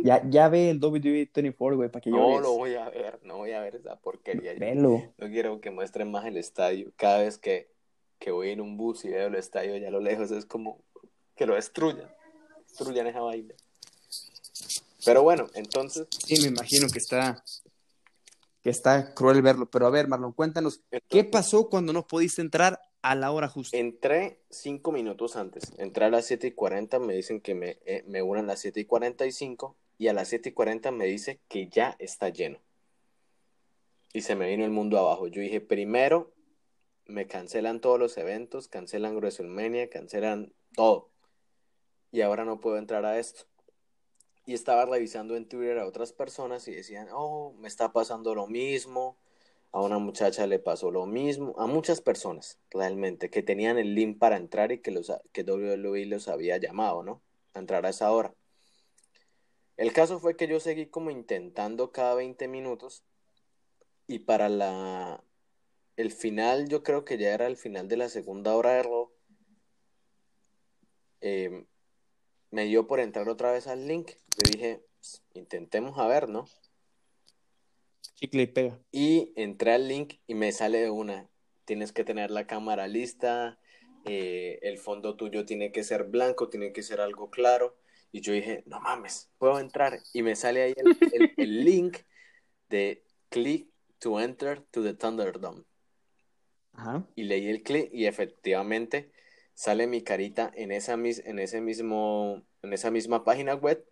Ya, 0.05 0.23
ya 0.29 0.49
ve 0.49 0.71
el 0.71 0.79
WWE 0.83 1.31
24, 1.35 1.77
güey, 1.77 1.91
para 1.91 2.01
que 2.01 2.11
No 2.11 2.19
llores. 2.19 2.43
lo 2.43 2.53
voy 2.53 2.75
a 2.75 2.89
ver, 2.91 3.21
no 3.25 3.39
voy 3.39 3.53
a 3.53 3.61
ver 3.61 3.77
esa 3.77 3.97
porquería. 3.97 4.55
Velo. 4.55 5.03
No 5.19 5.29
quiero 5.29 5.61
que 5.61 5.71
muestren 5.71 6.11
más 6.11 6.25
el 6.27 6.37
estadio. 6.37 6.93
Cada 6.97 7.19
vez 7.19 7.39
que, 7.39 7.71
que 8.19 8.31
voy 8.31 8.51
en 8.51 8.61
un 8.61 8.77
bus 8.77 9.05
y 9.05 9.09
veo 9.09 9.29
el 9.29 9.35
estadio 9.35 9.75
allá 9.75 9.89
a 9.89 9.93
lo 9.93 10.01
lejos 10.01 10.31
es 10.31 10.45
como 10.47 10.81
que 11.35 11.47
lo 11.47 11.55
destruyan. 11.55 12.11
Destruyan 12.69 13.07
esa 13.07 13.21
vaina. 13.21 13.55
Pero 15.05 15.23
bueno, 15.23 15.47
entonces, 15.55 16.07
Sí, 16.11 16.41
me 16.43 16.49
imagino 16.49 16.89
que 16.93 16.99
está, 16.99 17.43
que 18.63 18.71
está 18.71 19.15
cruel 19.15 19.43
verlo. 19.43 19.67
Pero 19.71 19.87
a 19.87 19.91
ver, 19.91 20.09
Marlon, 20.09 20.33
cuéntanos, 20.33 20.81
¿qué 21.09 21.25
pasó 21.25 21.69
cuando 21.69 21.93
no 21.93 22.07
pudiste 22.07 22.43
entrar 22.43 22.81
a 23.03 23.15
la 23.15 23.31
hora 23.31 23.47
justa? 23.49 23.77
Entré 23.77 24.41
cinco 24.51 24.91
minutos 24.91 25.37
antes. 25.37 25.73
Entré 25.79 26.07
a 26.07 26.11
las 26.11 26.27
7 26.27 26.49
y 26.49 26.53
40, 26.53 26.99
me 26.99 27.15
dicen 27.15 27.41
que 27.41 27.55
me, 27.55 27.79
eh, 27.87 28.03
me 28.09 28.21
unan 28.23 28.45
a 28.45 28.49
las 28.49 28.61
7 28.61 28.81
y 28.81 28.85
45 28.85 29.77
y 29.99 30.09
a 30.09 30.13
las 30.13 30.29
7 30.29 30.51
y 30.51 30.53
40 30.53 30.91
me 30.91 31.07
dice 31.07 31.41
que 31.49 31.69
ya 31.69 31.97
está 31.99 32.29
lleno. 32.29 32.61
Y 34.13 34.23
se 34.23 34.35
me 34.35 34.49
vino 34.49 34.65
el 34.65 34.71
mundo 34.71 34.99
abajo. 34.99 35.27
Yo 35.27 35.41
dije, 35.41 35.61
primero 35.61 36.33
me 37.07 37.27
cancelan 37.27 37.81
todos 37.81 37.99
los 37.99 38.17
eventos, 38.17 38.69
cancelan 38.69 39.17
WrestleMania, 39.17 39.89
cancelan 39.89 40.53
todo. 40.75 41.11
Y 42.11 42.21
ahora 42.21 42.45
no 42.45 42.61
puedo 42.61 42.79
entrar 42.79 43.05
a 43.05 43.19
esto. 43.19 43.45
Y 44.45 44.55
estaba 44.55 44.87
revisando 44.87 45.37
en 45.37 45.49
Twitter 45.49 45.79
a 45.79 45.87
otras 45.87 46.13
personas 46.13 46.69
y 46.69 46.75
decían, 46.75 47.09
oh, 47.13 47.53
me 47.59 47.69
está 47.69 47.93
pasando 47.93 48.35
lo 48.35 48.47
mismo. 48.47 49.17
A 49.73 49.83
una 49.83 49.99
muchacha 49.99 50.47
le 50.47 50.59
pasó 50.59 50.91
lo 50.91 51.05
mismo. 51.07 51.55
A 51.59 51.67
muchas 51.67 52.01
personas, 52.01 52.59
realmente, 52.71 53.29
que 53.29 53.43
tenían 53.43 53.77
el 53.77 53.95
link 53.95 54.19
para 54.19 54.37
entrar 54.37 54.73
y 54.73 54.79
que, 54.79 54.93
los, 54.93 55.13
que 55.33 55.43
WWE 55.43 56.07
los 56.07 56.29
había 56.29 56.57
llamado, 56.59 57.03
¿no? 57.03 57.23
A 57.55 57.59
entrar 57.59 57.85
a 57.87 57.91
esa 57.91 58.11
hora. 58.13 58.35
El 59.77 59.93
caso 59.93 60.19
fue 60.19 60.37
que 60.37 60.49
yo 60.49 60.61
seguí 60.61 60.87
como 60.87 61.11
intentando 61.11 61.93
cada 61.93 62.15
20 62.15 62.49
minutos 62.49 63.05
y 64.07 64.21
para 64.21 64.49
la 64.49 65.23
el 65.97 66.13
final, 66.13 66.69
yo 66.69 66.83
creo 66.83 67.05
que 67.05 67.17
ya 67.17 67.33
era 67.33 67.47
el 67.47 67.57
final 67.57 67.89
de 67.89 67.97
la 67.97 68.09
segunda 68.09 68.55
hora 68.55 68.73
de 68.75 68.83
Raw, 68.83 69.11
eh, 71.23 71.65
me 72.51 72.65
dio 72.65 72.87
por 72.87 73.01
entrar 73.01 73.29
otra 73.29 73.51
vez 73.51 73.67
al 73.67 73.89
link. 73.89 74.11
Yo 74.11 74.51
dije, 74.53 74.83
"Pues, 74.99 75.23
intentemos 75.35 75.99
a 75.99 76.07
ver, 76.07 76.29
¿no? 76.29 76.47
Chicle 78.15 78.43
y 78.43 78.47
pega. 78.47 78.79
Y 78.93 79.33
entré 79.37 79.73
al 79.73 79.89
link 79.89 80.15
y 80.27 80.35
me 80.35 80.53
sale 80.53 80.81
de 80.81 80.91
una. 80.91 81.29
Tienes 81.65 81.93
que 81.93 82.05
tener 82.05 82.31
la 82.31 82.47
cámara 82.47 82.87
lista, 82.89 83.59
eh, 84.05 84.59
el 84.63 84.79
fondo 84.79 85.17
tuyo 85.17 85.45
tiene 85.45 85.73
que 85.73 85.83
ser 85.83 86.05
blanco, 86.05 86.49
tiene 86.49 86.73
que 86.73 86.83
ser 86.83 87.01
algo 87.01 87.31
claro. 87.31 87.77
Y 88.17 88.23
yo 88.23 88.33
dije, 88.33 88.63
no 88.65 88.81
mames, 88.81 89.29
puedo 89.37 89.61
entrar. 89.61 90.01
Y 90.15 90.23
me 90.23 90.35
sale 90.37 90.63
ahí 90.63 90.73
el, 90.75 90.97
el- 91.13 91.35
el 91.37 91.65
link 91.67 91.99
de 92.71 93.05
click 93.29 93.69
to 93.99 94.19
enter 94.19 94.63
to 94.71 94.83
the 94.83 94.95
Thunderdome. 94.95 95.65
Ajá. 96.73 97.05
Y 97.15 97.25
leí 97.25 97.47
el 97.51 97.63
clic 97.63 97.91
y 97.93 98.07
efectivamente 98.07 99.13
sale 99.53 99.87
mi 99.87 100.01
carita 100.03 100.51
en 100.55 100.73
esa, 100.73 100.97
mis- 100.97 101.23
en 101.27 101.39
ese 101.39 101.61
mismo, 101.61 102.43
en 102.63 102.73
esa 102.73 102.91
misma 102.91 103.23
página 103.23 103.55
web, 103.55 103.85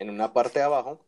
en 0.00 0.10
una 0.10 0.32
parte 0.32 0.58
de 0.58 0.64
abajo. 0.64 1.06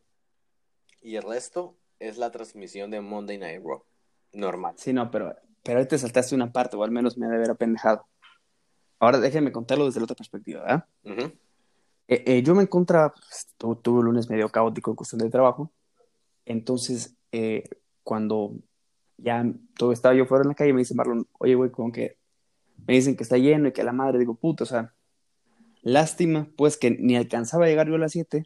Y 1.01 1.17
el 1.17 1.23
resto 1.23 1.75
es 1.99 2.17
la 2.17 2.31
transmisión 2.31 2.91
de 2.91 3.01
Monday 3.01 3.39
Night 3.39 3.61
Raw. 3.61 3.83
Normal. 4.31 4.75
Sí, 4.77 4.93
no, 4.93 5.11
pero, 5.11 5.35
pero 5.63 5.79
ahí 5.79 5.85
te 5.85 5.97
saltaste 5.97 6.33
una 6.33 6.53
parte, 6.53 6.77
o 6.77 6.83
al 6.85 6.91
menos 6.91 7.17
me 7.17 7.25
ha 7.25 7.29
de 7.29 7.35
haber 7.35 7.51
apendejado. 7.51 8.07
ahora 8.99 9.19
déjenme 9.19 9.51
contarlo 9.51 9.83
desde 9.85 9.99
la 9.99 10.05
otra 10.05 10.15
perspectiva, 10.15 10.61
¿verdad? 10.61 10.85
Ujú. 11.03 11.37
Eh, 12.07 12.23
eh, 12.27 12.43
yo 12.43 12.55
me 12.55 12.63
encontraba, 12.63 13.13
pues, 13.13 13.47
tu- 13.57 13.75
tuve 13.75 13.99
un 13.99 14.05
lunes 14.05 14.29
medio 14.29 14.49
caótico 14.49 14.91
en 14.91 14.95
cuestión 14.95 15.19
de 15.19 15.29
trabajo, 15.29 15.71
entonces 16.45 17.15
eh, 17.31 17.63
cuando 18.03 18.53
ya 19.17 19.45
todo 19.77 19.91
estaba 19.93 20.13
yo 20.15 20.25
fuera 20.25 20.41
en 20.43 20.49
la 20.49 20.55
calle, 20.55 20.73
me 20.73 20.79
dice 20.79 20.95
Marlon, 20.95 21.27
oye, 21.39 21.55
güey, 21.55 21.71
como 21.71 21.91
que 21.91 22.17
me 22.87 22.95
dicen 22.95 23.15
que 23.15 23.23
está 23.23 23.37
lleno 23.37 23.67
y 23.67 23.71
que 23.71 23.83
la 23.83 23.93
madre, 23.93 24.19
digo, 24.19 24.35
puta, 24.35 24.63
o 24.63 24.67
sea, 24.67 24.93
lástima, 25.83 26.47
pues 26.57 26.77
que 26.77 26.91
ni 26.91 27.15
alcanzaba 27.15 27.65
a 27.65 27.67
llegar 27.69 27.87
yo 27.87 27.95
a 27.95 27.99
las 27.99 28.11
7, 28.11 28.45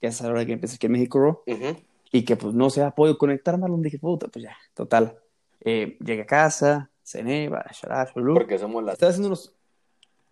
que 0.00 0.06
es 0.06 0.20
a 0.20 0.24
la 0.26 0.30
hora 0.32 0.46
que 0.46 0.52
empecé 0.52 0.76
aquí 0.76 0.86
en 0.86 0.92
México 0.92 1.18
Raw, 1.18 1.40
Ujú. 1.46 1.76
y 2.12 2.24
que 2.24 2.36
pues 2.36 2.54
no 2.54 2.70
se 2.70 2.82
ha 2.82 2.90
podido 2.92 3.18
conectar, 3.18 3.58
Marlon, 3.58 3.82
dije, 3.82 3.98
puta, 3.98 4.28
pues 4.28 4.44
ya, 4.44 4.56
total. 4.74 5.18
Eh, 5.60 5.98
llegué 6.04 6.22
a 6.22 6.26
casa, 6.26 6.90
cené, 7.02 7.48
va, 7.48 7.64
shalá. 7.72 8.08
Porque 8.14 8.58
somos 8.58 8.82
latinos. 8.84 8.92
Estaba 8.94 9.10
haciendo 9.10 9.28
unos... 9.28 9.54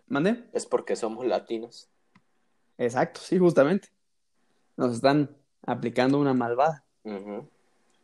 ¿Mandé? 0.07 0.45
Es 0.53 0.65
porque 0.65 0.95
somos 0.95 1.25
latinos. 1.25 1.89
Exacto, 2.77 3.21
sí, 3.21 3.37
justamente. 3.37 3.89
Nos 4.75 4.95
están 4.95 5.35
aplicando 5.65 6.19
una 6.19 6.33
malvada. 6.33 6.83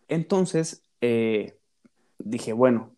Entonces, 0.07 0.83
eh, 1.01 1.57
dije, 2.19 2.53
bueno, 2.53 2.95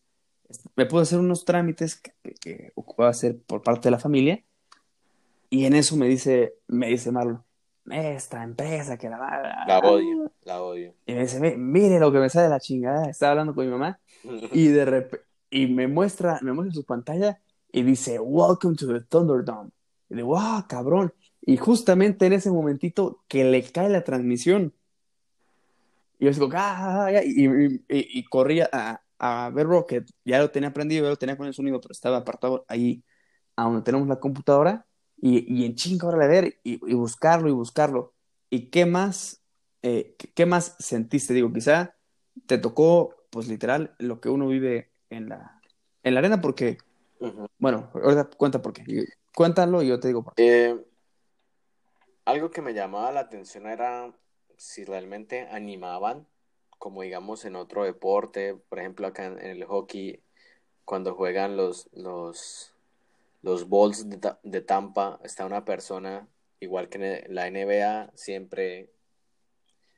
me 0.76 0.86
puedo 0.86 1.01
hacer 1.01 1.19
unos 1.19 1.45
trámites 1.45 1.95
que, 1.95 2.71
ocupaba 2.76 3.09
hacer 3.09 3.38
por 3.39 3.61
parte 3.61 3.88
de 3.88 3.91
la 3.91 3.99
familia. 3.99 4.43
Y 5.49 5.65
en 5.65 5.73
eso 5.73 5.95
me 5.95 6.07
dice, 6.07 6.55
me 6.67 6.88
dice 6.88 7.11
Marlon, 7.11 7.43
esta 7.89 8.43
empresa 8.43 8.97
que 8.97 9.09
la 9.09 9.17
va 9.17 9.65
La 9.67 9.80
odio, 9.80 10.32
la 10.43 10.61
odio. 10.61 10.93
Y 11.05 11.13
me 11.13 11.21
dice, 11.21 11.39
"Ve, 11.39 11.55
mire 11.55 11.99
lo 11.99 12.11
que 12.11 12.19
me 12.19 12.30
sale 12.30 12.45
de 12.45 12.49
la 12.49 12.59
chingada. 12.59 13.09
Estaba 13.09 13.32
hablando 13.32 13.53
con 13.53 13.65
mi 13.65 13.71
mamá 13.71 13.99
y 14.51 14.67
de 14.67 14.86
repente, 14.86 15.26
y 15.49 15.67
me 15.67 15.88
muestra, 15.88 16.39
me 16.41 16.51
muestra 16.51 16.73
su 16.73 16.84
pantalla 16.84 17.39
y 17.71 17.84
dice, 17.84 18.19
Welcome 18.19 18.76
to 18.76 18.88
the 18.88 19.01
Thunderdome. 19.01 19.71
Y 20.09 20.15
digo, 20.15 20.30
wow, 20.30 20.65
cabrón. 20.67 21.13
Y 21.45 21.57
justamente 21.57 22.25
en 22.25 22.33
ese 22.33 22.51
momentito 22.51 23.23
que 23.27 23.43
le 23.45 23.63
cae 23.63 23.89
la 23.89 24.03
transmisión. 24.03 24.73
Y 26.19 26.25
yo 26.25 26.31
digo, 26.31 26.49
ah, 26.53 27.09
ya", 27.11 27.23
y, 27.23 27.45
y, 27.45 27.65
y- 27.89 28.19
y 28.19 28.23
corría 28.25 28.69
a, 28.71 29.01
a 29.19 29.49
ver 29.51 29.67
Rocket. 29.67 30.05
Ya 30.23 30.39
lo 30.39 30.51
tenía 30.51 30.73
prendido, 30.73 31.03
ya 31.03 31.09
lo 31.09 31.17
tenía 31.17 31.37
con 31.37 31.47
el 31.47 31.53
sonido, 31.53 31.79
pero 31.81 31.91
estaba 31.91 32.17
apartado 32.17 32.65
ahí 32.67 33.03
a 33.55 33.65
donde 33.65 33.81
tenemos 33.83 34.07
la 34.07 34.19
computadora. 34.19 34.85
Y, 35.21 35.45
y 35.53 35.65
en 35.65 35.75
chinga, 35.75 36.07
órale 36.07 36.25
a 36.25 36.27
ver, 36.27 36.59
y, 36.63 36.77
buscarlo 36.95 37.49
y 37.49 37.53
buscarlo. 37.53 38.13
¿Y 38.49 38.69
qué 38.69 38.85
más, 38.85 39.43
eh, 39.81 40.15
qué- 40.35 40.45
más 40.45 40.75
sentiste? 40.79 41.33
Digo, 41.33 41.51
quizá 41.53 41.95
te 42.47 42.57
tocó, 42.57 43.15
pues 43.29 43.47
literal, 43.47 43.95
lo 43.99 44.19
que 44.21 44.29
uno 44.29 44.47
vive 44.47 44.91
en 45.09 45.29
la, 45.29 45.61
en 46.03 46.13
la 46.13 46.19
arena, 46.19 46.41
porque, 46.41 46.77
bueno, 47.59 47.89
ahorita 47.93 48.29
cuenta 48.37 48.61
por 48.61 48.73
qué. 48.73 48.83
Cuéntalo 49.33 49.81
y 49.83 49.87
yo 49.87 49.99
te 49.99 50.09
digo 50.09 50.23
por 50.23 50.35
qué. 50.35 50.69
Eh, 50.69 50.85
algo 52.26 52.51
que 52.51 52.61
me 52.61 52.73
llamaba 52.73 53.11
la 53.11 53.21
atención 53.21 53.67
era 53.67 54.13
si 54.57 54.84
realmente 54.86 55.47
animaban, 55.51 56.28
como 56.80 57.01
digamos 57.03 57.45
en 57.45 57.55
otro 57.55 57.84
deporte, 57.84 58.55
por 58.55 58.80
ejemplo 58.80 59.07
acá 59.07 59.26
en, 59.26 59.39
el 59.39 59.63
hockey, 59.65 60.21
cuando 60.86 61.15
juegan 61.15 61.57
los, 61.57 61.89
los, 61.93 62.73
los 63.41 63.69
Bulls 63.69 64.09
de, 64.09 64.19
de 64.43 64.61
Tampa, 64.61 65.19
está 65.23 65.45
una 65.45 65.65
persona, 65.65 66.28
igual 66.59 66.89
que 66.89 67.26
en 67.26 67.36
la 67.36 67.49
NBA, 67.49 68.11
siempre 68.15 68.89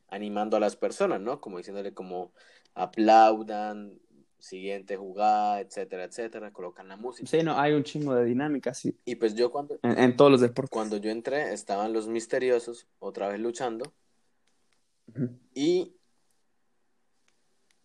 animando 0.09 0.57
a 0.57 0.59
las 0.59 0.75
personas, 0.75 1.19
¿no? 1.19 1.41
Como 1.41 1.57
diciéndole 1.57 1.93
como 1.93 2.31
aplaudan, 2.75 3.99
siguiente 4.39 4.97
jugada, 4.97 5.59
etcétera, 5.61 6.03
etcétera, 6.05 6.51
colocan 6.51 6.87
la 6.87 6.95
música. 6.97 7.27
Sí, 7.27 7.43
no, 7.43 7.57
hay 7.57 7.73
un 7.73 7.83
chingo 7.83 8.13
de 8.15 8.25
dinámica, 8.25 8.73
sí, 8.73 8.95
Y 9.05 9.15
pues 9.15 9.35
yo 9.35 9.51
cuando, 9.51 9.79
en, 9.83 9.97
en 9.97 10.15
todos 10.15 10.31
los 10.31 10.41
deportes. 10.41 10.69
cuando 10.71 10.97
yo 10.97 11.09
entré, 11.09 11.53
estaban 11.53 11.93
los 11.93 12.07
misteriosos 12.07 12.87
otra 12.99 13.27
vez 13.29 13.39
luchando 13.39 13.93
Ujú. 15.07 15.29
y 15.53 15.95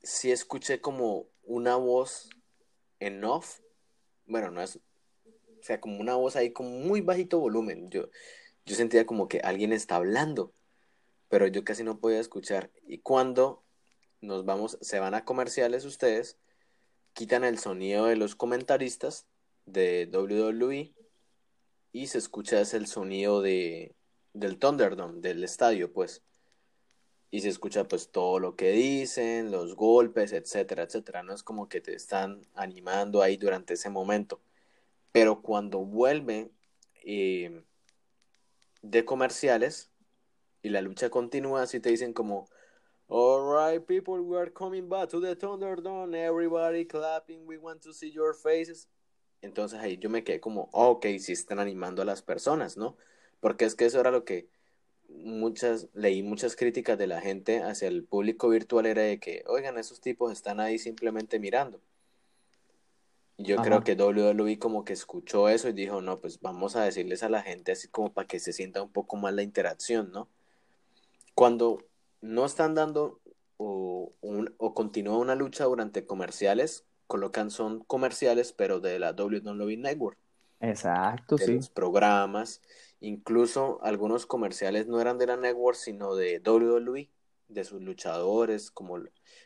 sí 0.03 0.31
escuché 0.31 0.81
como 0.81 1.27
una 1.45 1.77
voz 1.77 2.29
en 3.01 3.25
off, 3.25 3.61
bueno, 4.27 4.51
no 4.51 4.63
es, 4.63 4.77
o 4.77 5.63
sea, 5.63 5.81
como 5.81 6.01
una 6.01 6.17
voz 6.17 6.37
ahí 6.37 6.53
con 6.53 6.87
muy 6.87 7.01
bajito 7.01 7.39
volumen. 7.39 7.89
Yo, 7.91 8.09
yo 8.67 8.75
sentía 8.77 9.07
como 9.07 9.29
que 9.29 9.41
alguien 9.41 9.73
está 9.73 9.97
hablando, 9.97 10.53
pero 11.29 11.47
yo 11.47 11.65
casi 11.65 11.83
no 11.85 11.99
podía 11.99 12.21
escuchar. 12.21 12.71
Y 12.87 12.99
cuando 12.99 13.62
nos 14.23 14.47
vamos, 14.47 14.79
se 14.81 15.01
van 15.01 15.15
a 15.15 15.25
comerciales 15.27 15.85
ustedes, 15.85 16.39
quitan 17.13 17.45
el 17.45 17.59
sonido 17.59 18.07
de 18.07 18.17
los 18.17 18.35
comentaristas 18.35 19.27
de 19.67 20.09
WWE 20.11 20.95
y 21.93 22.07
se 22.07 22.19
escucha 22.19 22.61
es 22.61 22.73
el 22.73 22.87
sonido 22.87 23.43
de, 23.43 23.95
del 24.33 24.59
Thunderdome, 24.59 25.21
del 25.21 25.45
estadio, 25.45 25.93
pues. 25.93 26.23
Y 27.31 27.41
se 27.41 27.49
escucha 27.49 27.85
pues 27.85 28.11
todo 28.11 28.39
lo 28.39 28.57
que 28.57 28.73
dicen, 28.73 29.51
los 29.51 29.75
golpes, 29.75 30.33
etcétera, 30.33 30.85
etcétera. 30.85 31.23
No 31.23 31.35
es 31.35 31.43
como 31.43 31.69
que 31.69 31.81
te 31.81 31.95
están 31.95 32.43
animando 32.55 33.23
ahí 33.23 33.37
durante 33.37 33.75
ese 33.75 33.91
momento. 33.91 34.41
Pero 35.13 35.43
cuando 35.43 35.81
vuelve 35.81 36.51
eh, 37.05 37.65
de 38.83 39.05
comerciales 39.05 39.91
y 40.63 40.71
la 40.71 40.83
lucha 40.83 41.11
continúa, 41.11 41.63
así 41.63 41.81
te 41.81 41.91
dicen 41.91 42.13
como, 42.13 42.49
Alright 43.15 43.87
people, 43.87 44.23
we 44.23 44.39
are 44.39 44.49
coming 44.49 44.89
back 44.89 45.11
to 45.11 45.21
the 45.21 45.37
Thunderdome, 45.37 46.15
everybody 46.15 46.87
clapping, 46.87 47.47
we 47.47 47.59
want 47.59 47.83
to 47.83 47.93
see 47.93 48.11
your 48.11 48.33
faces. 48.33 48.89
Entonces 49.43 49.81
ahí 49.81 49.99
yo 49.99 50.09
me 50.09 50.25
quedé 50.25 50.41
como, 50.41 50.71
oh, 50.73 50.93
ok, 50.93 51.05
sí 51.19 51.33
están 51.33 51.59
animando 51.59 52.01
a 52.01 52.07
las 52.07 52.23
personas, 52.23 52.79
¿no? 52.79 52.97
Porque 53.41 53.67
es 53.67 53.75
que 53.75 53.85
eso 53.85 54.01
era 54.01 54.11
lo 54.11 54.25
que 54.25 54.49
muchas, 55.11 55.89
leí 55.93 56.23
muchas 56.23 56.57
críticas 56.57 56.97
de 56.97 57.07
la 57.07 57.21
gente 57.21 57.63
hacia 57.63 57.89
el 57.89 58.03
público 58.03 58.49
virtual 58.49 58.87
era 58.87 59.03
de 59.03 59.21
que, 59.21 59.45
oigan, 59.47 59.77
esos 59.77 60.01
tipos 60.01 60.33
están 60.33 60.59
ahí 60.59 60.79
simplemente 60.79 61.39
mirando. 61.39 61.83
Y 63.37 63.45
Yo 63.45 63.57
Ajá. 63.57 63.65
creo 63.65 63.85
que 63.85 63.95
WWE 63.95 64.59
como 64.59 64.87
que 64.87 64.95
escuchó 64.95 65.51
eso 65.51 65.69
y 65.69 65.75
dijo, 65.75 66.01
no, 66.01 66.19
pues 66.19 66.41
vamos 66.41 66.77
a 66.77 66.85
decirles 66.85 67.23
a 67.23 67.29
la 67.29 67.43
gente 67.43 67.73
así 67.73 67.89
como 67.89 68.11
para 68.11 68.27
que 68.27 68.41
se 68.41 68.55
sienta 68.55 68.83
un 68.83 68.91
poco 68.91 69.17
más 69.17 69.35
la 69.35 69.43
interacción, 69.43 70.11
¿no? 70.13 70.29
Cuando 71.35 71.85
no 72.23 72.47
están 72.47 72.75
dando 72.75 73.21
o, 73.59 74.15
un- 74.23 74.55
o 74.59 74.75
continúa 74.75 75.19
una 75.19 75.37
lucha 75.37 75.65
durante 75.67 76.07
comerciales, 76.07 76.87
colocan 77.09 77.51
son 77.51 77.85
comerciales, 77.85 78.53
pero 78.55 78.81
de 78.81 78.99
la 79.01 79.13
WWE 79.15 79.77
Network 79.79 80.19
Exacto, 80.61 81.37
de 81.37 81.47
sí. 81.47 81.53
los 81.57 81.71
programas. 81.71 82.63
Incluso 83.01 83.83
algunos 83.83 84.27
comerciales 84.27 84.87
no 84.87 85.01
eran 85.01 85.19
de 85.19 85.27
la 85.27 85.37
network, 85.37 85.77
sino 85.77 86.15
de 86.15 86.41
WWE, 86.41 87.11
de 87.49 87.65
sus 87.65 87.83
luchadores, 87.83 88.71
como 88.71 88.97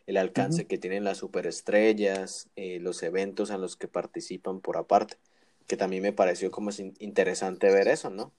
el- 0.06 0.16
alcance 0.18 0.66
que 0.66 0.78
tienen 0.78 1.04
las 1.04 1.18
superestrellas, 1.18 2.50
eh, 2.56 2.78
los 2.80 3.02
eventos 3.02 3.50
en 3.50 3.60
los 3.60 3.76
que 3.76 3.88
participan 3.88 4.60
por 4.60 4.76
aparte. 4.76 5.18
Que 5.66 5.76
también 5.76 6.02
me 6.02 6.12
pareció 6.12 6.50
como 6.50 6.70
es 6.70 6.78
in- 6.80 6.94
interesante 7.00 7.70
ver 7.72 7.88
eso, 7.88 8.10
¿no? 8.10 8.32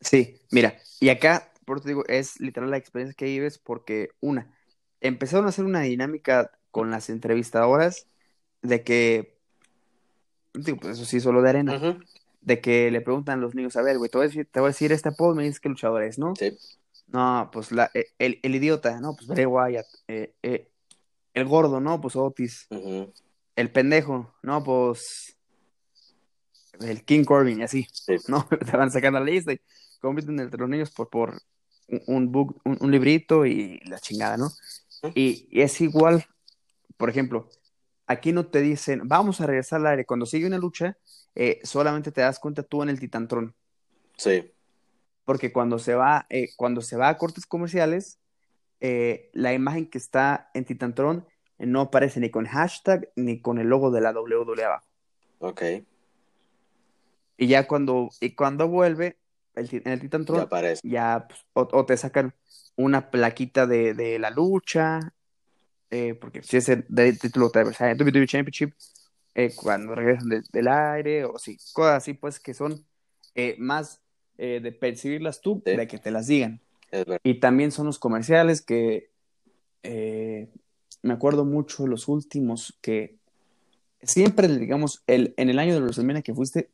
Sí, 0.00 0.40
mira, 0.50 0.78
y 1.00 1.08
acá, 1.08 1.52
por 1.64 1.78
eso 1.78 1.84
te 1.84 1.90
digo, 1.90 2.04
es 2.06 2.40
literal 2.40 2.70
la 2.70 2.76
experiencia 2.76 3.16
que 3.16 3.26
vives 3.26 3.58
porque, 3.58 4.10
una, 4.20 4.52
empezaron 5.00 5.46
a 5.46 5.48
hacer 5.50 5.64
una 5.64 5.80
dinámica 5.80 6.52
con 6.70 6.90
las 6.90 7.10
entrevistadoras 7.10 8.06
de 8.62 8.82
que, 8.84 9.38
digo, 10.54 10.78
pues 10.78 10.98
eso 10.98 11.04
sí, 11.04 11.20
solo 11.20 11.42
de 11.42 11.50
arena, 11.50 11.98
de 12.40 12.60
que 12.60 12.90
le 12.90 13.00
preguntan 13.00 13.38
a 13.38 13.42
los 13.42 13.54
niños, 13.54 13.76
a 13.76 13.82
ver, 13.82 13.98
güey, 13.98 14.10
te 14.10 14.18
voy 14.18 14.26
a 14.26 14.28
decir, 14.28 14.48
te 14.50 14.60
voy 14.60 14.68
a 14.68 14.70
decir 14.70 14.92
este 14.92 15.10
apodo, 15.10 15.34
me 15.34 15.44
dices 15.44 15.60
qué 15.60 15.68
luchador 15.68 16.02
es, 16.02 16.18
¿no? 16.18 16.34
Sí. 16.36 16.56
No, 17.08 17.48
pues 17.52 17.72
la, 17.72 17.90
eh, 17.94 18.06
el, 18.18 18.38
el 18.42 18.54
idiota, 18.54 19.00
¿no? 19.00 19.16
Pues 19.16 19.28
Bray 19.28 19.46
Wyatt, 19.46 19.86
eh, 20.08 20.34
eh, 20.42 20.70
el 21.34 21.46
gordo, 21.46 21.80
¿no? 21.80 22.00
Pues 22.00 22.16
Otis, 22.16 22.68
el 23.56 23.72
pendejo, 23.72 24.34
¿no? 24.42 24.62
Pues 24.62 25.36
el 26.80 27.04
King 27.04 27.24
Corbin 27.24 27.60
y 27.60 27.62
así, 27.62 27.88
sí. 27.92 28.16
¿no? 28.28 28.46
Te 28.70 28.76
van 28.76 28.90
sacando 28.90 29.18
la 29.18 29.24
lista 29.24 29.52
y 29.52 29.60
compiten 30.00 30.38
entre 30.40 30.60
los 30.60 30.68
niños 30.68 30.90
por, 30.90 31.08
por 31.08 31.40
un, 32.06 32.30
book, 32.30 32.60
un, 32.64 32.78
un 32.80 32.90
librito 32.90 33.46
y 33.46 33.80
la 33.86 33.98
chingada, 33.98 34.36
¿no? 34.36 34.50
Y, 35.14 35.48
y 35.50 35.62
es 35.62 35.80
igual, 35.80 36.24
por 36.96 37.08
ejemplo, 37.10 37.48
aquí 38.06 38.32
no 38.32 38.46
te 38.46 38.60
dicen, 38.60 39.02
vamos 39.04 39.40
a 39.40 39.46
regresar 39.46 39.80
al 39.80 39.86
aire. 39.88 40.06
Cuando 40.06 40.26
sigue 40.26 40.46
una 40.46 40.58
lucha, 40.58 40.96
eh, 41.34 41.60
solamente 41.62 42.10
te 42.10 42.20
das 42.20 42.38
cuenta 42.38 42.62
tú 42.62 42.82
en 42.82 42.88
el 42.88 42.98
Titantrón. 42.98 43.54
Sí. 44.16 44.52
Porque 45.24 45.52
cuando 45.52 45.78
se 45.78 45.94
va, 45.94 46.26
eh, 46.30 46.48
cuando 46.56 46.80
se 46.80 46.96
va 46.96 47.08
a 47.08 47.18
cortes 47.18 47.46
comerciales, 47.46 48.18
eh, 48.80 49.30
la 49.32 49.52
imagen 49.52 49.90
que 49.90 49.98
está 49.98 50.50
en 50.54 50.64
Titantron 50.64 51.26
eh, 51.58 51.66
no 51.66 51.80
aparece 51.80 52.20
ni 52.20 52.30
con 52.30 52.46
hashtag 52.46 53.10
ni 53.16 53.40
con 53.40 53.58
el 53.58 53.68
logo 53.68 53.90
de 53.90 54.00
la 54.00 54.12
WWE 54.12 54.64
abajo. 54.64 54.86
Ok. 55.40 55.62
Y 57.36 57.46
ya 57.46 57.66
cuando, 57.66 58.10
y 58.20 58.34
cuando 58.34 58.68
vuelve 58.68 59.18
el, 59.58 59.68
en 59.84 59.92
el 59.92 60.00
Titantron, 60.00 60.38
Ya 60.38 60.44
aparece. 60.44 60.80
ya 60.88 61.26
pues, 61.28 61.40
o, 61.54 61.68
o 61.72 61.86
te 61.86 61.96
sacan 61.96 62.34
una 62.76 63.10
plaquita 63.10 63.66
de, 63.66 63.94
de 63.94 64.18
la 64.18 64.30
lucha, 64.30 65.00
eh, 65.90 66.14
porque 66.14 66.42
si 66.42 66.56
es 66.58 66.68
el 66.68 66.84
del 66.88 67.18
título 67.18 67.50
de 67.50 67.64
WWE 67.64 68.26
Championship, 68.26 68.72
eh, 69.34 69.52
cuando 69.54 69.94
regresan 69.94 70.28
de- 70.28 70.42
del 70.52 70.68
aire, 70.68 71.24
o 71.24 71.38
sí, 71.38 71.56
cosas 71.72 71.96
así, 71.98 72.14
pues, 72.14 72.38
que 72.40 72.54
son 72.54 72.84
eh, 73.34 73.56
más 73.58 74.00
de 74.36 74.70
percibirlas 74.70 75.40
tú, 75.40 75.62
Sí. 75.66 75.74
de 75.76 75.86
que 75.88 75.98
te 75.98 76.10
las 76.12 76.28
digan. 76.28 76.60
Y 77.24 77.40
también 77.40 77.72
son 77.72 77.86
los 77.86 77.98
comerciales 77.98 78.62
que 78.62 79.10
me 81.02 81.12
acuerdo 81.12 81.44
mucho 81.44 81.82
de 81.84 81.88
los 81.88 82.08
últimos 82.08 82.78
que 82.80 83.16
siempre, 84.02 84.48
digamos, 84.48 85.02
el, 85.06 85.34
en 85.36 85.50
el 85.50 85.58
año 85.58 85.74
de 85.74 85.80
WrestleMania 85.80 86.22
que 86.22 86.34
fuiste, 86.34 86.70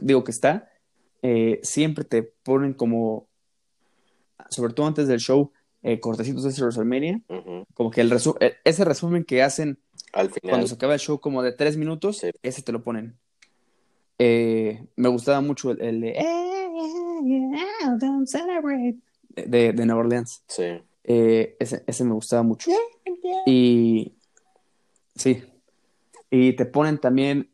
digo 0.00 0.22
que 0.24 0.30
está, 0.30 0.70
eh, 1.26 1.58
siempre 1.62 2.04
te 2.04 2.22
ponen 2.22 2.74
como, 2.74 3.28
sobre 4.50 4.74
todo 4.74 4.86
antes 4.86 5.08
del 5.08 5.20
show, 5.20 5.52
eh, 5.82 5.98
cortecitos 5.98 6.42
de 6.44 6.50
WrestleMania, 6.62 7.20
Ujú. 7.28 7.64
como 7.72 7.90
que 7.90 8.02
el 8.02 8.10
resu- 8.10 8.36
eh, 8.40 8.56
ese 8.64 8.84
resumen 8.84 9.24
que 9.24 9.42
hacen 9.42 9.78
Al 10.12 10.28
final. 10.30 10.50
cuando 10.50 10.66
se 10.66 10.74
acaba 10.74 10.92
el 10.94 11.00
show 11.00 11.18
como 11.20 11.42
de 11.42 11.52
tres 11.52 11.78
minutos, 11.78 12.18
Sí. 12.18 12.30
ese 12.42 12.60
te 12.62 12.72
lo 12.72 12.82
ponen. 12.82 13.16
Eh, 14.18 14.86
me 14.96 15.08
gustaba 15.08 15.40
mucho 15.40 15.70
el, 15.70 15.80
el 15.80 16.00
de 16.02 16.10
"Eh, 16.10 16.68
yeah, 17.24 17.56
yeah, 17.56 17.96
don't 17.98 18.26
celebrate", 18.28 18.96
de, 19.30 19.72
de 19.72 19.86
Nueva 19.86 20.02
Orleans. 20.02 20.44
Sí. 20.46 20.64
Eh, 21.04 21.56
ese, 21.58 21.84
ese 21.86 22.04
me 22.04 22.12
gustaba 22.12 22.42
mucho. 22.42 22.70
Y 23.46 24.14
sí. 25.16 25.42
Y 26.30 26.52
te 26.54 26.64
ponen 26.66 26.98
también 26.98 27.50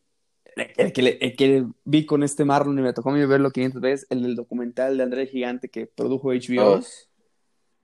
el 0.76 0.92
que, 0.92 1.18
el 1.20 1.36
que 1.36 1.64
vi 1.84 2.06
con 2.06 2.22
este 2.22 2.44
Marlon 2.44 2.78
y 2.78 2.82
me 2.82 2.92
tocó 2.92 3.10
a 3.10 3.14
mí 3.14 3.24
verlo 3.26 3.50
500 3.50 3.80
veces, 3.80 4.06
el 4.10 4.22
del 4.22 4.34
documental 4.36 4.96
de 4.96 5.02
André 5.02 5.26
Gigante 5.26 5.68
que 5.68 5.86
produjo 5.86 6.30
HBO. 6.30 6.64
Dos. 6.76 7.08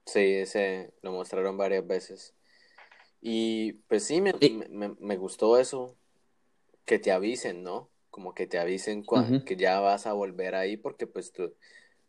Sí, 0.06 0.20
ese 0.20 0.92
lo 1.02 1.12
mostraron 1.12 1.56
varias 1.56 1.86
veces. 1.86 2.34
Y 3.20 3.72
pues 3.88 4.04
sí, 4.04 4.20
me, 4.20 4.34
Y- 4.40 4.50
me- 4.70 4.94
me- 5.00 5.16
gustó 5.16 5.58
eso, 5.58 5.96
que 6.84 6.98
te 6.98 7.10
avisen, 7.10 7.62
¿no? 7.64 7.90
Como 8.10 8.34
que 8.34 8.46
te 8.46 8.58
avisen 8.58 9.04
cua- 9.04 9.24
Ujú. 9.28 9.44
que 9.44 9.56
ya 9.56 9.80
vas 9.80 10.06
a 10.06 10.12
volver 10.12 10.54
ahí, 10.54 10.76
porque 10.76 11.06
pues 11.06 11.32
tú, 11.32 11.52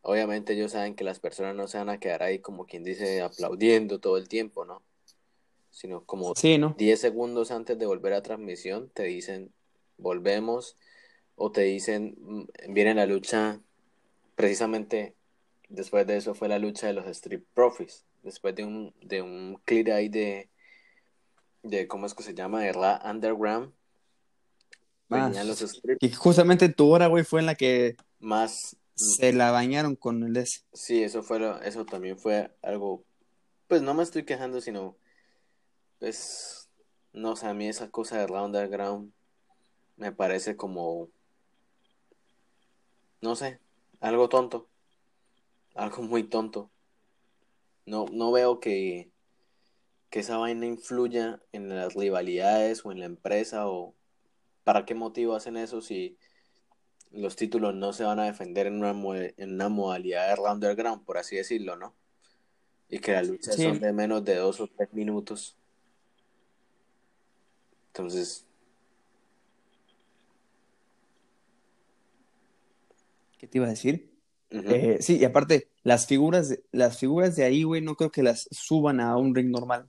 obviamente 0.02 0.54
ellos 0.54 0.74
saben 0.74 0.96
que 0.96 1.04
las 1.04 1.20
personas 1.20 1.56
no 1.56 1.68
se 1.68 1.80
van 1.80 1.90
a 1.90 2.00
quedar 2.00 2.22
ahí 2.24 2.40
como 2.40 2.66
quien 2.66 2.84
dice 2.84 3.22
aplaudiendo 3.22 4.00
todo 4.00 4.18
el 4.18 4.28
tiempo, 4.28 4.64
¿no? 4.64 4.84
Sino 5.72 6.04
como 6.06 6.36
Sí, 6.36 6.58
¿no? 6.58 6.76
10 6.78 7.02
segundos 7.02 7.52
antes 7.52 7.78
de 7.80 7.86
volver 7.86 8.14
a 8.14 8.22
transmisión 8.22 8.90
te 8.94 9.04
dicen 9.04 9.52
volvemos 9.98 10.78
o 11.36 11.52
te 11.52 11.62
dicen 11.62 12.16
mm, 12.20 12.74
viene 12.74 12.94
la 12.96 13.06
lucha 13.06 13.60
precisamente 14.36 15.16
después 15.70 16.06
de 16.08 16.18
eso 16.18 16.34
fue 16.36 16.48
la 16.48 16.60
lucha 16.60 16.88
de 16.88 16.94
los 16.94 17.08
Street 17.08 17.44
Profits 17.54 18.06
después 18.24 18.56
de 18.56 18.66
un 18.66 18.94
de 19.02 19.22
un 19.22 19.60
clip 19.66 19.88
ahí 19.90 20.10
de 20.10 20.50
de 21.64 21.88
cómo 21.88 22.06
es 22.06 22.14
que 22.14 22.24
se 22.24 22.34
llama 22.34 22.62
de 22.62 22.72
Raw 22.74 23.00
Underground 23.10 23.74
los 25.44 25.62
Street 25.62 25.98
Y 26.02 26.12
justamente 26.12 26.70
tu 26.70 26.90
hora, 26.90 27.08
güey, 27.08 27.24
fue 27.24 27.40
en 27.40 27.46
la 27.46 27.56
que 27.56 27.96
más 28.20 28.76
se 28.96 29.32
la 29.34 29.52
bañaron 29.52 29.96
con 29.96 30.24
el 30.24 30.36
ese. 30.38 30.62
Sí, 30.74 31.04
eso 31.04 31.24
fue 31.24 31.40
lo- 31.40 31.62
eso 31.62 31.86
también 31.86 32.18
fue 32.18 32.52
algo, 32.62 33.04
pues 33.68 33.82
no 33.82 33.94
me 33.94 34.04
estoy 34.04 34.24
quejando, 34.26 34.60
sino, 34.60 34.98
pues, 36.00 36.70
no 37.14 37.36
sé, 37.36 37.48
a 37.48 37.54
mí 37.54 37.68
esa 37.68 37.90
cosa 37.90 38.18
de 38.18 38.28
Raw 38.28 38.46
Underground 38.46 39.14
me 39.98 40.12
parece 40.12 40.56
como, 40.56 41.10
no 43.22 43.36
sé, 43.36 43.60
algo 44.00 44.30
tonto, 44.30 44.68
algo 45.76 46.04
muy 46.04 46.24
tonto. 46.24 46.70
No, 47.86 48.06
no 48.12 48.32
veo 48.32 48.60
que, 48.60 49.10
que 50.10 50.20
esa 50.20 50.38
vaina 50.38 50.66
influya 50.66 51.42
en 51.52 51.70
las 51.70 51.94
rivalidades 51.94 52.86
o 52.86 52.92
en 52.92 53.00
la 53.00 53.06
empresa 53.06 53.68
o 53.68 53.96
para 54.64 54.86
qué 54.86 54.94
motivo 54.94 55.36
hacen 55.36 55.58
eso 55.58 55.82
si 55.82 56.18
los 57.12 57.36
títulos 57.36 57.74
no 57.74 57.94
se 57.94 58.04
van 58.04 58.20
a 58.20 58.26
defender 58.26 58.68
en 58.68 58.84
una, 58.84 58.92
en 59.38 59.54
una 59.54 59.70
modalidad 59.70 60.36
de 60.36 60.42
Underground, 60.42 61.06
por 61.06 61.18
así 61.18 61.38
decirlo, 61.38 61.78
¿no? 61.78 61.96
Y 62.90 63.00
que 63.00 63.14
las 63.14 63.28
luchas 63.28 63.56
Sí. 63.56 63.64
son 63.64 63.80
de 63.80 63.94
menos 63.94 64.24
de 64.26 64.36
dos 64.36 64.60
o 64.60 64.68
tres 64.68 64.92
minutos. 64.94 65.58
Entonces, 67.88 68.47
¿Qué 73.38 73.48
te 73.48 73.58
iba 73.58 73.68
a 73.68 73.70
decir? 73.70 74.12
Eh, 74.52 74.98
sí, 75.02 75.18
y 75.18 75.26
aparte, 75.26 75.70
las 75.84 76.08
figuras, 76.08 76.50
de- 76.50 76.64
las 76.72 76.98
figuras 76.98 77.36
de 77.36 77.44
ahí, 77.44 77.64
güey, 77.64 77.82
no 77.82 77.96
creo 77.96 78.12
que 78.12 78.24
las 78.24 78.48
suban 78.52 79.00
a 79.00 79.16
un 79.18 79.36
ring 79.36 79.50
normal. 79.52 79.88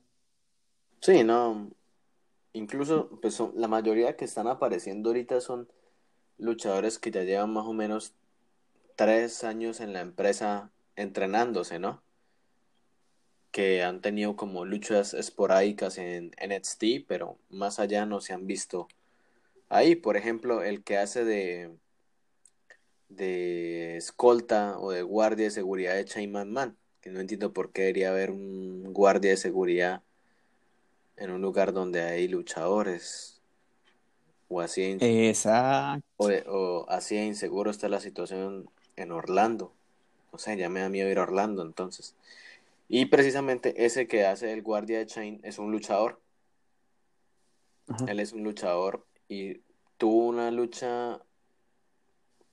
Sí, 1.01 1.25
no. 1.25 1.71
Incluso, 2.53 3.09
pues 3.21 3.35
son, 3.35 3.53
la 3.57 3.69
mayoría 3.69 4.17
que 4.17 4.25
están 4.25 4.49
apareciendo 4.49 5.11
ahorita 5.11 5.41
son 5.41 5.69
luchadores 6.39 6.99
que 6.99 7.11
ya 7.11 7.25
llevan 7.25 7.53
más 7.53 7.67
o 7.67 7.73
menos 7.73 8.15
tres 8.97 9.45
años 9.45 9.81
en 9.81 9.93
la 9.93 10.01
empresa 10.01 10.71
entrenándose, 10.97 11.79
¿no? 11.79 12.03
Que 13.51 13.83
han 13.83 14.01
tenido 14.01 14.37
como 14.37 14.65
luchas 14.65 15.15
esporádicas 15.15 15.99
en 15.99 16.33
NXT, 16.39 17.05
pero 17.07 17.39
más 17.49 17.79
allá 17.79 18.07
no 18.07 18.21
se 18.21 18.33
han 18.33 18.47
visto 18.47 18.89
ahí. 19.69 19.97
Por 19.97 20.17
ejemplo, 20.17 20.63
el 20.63 20.85
que 20.85 20.99
hace 20.99 21.25
de, 21.25 21.77
de 23.09 23.97
escolta 23.97 24.79
o 24.79 24.91
de 24.91 25.03
guardia 25.03 25.47
de 25.47 25.51
seguridad 25.51 25.95
de 25.95 26.05
Shane 26.05 26.29
McMahon, 26.29 26.77
que 27.01 27.11
no 27.11 27.21
entiendo 27.21 27.53
por 27.53 27.73
qué 27.73 27.83
debería 27.83 28.11
haber 28.11 28.31
un 28.31 28.93
guardia 28.93 29.31
de 29.31 29.37
seguridad 29.37 30.03
en 31.17 31.31
un 31.31 31.43
lugar 31.43 31.73
donde 31.73 32.03
hay 32.03 32.29
luchadores. 32.29 33.41
O 34.51 34.61
así, 34.61 34.95
de 34.95 35.29
Exacto. 35.29 36.03
o, 36.47 36.87
así 36.89 37.17
de 37.17 37.27
inseguro 37.27 37.71
está 37.71 37.89
la 37.89 38.01
situación 38.01 38.71
en 38.97 39.13
Orlando. 39.13 39.75
O 40.31 40.39
sea, 40.39 40.55
ya 40.55 40.69
me 40.69 40.81
da 40.81 40.89
miedo 40.89 41.11
ir 41.11 41.19
a 41.19 41.23
Orlando 41.23 41.63
entonces. 41.63 42.15
Y 42.89 43.07
precisamente 43.07 43.85
ese 43.85 44.07
que 44.07 44.25
hace 44.25 44.53
el 44.53 44.63
guardia 44.63 44.99
de 44.99 45.07
Chain 45.07 45.41
es 45.43 45.59
un 45.59 45.71
luchador. 45.71 46.21
Ajá. 47.89 48.07
Él 48.09 48.21
es 48.21 48.33
un 48.33 48.43
luchador 48.43 49.05
y 49.29 49.61
tuvo 49.99 50.27
una 50.27 50.51
lucha 50.51 51.21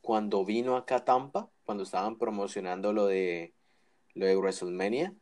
cuando 0.05 0.45
vino 0.45 0.77
acá 0.77 0.97
a 0.97 1.03
Tampa, 1.05 1.49
cuando 1.65 1.83
estaban 1.83 2.17
promocionando 2.19 2.93
lo 2.93 3.07
de 3.07 3.53
lo 4.13 4.27
de 4.27 4.37
WrestleMania. 4.37 5.13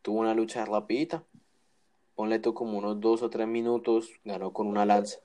Tuvo 0.00 0.20
una 0.20 0.32
lucha 0.34 0.64
rapidita. 0.64 1.22
Ponle 2.14 2.38
tú 2.38 2.54
como 2.54 2.78
unos 2.78 2.98
dos 2.98 3.20
o 3.22 3.28
tres 3.28 3.46
minutos, 3.46 4.08
ganó 4.24 4.54
con 4.54 4.66
una 4.68 4.86
lanza. 4.86 5.18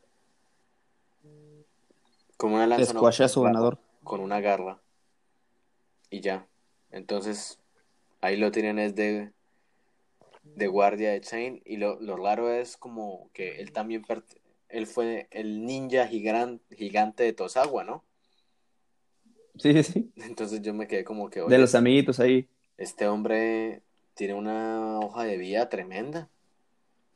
Con 2.35 2.51
una 2.53 2.67
lanza, 2.67 2.93
no, 2.93 2.99
con 2.99 3.07
una- 3.37 3.49
ganador. 3.49 3.79
con 4.03 4.19
una 4.19 4.41
garra. 4.41 4.79
Y 6.09 6.19
ya. 6.19 6.45
Entonces, 6.91 7.59
ahí 8.21 8.35
lo 8.35 8.51
tienen 8.51 8.77
es 8.77 8.93
de, 8.93 9.31
de 10.43 10.67
guardia 10.67 11.11
de 11.11 11.21
Chain. 11.21 11.61
Y 11.65 11.77
lo, 11.77 11.97
lo 12.01 12.17
raro 12.17 12.51
es 12.51 12.75
como 12.77 13.29
que 13.33 13.61
él 13.61 13.71
también 13.71 14.05
él 14.69 14.85
fue 14.85 15.27
el 15.31 15.65
ninja 15.65 16.07
gigan- 16.09 16.59
gigante 16.75 17.23
de 17.23 17.31
Tosagua, 17.33 17.85
¿no? 17.85 18.03
Sí, 19.59 19.83
sí, 19.83 19.83
sí. 19.83 20.11
Entonces 20.17 20.61
yo 20.61 20.73
me 20.73 20.87
quedé 20.87 21.03
como 21.03 21.29
que, 21.29 21.41
De 21.41 21.57
los 21.57 21.75
amiguitos 21.75 22.19
ahí. 22.19 22.47
este 22.77 23.07
hombre 23.07 23.81
tiene 24.13 24.33
una 24.33 24.99
hoja 24.99 25.23
de 25.23 25.37
vida 25.37 25.69
tremenda. 25.69 26.29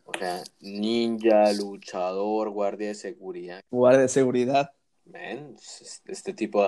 O 0.05 0.17
sea, 0.17 0.43
ninja, 0.59 1.53
luchador, 1.53 2.49
guardia 2.49 2.89
de 2.89 2.95
seguridad. 2.95 3.61
Guardia 3.69 4.01
de 4.01 4.07
seguridad. 4.09 4.71
Es- 5.13 6.01
este 6.05 6.33
tipo 6.33 6.63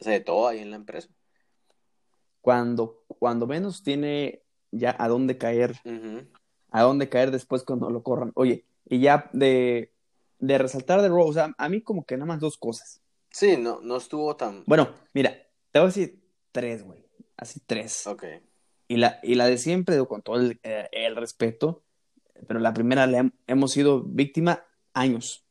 hace 0.00 0.10
de 0.10 0.20
todo 0.20 0.48
ahí 0.48 0.58
en 0.60 0.70
la 0.70 0.76
empresa. 0.76 1.08
Cuando, 2.40 3.02
cuando 3.18 3.46
menos 3.46 3.82
tiene 3.82 4.42
ya 4.70 4.94
a 4.98 5.08
dónde 5.08 5.38
caer, 5.38 5.76
a 6.70 6.82
dónde 6.82 7.08
caer 7.08 7.30
después 7.30 7.62
cuando 7.62 7.90
lo 7.90 8.02
corran. 8.02 8.32
Oye, 8.34 8.64
y 8.86 9.00
ya 9.00 9.28
de, 9.32 9.92
de 10.38 10.58
resaltar 10.58 11.02
de 11.02 11.32
sea, 11.32 11.54
a 11.58 11.68
mí 11.68 11.80
como 11.82 12.04
que 12.04 12.16
nada 12.16 12.26
más 12.26 12.40
dos 12.40 12.56
cosas. 12.56 13.00
Sí, 13.38 13.56
no, 13.56 13.80
no 13.82 13.98
estuvo 13.98 14.34
tan... 14.34 14.64
Bueno, 14.66 14.92
mira, 15.14 15.30
te 15.70 15.78
voy 15.78 15.84
a 15.84 15.86
decir 15.86 16.20
tres, 16.50 16.82
güey. 16.82 17.06
Así 17.36 17.60
tres. 17.64 18.04
Ok. 18.08 18.24
Y 18.88 18.96
la, 18.96 19.20
y 19.22 19.36
la 19.36 19.46
de 19.46 19.58
siempre, 19.58 20.04
con 20.06 20.22
todo 20.22 20.40
el, 20.40 20.58
eh, 20.64 20.88
el 20.90 21.14
respeto, 21.14 21.84
pero 22.48 22.58
la 22.58 22.72
primera 22.74 23.06
la 23.06 23.18
hem- 23.20 23.32
hemos 23.46 23.70
sido 23.70 24.02
víctima 24.02 24.66
años. 24.92 25.46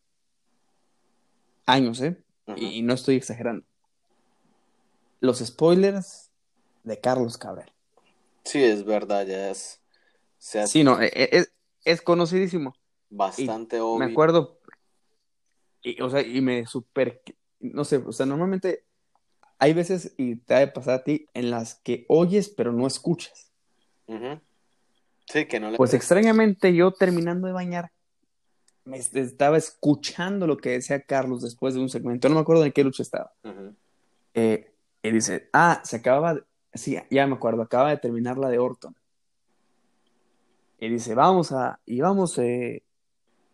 Años, 1.66 2.02
¿eh? 2.02 2.22
Y, 2.58 2.80
y 2.80 2.82
no 2.82 2.94
estoy 2.94 3.16
exagerando. 3.16 3.66
Los 5.22 5.40
spoilers 5.40 6.30
de 6.84 7.00
Carlos 7.00 7.38
Cabrera. 7.38 7.74
Sí, 8.44 8.62
es 8.62 8.84
verdad, 8.84 9.26
ya 9.26 9.50
es... 9.52 9.82
Se 10.40 10.68
Sí, 10.68 10.84
no, 10.84 11.02
e- 11.02 11.08
e- 11.16 11.30
es, 11.32 11.54
es 11.86 12.02
conocidísimo. 12.02 12.74
bastante 13.10 13.78
Me 13.78 13.82
obvio. 13.82 14.10
acuerdo, 14.10 14.60
y, 15.82 16.02
o 16.02 16.10
sea, 16.10 16.22
y 16.22 16.42
me 16.42 16.66
super, 16.66 17.22
no 17.60 17.86
sé, 17.86 17.98
o 17.98 18.12
sea, 18.12 18.26
normalmente 18.26 18.84
hay 19.60 19.74
veces, 19.74 20.14
y 20.18 20.36
te 20.36 20.54
ha 20.54 20.60
de 20.60 20.68
pasar 20.68 20.96
a 20.96 21.04
ti, 21.04 21.28
en 21.34 21.50
las 21.50 21.76
que 21.76 22.06
oyes 22.08 22.50
pero 22.50 22.72
no 22.72 22.88
escuchas. 22.88 23.52
Sí, 25.26 25.46
que 25.46 25.60
no 25.60 25.72
le... 25.72 25.78
Pues 25.78 25.94
extrañamente 25.94 26.74
yo 26.74 26.92
terminando 26.92 27.48
de 27.48 27.54
bañar, 27.54 27.92
me 28.86 28.98
estaba 28.98 29.58
escuchando 29.58 30.48
lo 30.48 30.58
que 30.58 30.70
decía 30.70 31.02
Carlos 31.02 31.42
después 31.42 31.74
de 31.74 31.82
un 31.82 31.90
segmento, 31.90 32.30
no 32.30 32.36
me 32.36 32.42
acuerdo 32.42 32.66
en 32.66 32.72
qué 32.72 32.84
lucha 32.84 33.04
estaba. 33.04 33.34
Eh, 34.34 34.72
y 35.04 35.12
dice, 35.12 35.50
ah, 35.54 35.82
se 35.84 35.98
acababa, 35.98 36.40
sí, 36.74 36.98
ya 37.10 37.28
me 37.28 37.36
acuerdo, 37.36 37.62
acaba 37.62 37.90
de 37.90 37.98
terminar 37.98 38.38
la 38.38 38.50
de 38.50 38.60
Orton. 38.60 38.96
Y 40.80 40.90
dice, 40.90 41.16
vamos 41.16 41.52
a, 41.52 41.80
y 41.86 42.00
vamos 42.02 42.38
eh, 42.38 42.84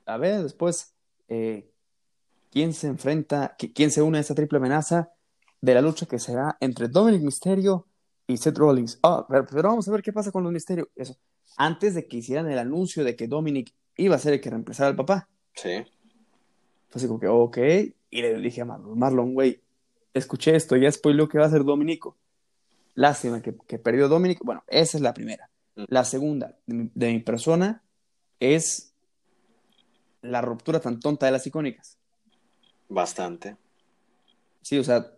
a 0.06 0.18
ver 0.18 0.44
después 0.44 0.94
eh, 1.30 1.73
quién 2.54 2.72
se 2.74 2.86
enfrenta, 2.86 3.56
quién 3.74 3.90
se 3.90 4.04
une 4.04 4.20
a 4.20 4.22
esta 4.22 4.36
triple 4.36 4.60
amenaza 4.60 5.12
de 5.60 5.74
la 5.74 5.82
lucha 5.82 6.06
que 6.06 6.20
será 6.20 6.56
entre 6.60 6.88
Dominic 6.88 7.24
Mysterio 7.24 7.88
y 8.28 8.38
Seth 8.38 8.60
Rollins. 8.60 9.00
Ah, 9.02 9.26
pero, 9.28 9.64
vamos 9.64 9.88
a 9.88 9.92
ver 9.92 10.04
qué 10.04 10.14
pasa 10.14 10.32
con 10.32 10.44
los 10.44 10.54
Mysterio. 10.54 10.88
Eso, 10.96 11.18
antes 11.58 11.96
de 11.96 12.08
que 12.08 12.18
hicieran 12.18 12.52
el 12.52 12.60
anuncio 12.60 13.04
de 13.04 13.16
que 13.16 13.28
Dominic 13.28 13.74
iba 13.98 14.16
a 14.16 14.20
ser 14.20 14.34
el 14.34 14.42
que 14.42 14.52
reemplazara 14.52 14.90
al 14.90 14.96
papá. 14.96 15.28
Sí. 15.56 15.84
Entonces, 16.84 17.08
como 17.08 17.20
que, 17.20 17.28
ok. 17.28 17.58
Y 18.12 18.22
le 18.22 18.38
dije 18.38 18.62
a 18.62 18.66
Marlon, 18.66 19.00
Marlon, 19.00 19.34
güey, 19.34 19.60
escuché 20.14 20.56
esto, 20.56 20.76
ya 20.76 20.92
spoiló 20.92 21.28
que 21.28 21.40
va 21.40 21.48
a 21.48 21.50
ser 21.50 21.64
Dominico. 21.64 22.18
Lástima 22.94 23.42
que, 23.42 23.56
que 23.68 23.80
perdió 23.80 24.08
Dominic. 24.08 24.42
Bueno, 24.44 24.64
esa 24.68 24.98
es 24.98 25.02
la 25.02 25.16
primera. 25.16 25.50
Mm. 25.76 25.86
La 25.88 26.06
segunda 26.06 26.56
de 26.68 27.14
mi, 27.14 27.20
persona 27.20 27.82
es 28.40 28.94
la 30.22 30.42
ruptura 30.42 30.80
tan 30.80 31.00
tonta 31.00 31.26
de 31.26 31.32
las 31.32 31.48
icónicas. 31.48 31.98
Bastante. 32.94 33.58
Sí, 34.62 34.78
o 34.78 34.84
sea, 34.84 35.12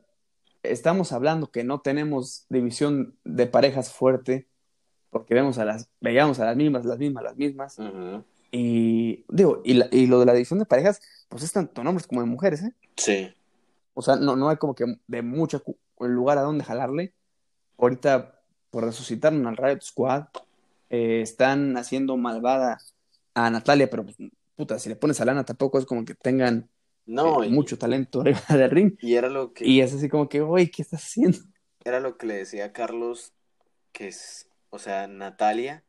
estamos 0.64 1.12
hablando 1.12 1.52
que 1.52 1.66
no 1.66 1.82
tenemos 1.82 2.46
división 2.50 3.18
de 3.26 3.48
parejas 3.48 3.92
fuerte, 3.92 4.48
porque 5.10 5.34
vemos 5.34 5.58
a 5.58 5.66
las, 5.66 5.90
veíamos 6.00 6.40
a 6.40 6.46
las 6.46 6.56
mismas, 6.56 6.86
las 6.86 6.98
mismas, 6.98 7.24
las 7.26 7.36
mismas. 7.36 7.78
Y 8.52 9.26
digo, 9.28 9.62
y, 9.66 9.82
y, 9.92 10.08
lo 10.08 10.22
de 10.22 10.26
la 10.26 10.34
división 10.34 10.60
de 10.60 10.66
parejas, 10.66 11.02
pues 11.28 11.44
es 11.44 11.52
tanto 11.52 11.82
hombres 11.82 12.08
como 12.08 12.22
de 12.22 12.28
mujeres, 12.28 12.64
¿eh? 12.64 12.74
Sí. 12.96 13.34
O 13.94 14.02
sea, 14.02 14.16
no, 14.16 14.38
no 14.38 14.48
hay 14.48 14.56
como 14.56 14.74
que 14.74 14.86
de 15.08 15.22
mucho 15.22 15.62
lugar 16.00 16.38
a 16.38 16.44
donde 16.44 16.64
jalarle. 16.64 17.14
Ahorita, 17.78 18.40
por 18.70 18.86
resucitar 18.86 19.34
al 19.34 19.58
Riot 19.58 19.82
Squad, 19.82 20.28
eh, 20.90 21.20
están 21.22 21.76
haciendo 21.76 22.16
malvada 22.16 22.80
a 23.34 23.50
Natalia, 23.50 23.90
pero 23.90 24.06
pues, 24.06 24.16
puta, 24.56 24.80
si 24.80 24.88
le 24.88 24.96
pones 24.96 25.20
a 25.20 25.26
Lana 25.26 25.44
tampoco 25.44 25.78
es 25.78 25.86
como 25.86 26.06
que 26.06 26.16
tengan 26.16 26.70
no, 27.06 27.44
eh, 27.44 27.50
mucho 27.50 27.78
talento 27.78 28.22
arriba 28.22 28.42
del 28.50 28.72
ring. 28.72 28.98
Y 29.02 29.16
era 29.16 29.30
lo 29.30 29.54
que. 29.54 29.66
Y 29.66 29.82
es 29.82 29.94
así 29.94 30.10
como 30.10 30.28
que, 30.30 30.42
uy, 30.42 30.70
¿qué 30.70 30.82
estás 30.82 31.04
haciendo? 31.04 31.40
Era 31.84 32.00
lo 32.00 32.18
que 32.18 32.28
le 32.28 32.36
decía 32.36 32.66
a 32.66 32.74
Carlos, 32.74 33.34
que 33.92 34.08
es, 34.08 34.50
o 34.70 34.80
sea, 34.80 35.08
Natalia. 35.08 35.84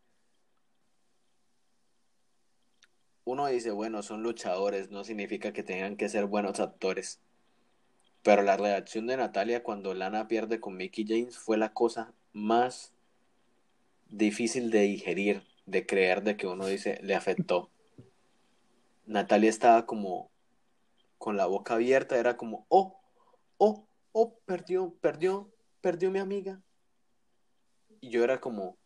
Uno 3.25 3.47
dice, 3.49 3.73
bueno, 3.73 4.03
son 4.03 4.23
luchadores, 4.23 4.91
no 4.91 5.03
significa 5.03 5.53
que 5.53 5.65
tengan 5.65 5.97
que 5.97 6.09
ser 6.09 6.27
buenos 6.27 6.61
actores. 6.61 7.21
Pero 8.23 8.43
la 8.43 8.57
reacción 8.57 9.07
de 9.07 9.17
Natalia 9.17 9.63
cuando 9.63 9.95
Lana 9.95 10.29
pierde 10.29 10.61
con 10.61 10.77
Mickey 10.77 11.05
James 11.09 11.37
fue 11.37 11.57
la 11.57 11.73
cosa 11.73 12.13
más 12.33 12.93
difícil 14.09 14.71
de 14.71 14.83
digerir, 14.83 15.43
de 15.65 15.87
creer 15.87 16.23
de 16.23 16.37
que 16.37 16.47
uno 16.47 16.67
dice, 16.67 17.01
le 17.03 17.15
afectó. 17.15 17.71
Natalia 19.07 19.51
estaba 19.51 19.87
como 19.87 20.31
con 21.19 21.37
la 21.37 21.47
boca 21.47 21.75
abierta, 21.75 22.19
era 22.19 22.37
como, 22.37 22.67
oh, 22.69 23.01
oh, 23.59 23.87
oh, 24.13 24.39
perdió, 24.45 24.95
perdió, 25.01 25.51
perdió 25.81 26.11
mi 26.11 26.19
amiga. 26.19 26.61
Y 28.01 28.11
yo 28.11 28.25
era 28.25 28.41
como, 28.41 28.77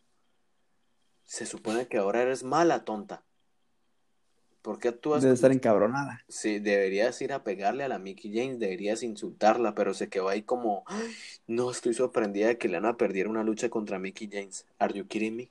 se 1.24 1.46
supone 1.46 1.86
que 1.86 1.98
ahora 1.98 2.22
eres 2.22 2.42
mala, 2.42 2.84
tonta. 2.84 3.24
¿Por 4.62 4.78
qué 4.78 4.88
actúas? 4.88 5.22
Debe 5.22 5.34
estar 5.34 5.52
encabronada. 5.52 6.22
Sí, 6.28 6.58
deberías 6.58 7.20
ir 7.22 7.32
a 7.32 7.42
pegarle 7.42 7.82
a 7.82 7.88
la 7.88 7.98
Mickey 7.98 8.30
James, 8.34 8.58
deberías 8.58 9.02
insultarla, 9.02 9.74
pero 9.74 9.94
se 9.94 10.08
quedó 10.10 10.28
ahí 10.28 10.42
como, 10.42 10.84
no 11.46 11.70
estoy 11.70 11.94
sorprendida 11.94 12.48
de 12.48 12.58
que 12.58 12.68
Lana 12.68 12.96
perdiera 12.96 13.30
una 13.30 13.42
lucha 13.42 13.70
contra 13.70 13.98
Mickey 13.98 14.28
James. 14.30 14.66
¿Are 14.78 14.92
you 14.92 15.06
kidding 15.06 15.36
me? 15.36 15.48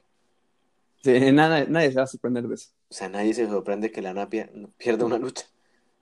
Sí, 1.04 1.32
nada, 1.32 1.66
nadie 1.66 1.90
se 1.90 1.98
va 1.98 2.04
a 2.04 2.08
sorprender 2.08 2.48
de 2.48 2.56
eso. 2.56 2.70
O 2.90 2.94
sea, 2.94 3.10
nadie 3.10 3.34
se 3.34 3.48
sorprende 3.48 3.92
que 3.92 4.02
Lana 4.02 4.30
pierda 4.30 5.06
una 5.06 5.18
lucha. 5.18 5.46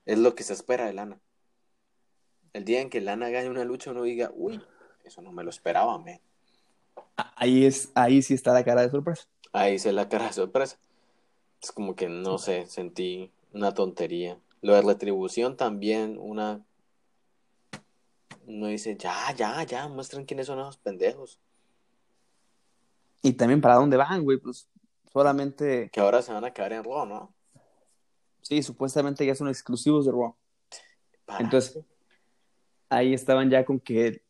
Es 0.08 0.18
lo 0.18 0.36
que 0.36 0.44
se 0.44 0.54
espera 0.54 0.86
de 0.86 0.94
Lana. 0.94 1.20
El 2.54 2.64
día 2.64 2.80
en 2.80 2.90
que 2.90 3.02
Lana 3.02 3.30
gane 3.30 3.50
una 3.50 3.66
lucha, 3.66 3.92
uno 3.92 4.04
diga, 4.04 4.32
uy, 4.34 4.62
eso 5.04 5.22
no 5.22 5.34
me 5.34 5.44
lo 5.44 5.50
esperaba, 5.50 5.98
man. 5.98 6.22
Ahí, 7.36 7.66
es, 7.66 7.92
ahí 7.94 8.22
sí 8.22 8.34
está 8.34 8.54
la 8.54 8.64
cara 8.64 8.84
de 8.84 8.90
sorpresa. 8.90 9.28
Ahí 9.52 9.76
es 9.76 9.86
la 9.86 10.08
cara 10.08 10.28
de 10.28 10.34
sorpresa. 10.34 10.80
Es 11.62 11.74
como 11.74 11.94
que, 11.94 12.08
no 12.08 12.38
sé, 12.38 12.68
sentí 12.68 13.34
una 13.52 13.74
tontería. 13.74 14.40
Lo 14.62 14.76
de 14.76 14.82
retribución 14.82 15.58
también, 15.58 16.18
una... 16.18 16.66
Uno 18.46 18.68
dice, 18.68 18.96
ya, 18.96 19.34
ya, 19.36 19.62
ya, 19.64 19.90
muestren 19.90 20.26
quiénes 20.26 20.48
son 20.48 20.60
esos 20.62 20.78
pendejos. 20.78 21.38
Y 23.22 23.34
también 23.34 23.60
para 23.60 23.76
dónde 23.76 23.98
van, 23.98 24.24
güey, 24.24 24.38
pues 24.38 24.70
solamente... 25.12 25.90
Que 25.92 26.00
ahora 26.00 26.22
se 26.22 26.32
van 26.32 26.46
a 26.46 26.54
quedar 26.54 26.72
en 26.72 26.86
Raw, 26.86 27.06
¿no? 27.06 27.34
Sí, 28.48 28.64
supuestamente 28.64 29.26
ya 29.26 29.36
son 29.36 29.50
exclusivos 29.50 30.06
de 30.06 30.14
Raw. 30.14 30.34
Entonces, 31.38 31.84
ahí 32.88 33.14
estaban 33.14 33.50
ya 33.50 33.66
con 33.66 33.78
que 33.78 34.22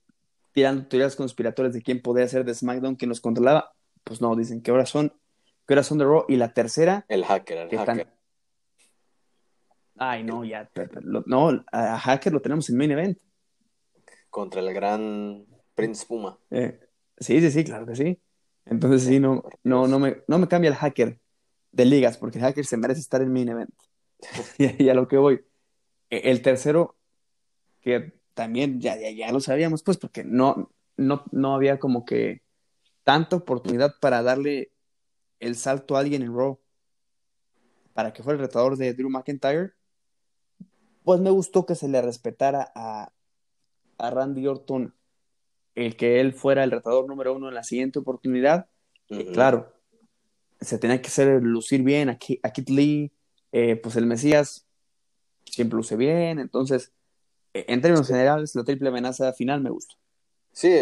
tirando 0.53 0.87
teorías 0.87 1.15
conspiratorias 1.15 1.75
de 1.75 1.83
quién 1.83 2.01
podía 2.01 2.27
ser 2.27 2.43
de 2.43 2.55
SmackDown 2.55 2.95
quien 2.95 3.09
los 3.09 3.21
controlaba. 3.21 3.73
Pues 4.03 4.19
no, 4.19 4.35
dicen 4.35 4.63
que 4.63 4.71
ahora 4.71 4.87
son 4.87 5.13
que 5.67 5.75
ahora 5.75 5.83
son 5.83 5.99
de 5.99 6.05
Raw. 6.05 6.25
Y 6.27 6.37
la 6.37 6.51
tercera. 6.51 7.05
El 7.07 7.25
hacker, 7.25 7.67
el 7.71 7.77
hacker. 7.77 8.07
Ay, 9.99 10.23
no, 10.23 10.43
ya. 10.43 10.67
no, 11.27 11.63
a 11.71 11.99
hacker 11.99 12.33
lo 12.33 12.41
tenemos 12.41 12.67
en 12.71 12.77
main 12.77 12.91
event. 12.93 13.19
Contra 14.31 14.61
el 14.61 14.73
gran 14.73 15.45
Prince 15.75 16.07
Puma. 16.07 16.39
Eh, 16.49 16.79
sí, 17.19 17.39
sí, 17.39 17.51
sí, 17.51 17.63
claro 17.63 17.85
que 17.85 17.95
sí. 17.95 18.19
Entonces 18.65 19.03
sí, 19.03 19.19
no, 19.19 19.43
no, 19.63 19.87
no, 19.87 19.99
me, 19.99 20.23
no 20.27 20.39
me 20.39 20.47
cambia 20.47 20.69
el 20.69 20.75
hacker 20.75 21.19
de 21.71 21.85
ligas, 21.85 22.17
porque 22.17 22.39
el 22.39 22.45
hacker 22.45 22.65
se 22.65 22.77
merece 22.77 23.01
estar 23.01 23.21
en 23.21 23.31
main 23.31 23.49
event. 23.49 23.69
y, 24.57 24.89
a 24.89 24.93
lo 24.93 25.07
que 25.07 25.17
voy. 25.17 25.41
E, 26.09 26.31
el 26.31 26.41
tercero, 26.41 26.97
que 27.81 28.13
también 28.33 28.79
ya, 28.79 28.97
ya, 28.99 29.09
ya 29.11 29.31
lo 29.31 29.39
sabíamos, 29.39 29.83
pues, 29.83 29.97
porque 29.97 30.23
no, 30.23 30.71
no, 30.95 31.23
no 31.31 31.55
había 31.55 31.79
como 31.79 32.05
que 32.05 32.41
tanta 33.03 33.35
oportunidad 33.37 33.95
para 33.99 34.21
darle 34.21 34.71
el 35.39 35.55
salto 35.55 35.95
a 35.95 35.99
alguien 35.99 36.23
en 36.23 36.35
Raw 36.35 36.59
para 37.93 38.13
que 38.13 38.21
fuera 38.21 38.37
el 38.37 38.45
retador 38.45 38.77
de 38.77 38.93
Drew 38.93 39.09
McIntyre, 39.09 39.71
pues 41.03 41.19
me 41.19 41.31
gustó 41.31 41.65
que 41.65 41.73
se 41.73 41.87
le 41.87 41.99
respetara 41.99 42.71
a, 42.75 43.11
a 43.97 44.09
Randy 44.11 44.45
Orton 44.45 44.93
el 45.77 45.95
que 45.95 46.19
él 46.19 46.33
fuera 46.33 46.63
el 46.63 46.71
retador 46.71 47.07
número 47.07 47.35
uno 47.35 47.49
en 47.49 47.55
la 47.55 47.63
siguiente 47.63 47.99
oportunidad. 47.99 48.67
claro, 49.33 49.73
se 50.59 50.79
tenía 50.79 51.01
que 51.01 51.07
hacer 51.07 51.41
lucir 51.43 51.83
bien 51.83 52.09
a, 52.09 52.17
Kit 52.17 52.69
Lee, 52.69 53.11
eh, 53.59 53.75
pues 53.75 53.95
el 53.95 54.05
Mesías 54.05 54.65
siempre 55.45 55.77
luce 55.77 55.95
bien, 55.95 56.39
entonces, 56.39 56.91
eh, 57.53 57.65
en 57.67 57.81
términos 57.81 58.07
generales, 58.07 58.55
la 58.55 58.63
triple 58.63 58.89
amenaza 58.89 59.33
final 59.33 59.61
me 59.61 59.69
gustó. 59.69 59.95
Sí, 60.51 60.75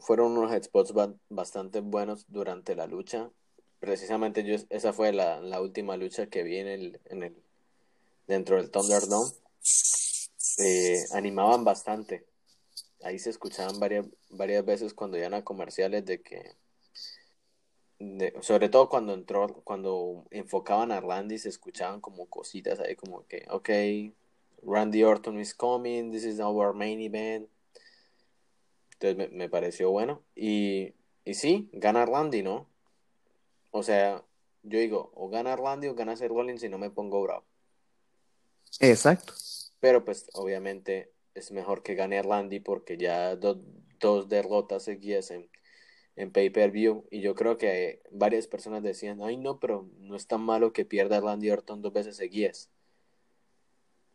fueron 0.00 0.36
unos 0.36 0.52
headspots 0.52 0.92
bastante 1.28 1.80
buenos 1.80 2.26
durante 2.28 2.74
la 2.74 2.86
lucha 2.86 3.30
precisamente 3.82 4.44
yo, 4.44 4.54
esa 4.70 4.92
fue 4.92 5.12
la, 5.12 5.40
la 5.40 5.60
última 5.60 5.96
lucha 5.96 6.28
que 6.28 6.44
vi 6.44 6.58
en 6.58 6.68
el, 6.68 7.00
en 7.06 7.24
el 7.24 7.36
dentro 8.28 8.56
del 8.56 8.70
Thunderdome. 8.70 9.28
Eh, 10.58 11.02
animaban 11.14 11.64
bastante. 11.64 12.24
Ahí 13.02 13.18
se 13.18 13.30
escuchaban 13.30 13.80
varias, 13.80 14.06
varias 14.30 14.64
veces 14.64 14.94
cuando 14.94 15.18
iban 15.18 15.34
a 15.34 15.42
comerciales 15.42 16.04
de 16.04 16.22
que 16.22 16.54
sobre 18.40 18.68
todo 18.68 18.88
cuando 18.88 19.14
entró, 19.14 19.46
cuando 19.64 20.24
enfocaban 20.30 20.92
a 20.92 21.00
Randy, 21.00 21.38
se 21.38 21.48
escuchaban 21.48 22.00
como 22.00 22.26
cositas 22.26 22.80
ahí 22.80 22.96
como 22.96 23.26
que, 23.26 23.46
ok, 23.50 23.70
Randy 24.62 25.02
Orton 25.02 25.38
is 25.40 25.54
coming, 25.54 26.10
this 26.10 26.24
is 26.24 26.40
our 26.40 26.74
main 26.74 27.00
event. 27.00 27.48
Entonces 28.94 29.16
me, 29.16 29.28
me 29.28 29.48
pareció 29.48 29.90
bueno. 29.90 30.22
Y, 30.34 30.94
y 31.24 31.34
sí, 31.34 31.68
gana 31.72 32.06
Randy, 32.06 32.42
¿no? 32.42 32.68
O 33.70 33.82
sea, 33.82 34.22
yo 34.62 34.78
digo, 34.78 35.10
o 35.14 35.28
gana 35.28 35.56
Randy 35.56 35.88
o 35.88 35.94
gana 35.94 36.16
Seth 36.16 36.30
Rollins 36.30 36.60
si 36.60 36.68
no 36.68 36.78
me 36.78 36.90
pongo 36.90 37.22
bravo. 37.22 37.44
Exacto. 38.80 39.34
Pero 39.80 40.04
pues 40.04 40.28
obviamente 40.34 41.12
es 41.34 41.50
mejor 41.50 41.82
que 41.82 41.94
gane 41.94 42.22
Randy 42.22 42.60
porque 42.60 42.96
ya 42.96 43.36
dos 43.36 44.28
derrotas 44.28 44.84
seguidas 44.84 45.30
en, 45.30 45.48
en 46.16 46.30
pay-per-view 46.30 47.06
y 47.10 47.20
yo 47.20 47.34
creo 47.34 47.56
que 47.56 48.02
varias 48.10 48.46
personas 48.46 48.82
decían, 48.82 49.22
ay 49.22 49.36
no, 49.36 49.58
pero 49.58 49.88
no 49.98 50.16
es 50.16 50.26
tan 50.26 50.42
malo 50.42 50.72
que 50.72 50.84
pierda 50.84 51.20
Randy 51.20 51.50
Orton 51.50 51.82
dos 51.82 51.92
veces 51.92 52.16
seguidas. 52.16 52.70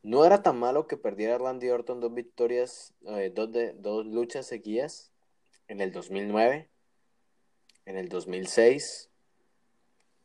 No 0.03 0.23
era 0.23 0.43
tan 0.43 0.57
malo 0.59 0.87
que 0.87 0.95
perdiera 0.95 1.37
Randy 1.37 1.69
Orton 1.69 1.99
dos 1.99 2.13
victorias, 2.13 2.93
eh, 3.07 3.31
dos, 3.33 3.51
de, 3.51 3.73
dos 3.73 4.05
luchas 4.05 4.45
seguidas 4.45 5.11
en 5.67 5.81
el 5.81 5.91
2009, 5.91 6.69
en 7.85 7.97
el 7.97 8.07
2006 8.09 9.09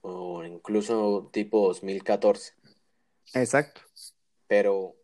o 0.03 0.45
incluso 0.45 1.31
tipo 1.33 1.67
2014. 1.67 2.53
Exacto. 3.35 3.81
Pero 4.47 4.95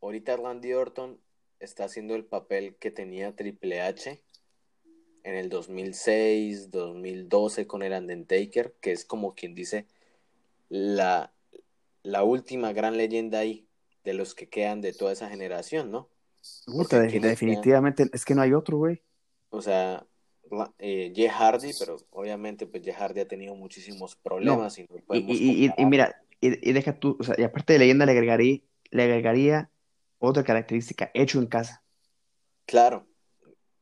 ahorita 0.00 0.36
Randy 0.36 0.72
Orton 0.72 1.20
está 1.58 1.84
haciendo 1.84 2.14
el 2.14 2.24
papel 2.24 2.76
que 2.76 2.90
tenía 2.90 3.36
Triple 3.36 3.82
H 3.82 4.22
en 5.24 5.34
el 5.36 5.48
2006, 5.48 6.70
2012 6.70 7.66
con 7.66 7.82
el 7.82 7.92
Undertaker, 7.92 8.74
que 8.80 8.92
es 8.92 9.04
como 9.04 9.34
quien 9.34 9.54
dice 9.54 9.86
la, 10.68 11.32
la 12.02 12.24
última 12.24 12.72
gran 12.72 12.96
leyenda 12.96 13.40
ahí 13.40 13.68
de 14.04 14.14
los 14.14 14.34
que 14.34 14.48
quedan 14.48 14.80
de 14.82 14.92
toda 14.94 15.12
esa 15.12 15.28
generación, 15.30 15.90
¿no? 15.92 16.08
Puta, 16.64 17.00
de- 17.00 17.20
definitivamente 17.20 18.08
es 18.12 18.24
que 18.24 18.34
no 18.34 18.42
hay 18.42 18.52
otro, 18.54 18.78
güey. 18.78 19.02
O 19.50 19.60
sea, 19.62 20.06
eh, 20.78 21.12
Jeff 21.14 21.32
Hardy, 21.32 21.74
pero 21.74 21.96
obviamente 22.10 22.66
pues 22.66 22.84
Jeff 22.84 22.96
Hardy 22.96 23.20
ha 23.20 23.28
tenido 23.28 23.54
muchísimos 23.54 24.16
problemas 24.16 24.78
y 24.78 24.86
no 24.88 24.98
podemos 25.00 25.40
y- 25.40 25.72
y- 25.76 25.86
mira, 25.86 26.14
y, 26.40 26.70
y 26.70 26.72
deja 26.72 26.98
tú, 26.98 27.16
o 27.20 27.22
sea, 27.24 27.34
y 27.38 27.42
aparte 27.42 27.72
de 27.74 27.78
leyenda 27.80 28.06
le 28.06 28.12
agregaría, 28.12 28.60
le 28.90 29.02
agregaría 29.02 29.70
otra 30.18 30.44
característica, 30.44 31.10
hecho 31.14 31.38
en 31.38 31.46
casa. 31.46 31.82
Claro, 32.66 33.06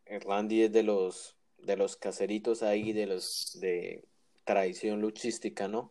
el 0.09 0.21
Randy 0.21 0.63
es 0.63 0.73
de 0.73 0.83
los 0.83 1.37
de 1.59 1.77
los 1.77 1.97
caseritos 1.97 2.63
ahí, 2.63 2.93
de 2.93 3.07
los 3.07 3.59
de 3.61 4.05
tradición 4.45 5.01
luchística, 5.01 5.69
¿no? 5.69 5.91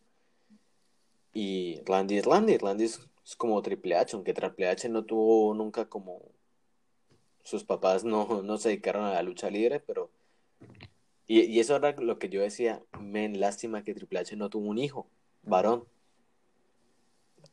Y 1.33 1.81
Randy 1.85 2.17
es 2.17 2.25
Randy, 2.25 2.57
Randy 2.57 2.85
es, 2.85 2.99
es 3.23 3.35
como 3.35 3.61
Triple 3.61 3.95
H, 3.95 4.15
aunque 4.15 4.33
Triple 4.33 4.69
H 4.69 4.89
no 4.89 5.03
tuvo 5.03 5.53
nunca 5.53 5.85
como 5.85 6.21
sus 7.43 7.63
papás 7.63 8.03
no, 8.03 8.41
no 8.43 8.57
se 8.57 8.69
dedicaron 8.69 9.05
a 9.05 9.13
la 9.13 9.21
lucha 9.21 9.49
libre, 9.49 9.79
pero 9.79 10.09
y, 11.27 11.41
y 11.41 11.59
eso 11.59 11.75
era 11.75 11.91
lo 11.91 12.17
que 12.17 12.29
yo 12.29 12.41
decía, 12.41 12.81
men, 12.99 13.39
lástima 13.39 13.83
que 13.83 13.93
Triple 13.93 14.19
H 14.19 14.35
no 14.35 14.49
tuvo 14.49 14.67
un 14.67 14.77
hijo, 14.77 15.07
varón. 15.43 15.85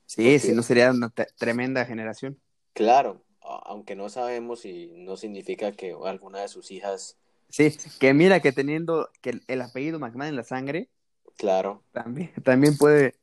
Sí, 0.06 0.38
si 0.38 0.52
no 0.52 0.62
sería 0.62 0.90
una 0.90 1.10
tremenda 1.10 1.84
generación. 1.84 2.38
Claro, 2.72 3.23
aunque 3.44 3.94
no 3.94 4.08
sabemos 4.08 4.64
y 4.64 4.88
no 4.94 5.16
significa 5.16 5.72
que 5.72 5.94
alguna 6.04 6.40
de 6.40 6.48
sus 6.48 6.70
hijas, 6.70 7.18
Sí, 7.50 7.72
que 8.00 8.14
mira 8.14 8.40
que 8.40 8.50
teniendo 8.50 9.10
que 9.20 9.30
el, 9.30 9.44
el 9.46 9.62
apellido 9.62 10.00
McMahon 10.00 10.30
en 10.30 10.36
la 10.36 10.42
sangre, 10.42 10.88
claro, 11.36 11.84
también, 11.92 12.32
también 12.44 12.76
puede, 12.76 13.14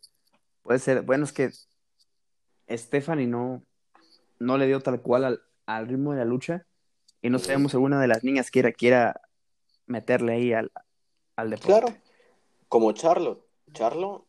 puede 0.62 0.80
ser, 0.80 1.02
bueno, 1.02 1.26
es 1.26 1.34
que 1.34 1.52
Stephanie 2.70 3.28
no, 3.28 3.62
no 4.40 4.58
le 4.58 4.68
dio 4.68 4.80
tal 4.80 5.02
cual 5.02 5.26
al, 5.26 5.42
al 5.66 5.88
ritmo 5.88 6.12
de 6.12 6.20
la 6.20 6.26
lucha 6.26 6.66
y 7.22 7.30
no 7.30 7.40
sabemos 7.40 7.72
si 7.72 7.76
alguna 7.76 8.00
de 8.00 8.08
las 8.08 8.24
niñas 8.24 8.52
quiera, 8.52 8.72
quiera 8.72 9.22
meterle 9.86 10.34
ahí 10.34 10.54
al, 10.54 10.72
al 11.36 11.50
deporte. 11.50 11.68
Claro, 11.68 11.88
como 12.70 12.94
Charlotte. 12.94 13.46
Charlotte, 13.74 14.26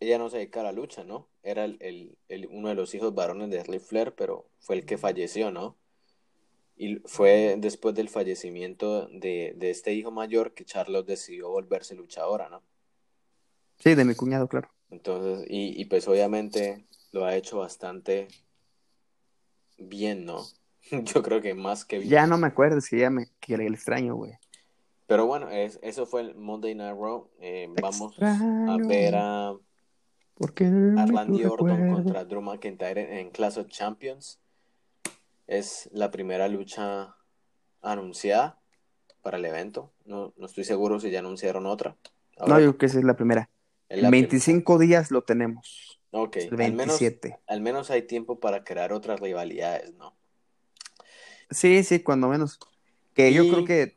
ella 0.00 0.18
no 0.18 0.30
se 0.30 0.38
dedica 0.38 0.60
a 0.60 0.64
la 0.64 0.72
lucha, 0.72 1.04
¿no? 1.04 1.28
Era 1.42 1.64
el, 1.64 1.76
el- 1.80 2.16
el- 2.28 2.46
uno 2.46 2.68
de 2.68 2.74
los 2.74 2.94
hijos 2.94 3.14
varones 3.14 3.50
de 3.50 3.62
Ric 3.64 3.80
Flair, 3.82 4.14
pero 4.14 4.46
fue 4.60 4.76
el 4.76 4.86
que 4.86 4.98
falleció, 4.98 5.50
¿no? 5.50 5.76
Y 6.76 6.96
fue 7.04 7.56
después 7.58 7.94
del 7.94 8.08
fallecimiento 8.08 9.06
de, 9.08 9.52
de 9.56 9.70
este 9.70 9.92
hijo 9.92 10.10
mayor 10.10 10.54
que 10.54 10.64
Charlotte 10.64 11.06
decidió 11.06 11.48
volverse 11.50 11.94
luchadora, 11.94 12.48
¿no? 12.48 12.62
Sí, 13.78 13.94
de 13.94 14.04
mi 14.04 14.14
cuñado, 14.14 14.48
claro. 14.48 14.68
Entonces, 14.90 15.46
y, 15.48 15.80
y 15.80 15.84
pues 15.86 16.06
obviamente 16.08 16.84
lo 17.12 17.24
ha 17.24 17.36
hecho 17.36 17.58
bastante 17.58 18.28
bien, 19.78 20.24
¿no? 20.24 20.44
Yo 20.90 21.22
creo 21.22 21.40
que 21.40 21.54
más 21.54 21.84
que 21.84 21.98
bien. 21.98 22.10
Ya 22.10 22.26
no 22.26 22.38
me 22.38 22.46
acuerdo 22.48 22.80
si 22.80 22.98
ya 22.98 23.10
me, 23.10 23.28
que 23.40 23.56
le 23.56 23.66
extraño, 23.66 24.14
güey. 24.14 24.32
Pero 25.06 25.26
bueno, 25.26 25.50
es, 25.50 25.78
eso 25.82 26.06
fue 26.06 26.22
el 26.22 26.34
Monday 26.34 26.74
Night 26.74 26.96
Raw. 26.98 27.28
Eh, 27.40 27.68
vamos 27.80 28.12
extraño. 28.12 28.72
a 28.72 28.88
ver 28.88 29.14
a... 29.16 29.54
Porque 30.34 30.64
Orton 30.64 31.94
contra 31.94 32.24
Drew 32.24 32.42
McIntyre 32.42 33.20
en 33.20 33.30
Clash 33.30 33.58
of 33.58 33.68
Champions. 33.68 34.40
Es 35.46 35.88
la 35.92 36.10
primera 36.10 36.48
lucha 36.48 37.14
anunciada 37.82 38.58
para 39.22 39.38
el 39.38 39.44
evento. 39.44 39.92
No, 40.04 40.32
no 40.36 40.46
estoy 40.46 40.64
seguro 40.64 41.00
si 41.00 41.10
ya 41.10 41.20
anunciaron 41.20 41.66
otra. 41.66 41.96
No, 42.38 42.48
yo 42.48 42.54
creo 42.56 42.78
que 42.78 42.86
esa 42.86 42.98
es 42.98 43.04
la 43.04 43.14
primera. 43.14 43.50
En 43.88 44.02
la 44.02 44.10
25 44.10 44.78
días 44.78 45.10
lo 45.10 45.22
tenemos. 45.22 46.00
Ok, 46.10 46.36
El 46.36 46.60
al 46.60 46.72
menos, 46.72 47.00
27. 47.00 47.38
al 47.46 47.60
menos 47.60 47.90
hay 47.90 48.02
tiempo 48.02 48.38
para 48.38 48.64
crear 48.64 48.92
otras 48.92 49.20
rivalidades, 49.20 49.94
¿no? 49.94 50.14
Sí, 51.50 51.82
sí, 51.84 52.00
cuando 52.00 52.28
menos. 52.28 52.58
Que 53.14 53.32
yo 53.32 53.42
creo 53.48 53.64
que 53.64 53.96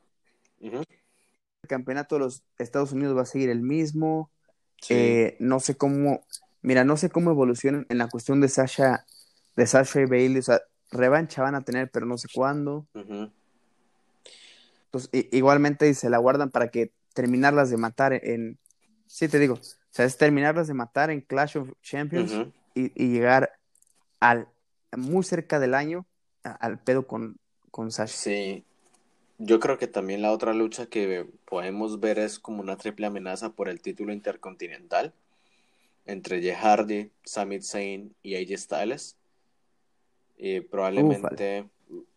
el 0.59 0.85
campeonato 1.67 2.15
de 2.15 2.19
los 2.19 2.43
Estados 2.57 2.91
Unidos 2.91 3.17
va 3.17 3.21
a 3.21 3.25
seguir 3.25 3.49
el 3.49 3.61
mismo. 3.61 4.29
Sí. 4.81 4.93
Eh, 4.93 5.37
no 5.39 5.59
sé 5.59 5.75
cómo, 5.75 6.25
mira, 6.61 6.83
no 6.83 6.97
sé 6.97 7.09
cómo 7.09 7.31
evolucionan 7.31 7.85
en 7.89 7.97
la 7.97 8.07
cuestión 8.07 8.41
de 8.41 8.49
Sasha, 8.49 9.05
de 9.55 9.67
Sasha 9.67 10.01
y 10.01 10.05
Bailey. 10.05 10.39
O 10.39 10.43
sea, 10.43 10.61
revancha 10.91 11.41
van 11.41 11.55
a 11.55 11.61
tener, 11.61 11.89
pero 11.91 12.05
no 12.05 12.17
sé 12.17 12.27
cuándo. 12.33 12.87
Ujú, 12.93 13.31
Entonces, 14.85 15.25
igualmente 15.31 15.93
se 15.93 16.09
la 16.09 16.17
guardan 16.17 16.51
para 16.51 16.69
que 16.69 16.91
terminarlas 17.13 17.69
de 17.69 17.77
matar 17.77 18.13
en, 18.13 18.57
sí 19.07 19.27
te 19.27 19.39
digo, 19.39 19.55
o 19.55 19.61
sea, 19.91 20.05
es 20.05 20.17
terminarlas 20.17 20.67
de 20.67 20.73
matar 20.73 21.09
en 21.09 21.21
Clash 21.21 21.57
of 21.57 21.71
Champions 21.81 22.33
y, 22.73 22.91
y 23.01 23.09
llegar 23.09 23.51
al 24.19 24.47
muy 24.95 25.23
cerca 25.23 25.59
del 25.59 25.73
año 25.73 26.05
a- 26.43 26.51
al 26.51 26.79
pedo 26.79 27.07
con, 27.07 27.37
con 27.71 27.91
Sasha. 27.91 28.15
Sí, 28.15 28.65
yo 29.37 29.59
creo 29.59 29.77
que 29.77 29.87
también 29.87 30.21
la 30.21 30.31
otra 30.31 30.53
lucha 30.53 30.85
que 30.87 31.27
podemos 31.45 31.99
ver 31.99 32.19
es 32.19 32.39
como 32.39 32.61
una 32.61 32.77
triple 32.77 33.07
amenaza 33.07 33.53
por 33.53 33.69
el 33.69 33.81
título 33.81 34.13
intercontinental 34.13 35.13
entre 36.05 36.41
Jeff 36.41 36.57
Hardy, 36.59 37.11
Sami 37.23 37.61
Zayn 37.61 38.15
y 38.23 38.35
AJ 38.35 38.57
Styles. 38.59 39.17
Y 40.37 40.61
probablemente 40.61 41.67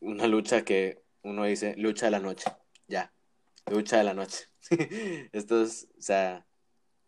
una 0.00 0.26
lucha 0.26 0.64
que 0.64 1.00
uno 1.22 1.44
dice, 1.44 1.74
lucha 1.76 2.06
de 2.06 2.12
la 2.12 2.20
noche, 2.20 2.50
ya, 2.86 3.12
lucha 3.66 3.98
de 3.98 4.04
la 4.04 4.14
noche. 4.14 4.46
Esto 5.32 5.62
es, 5.62 5.88
o 5.98 6.02
sea, 6.02 6.44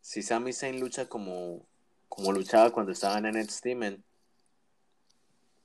si 0.01 0.23
Sami 0.23 0.53
Zayn 0.53 0.81
lucha 0.81 1.09
como, 1.09 1.67
como 2.09 2.33
luchaba 2.33 2.71
cuando 2.71 2.93
estaba 2.93 3.19
en 3.19 3.39
NXT, 3.39 3.67
man, 3.77 4.03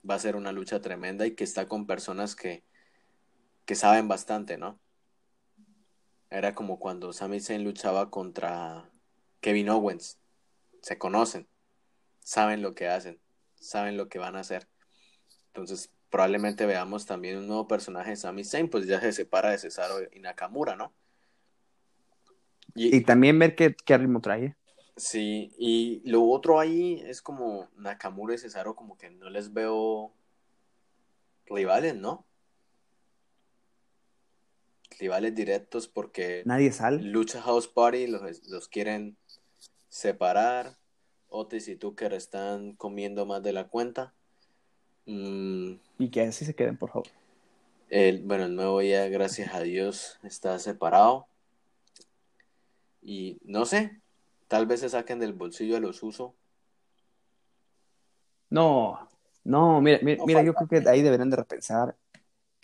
va 0.08 0.16
a 0.16 0.20
ser 0.20 0.36
una 0.36 0.52
lucha 0.52 0.82
tremenda 0.82 1.26
y 1.26 1.32
que 1.32 1.44
está 1.44 1.68
con 1.68 1.88
personas 1.88 2.36
que 2.36 2.64
que 3.66 3.76
saben 3.76 4.08
bastante, 4.08 4.58
¿no? 4.58 4.80
Era 6.30 6.54
como 6.54 6.80
cuando 6.80 7.14
Sami 7.14 7.40
Zayn 7.40 7.64
luchaba 7.64 8.10
contra 8.10 8.90
Kevin 9.42 9.70
Owens. 9.70 10.20
Se 10.82 10.98
conocen, 10.98 11.48
saben 12.20 12.62
lo 12.62 12.74
que 12.76 12.88
hacen, 12.88 13.20
saben 13.56 13.98
lo 13.98 14.08
que 14.08 14.20
van 14.20 14.36
a 14.36 14.42
hacer. 14.42 14.68
Entonces, 15.48 15.92
probablemente 16.10 16.66
veamos 16.66 17.06
también 17.06 17.38
un 17.38 17.48
nuevo 17.48 17.68
personaje 17.68 18.12
de 18.12 18.16
Sami 18.16 18.44
Zayn, 18.44 18.70
pues 18.70 18.86
ya 18.88 19.00
se 19.00 19.12
separa 19.12 19.52
de 19.52 19.58
Cesaro 19.58 19.98
y 20.12 20.20
Nakamura, 20.20 20.76
¿no? 20.76 20.94
Y 22.78 23.02
también 23.02 23.40
ver 23.40 23.56
qué, 23.56 23.74
qué 23.74 23.98
ritmo 23.98 24.20
trae. 24.20 24.56
Sí, 24.98 25.54
y 25.58 26.02
lo 26.10 26.24
otro 26.30 26.60
ahí 26.60 27.02
es 27.06 27.22
como 27.22 27.70
Nakamura 27.76 28.36
y 28.36 28.38
Cesaro 28.38 28.76
como 28.76 28.98
que 28.98 29.10
no 29.10 29.30
les 29.30 29.54
veo 29.54 30.14
rivales, 31.46 31.96
¿no? 31.96 32.26
Rivales 35.00 35.36
directos 35.36 35.88
porque 35.88 36.44
Nadie 36.46 36.72
sale. 36.72 37.02
Lucha 37.02 37.42
House 37.42 37.68
Party 37.68 38.08
los, 38.08 38.48
los 38.48 38.68
quieren 38.68 39.18
separar. 39.90 40.78
Otis 41.28 41.68
y 41.68 41.76
Tucker 41.76 42.14
están 42.14 42.74
comiendo 42.76 43.26
más 43.26 43.44
de 43.44 43.52
la 43.54 43.68
cuenta. 43.68 44.14
Mm, 45.06 45.74
Y 46.00 46.10
que 46.10 46.22
así 46.22 46.46
se 46.46 46.56
queden, 46.56 46.78
por 46.78 46.90
favor. 46.92 47.08
el, 47.90 48.22
bueno, 48.24 48.46
el 48.46 48.56
nuevo 48.56 48.82
ya, 48.82 49.08
gracias 49.10 49.54
a 49.54 49.60
Dios, 49.62 50.18
está 50.24 50.58
separado. 50.60 51.28
Y 53.02 53.38
no 53.44 53.66
sé, 53.66 54.00
tal 54.48 54.66
vez 54.66 54.80
se 54.80 54.90
saquen 54.90 55.20
del 55.20 55.34
bolsillo 55.34 55.78
a 55.78 55.80
los 55.80 56.02
usos. 56.04 56.32
No, 58.50 59.10
no, 59.44 59.82
mira, 59.82 60.00
mira, 60.02 60.18
No 60.20 60.26
mira, 60.26 60.44
yo 60.44 60.54
creo 60.54 60.68
que 60.84 60.90
ahí 60.90 61.02
deberían 61.02 61.30
de 61.30 61.36
repensar, 61.38 61.96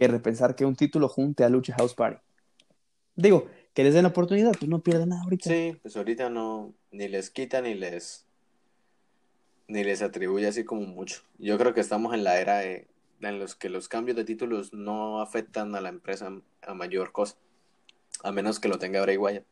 que 0.01 0.07
repensar 0.07 0.55
que 0.55 0.65
un 0.65 0.75
título 0.75 1.07
junte 1.07 1.43
a 1.43 1.49
Lucha 1.49 1.75
House 1.77 1.93
Party. 1.93 2.19
Digo, 3.15 3.47
que 3.75 3.83
les 3.83 3.93
den 3.93 4.01
la 4.01 4.09
oportunidad, 4.09 4.51
pues 4.57 4.67
no 4.67 4.81
pierdan 4.81 5.09
nada 5.09 5.21
ahorita. 5.21 5.47
Sí, 5.47 5.77
pues 5.79 5.95
ahorita 5.95 6.31
no, 6.31 6.73
ni 6.89 7.07
les 7.07 7.29
quita 7.29 7.61
ni 7.61 7.75
les, 7.75 8.25
ni 9.67 9.83
les 9.83 10.01
atribuye 10.01 10.47
así 10.47 10.63
como 10.63 10.81
mucho. 10.87 11.21
Yo 11.37 11.55
creo 11.59 11.75
que 11.75 11.81
estamos 11.81 12.15
en 12.15 12.23
la 12.23 12.39
era 12.39 12.57
de, 12.57 12.87
en 13.21 13.37
los 13.37 13.53
que 13.53 13.69
los 13.69 13.87
cambios 13.87 14.17
de 14.17 14.23
títulos 14.23 14.73
no 14.73 15.21
afectan 15.21 15.75
a 15.75 15.81
la 15.81 15.89
empresa 15.89 16.31
a 16.63 16.73
mayor 16.73 17.11
cosa, 17.11 17.35
a 18.23 18.31
menos 18.31 18.59
que 18.59 18.69
lo 18.69 18.79
tenga 18.79 19.03
Bray 19.03 19.17
Wyatt. 19.17 19.45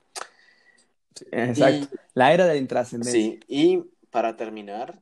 Exacto. 1.29 1.95
La 2.15 2.33
era 2.33 2.47
de 2.47 2.55
la 2.55 2.59
intrascendencia. 2.59 3.13
Sí, 3.13 3.39
y 3.47 3.83
para 4.09 4.35
terminar, 4.35 4.99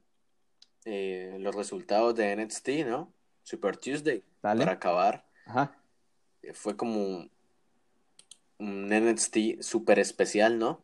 eh, 0.83 1.37
los 1.39 1.55
resultados 1.55 2.15
de 2.15 2.35
NXT, 2.35 2.85
¿no? 2.85 3.13
Super 3.43 3.77
Tuesday, 3.77 4.25
Dale. 4.43 4.59
para 4.59 4.73
acabar, 4.73 5.26
Ajá. 5.47 5.81
eh, 6.43 6.53
fue 6.53 6.77
como 6.77 7.29
un 8.59 8.93
NXT 8.93 9.61
súper 9.61 9.99
especial, 9.99 10.59
¿no? 10.59 10.83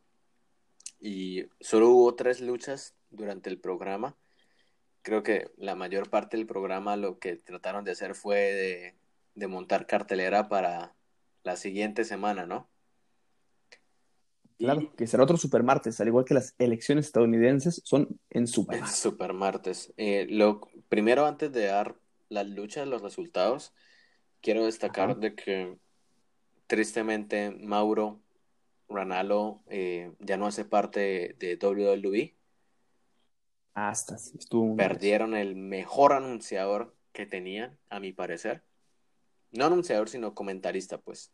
Y 0.99 1.45
solo 1.59 1.89
hubo 1.89 2.16
tres 2.16 2.41
luchas 2.41 2.95
durante 3.11 3.49
el 3.49 3.59
programa 3.59 4.16
creo 5.03 5.22
que 5.22 5.51
la 5.57 5.76
mayor 5.76 6.09
parte 6.09 6.38
del 6.38 6.47
programa 6.47 6.95
lo 6.95 7.20
que 7.20 7.36
trataron 7.36 7.84
de 7.84 7.91
hacer 7.91 8.16
fue 8.16 8.38
de, 8.38 8.95
de 9.36 9.47
montar 9.47 9.86
cartelera 9.86 10.49
para 10.49 10.95
la 11.43 11.55
siguiente 11.55 12.05
semana, 12.05 12.47
¿no? 12.47 12.68
Claro, 14.57 14.93
que 14.95 15.07
será 15.07 15.24
otro 15.24 15.36
supermartes, 15.36 15.99
al 15.99 16.07
igual 16.07 16.24
que 16.24 16.36
las 16.36 16.55
elecciones 16.57 17.07
estadounidenses 17.07 17.82
son 17.84 18.20
en 18.30 18.47
supermartes. 18.47 18.97
Supermartes. 18.97 19.93
Eh, 19.97 20.26
lo 20.30 20.61
primero, 20.88 21.26
antes 21.26 21.51
de 21.51 21.66
dar 21.66 21.97
la 22.30 22.43
lucha 22.43 22.80
de 22.80 22.86
los 22.86 23.01
resultados, 23.01 23.74
quiero 24.44 24.66
destacar 24.66 25.12
Ajá. 25.12 25.20
de 25.20 25.34
que 25.34 25.78
tristemente 26.68 27.50
Mauro 27.50 28.20
Ranallo 28.89 29.62
eh, 29.68 30.14
ya 30.20 30.38
no 30.38 30.46
hace 30.46 30.66
parte 30.66 31.36
de, 31.39 31.58
de 31.58 31.68
WWE. 31.68 32.36
Hasta 33.74 34.20
sí, 34.20 34.38
estuvo. 34.38 34.76
Perdieron 34.76 35.34
el 35.36 35.56
mejor 35.56 36.14
anunciador 36.14 36.96
que 37.12 37.26
tenían, 37.26 37.80
a 37.89 38.00
mi 38.00 38.12
parecer. 38.12 38.64
No 39.52 39.66
anunciador, 39.66 40.10
sino 40.10 40.36
comentarista, 40.36 41.00
pues. 41.00 41.32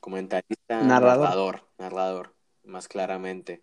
Comentarista, 0.00 0.82
Narrador. 0.82 1.24
narrador, 1.24 1.68
narrador, 1.78 2.34
más 2.64 2.88
claramente. 2.88 3.62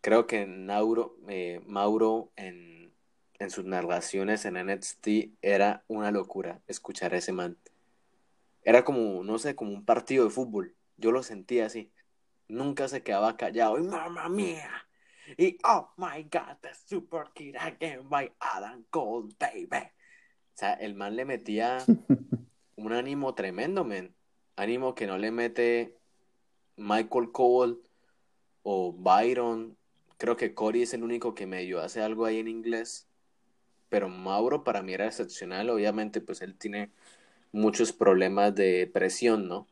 Creo 0.00 0.26
que 0.26 0.46
Nauro, 0.46 1.16
eh, 1.28 1.60
Mauro 1.66 2.32
en, 2.36 2.83
en 3.38 3.50
sus 3.50 3.64
narraciones 3.64 4.44
en 4.44 4.54
NXT 4.54 5.08
era 5.42 5.84
una 5.88 6.10
locura 6.10 6.62
escuchar 6.66 7.14
a 7.14 7.18
ese 7.18 7.32
man. 7.32 7.58
Era 8.62 8.84
como, 8.84 9.22
no 9.24 9.38
sé, 9.38 9.54
como 9.54 9.72
un 9.72 9.84
partido 9.84 10.24
de 10.24 10.30
fútbol. 10.30 10.74
Yo 10.96 11.12
lo 11.12 11.22
sentía 11.22 11.66
así. 11.66 11.92
Nunca 12.48 12.88
se 12.88 13.02
quedaba 13.02 13.36
callado. 13.36 13.78
Y 13.78 13.82
mamá 13.82 14.28
mía. 14.28 14.70
Y 15.36 15.58
oh 15.64 15.90
my 15.96 16.22
god, 16.24 16.56
the 16.60 16.70
super 16.86 17.26
kid 17.34 17.56
again 17.58 18.08
by 18.08 18.30
Adam 18.38 18.84
Cole, 18.90 19.34
baby. 19.38 19.84
O 20.54 20.56
sea, 20.56 20.74
el 20.74 20.94
man 20.94 21.16
le 21.16 21.24
metía 21.24 21.78
un 22.76 22.92
ánimo 22.92 23.34
tremendo, 23.34 23.84
man. 23.84 24.14
Ánimo 24.56 24.94
que 24.94 25.06
no 25.06 25.18
le 25.18 25.30
mete 25.30 25.96
Michael 26.76 27.32
Cole 27.32 27.76
o 28.62 28.92
Byron. 28.92 29.76
Creo 30.16 30.36
que 30.36 30.54
Cory 30.54 30.82
es 30.82 30.94
el 30.94 31.02
único 31.02 31.34
que 31.34 31.46
medio 31.46 31.80
hace 31.80 32.00
algo 32.00 32.24
ahí 32.24 32.38
en 32.38 32.48
inglés. 32.48 33.08
Pero 33.94 34.08
Mauro 34.08 34.64
para 34.64 34.82
mí 34.82 34.92
era 34.92 35.06
excepcional. 35.06 35.70
Obviamente, 35.70 36.20
pues 36.20 36.42
él 36.42 36.56
tiene 36.56 36.90
muchos 37.52 37.92
problemas 37.92 38.52
de 38.52 38.90
presión, 38.92 39.46
¿no? 39.46 39.68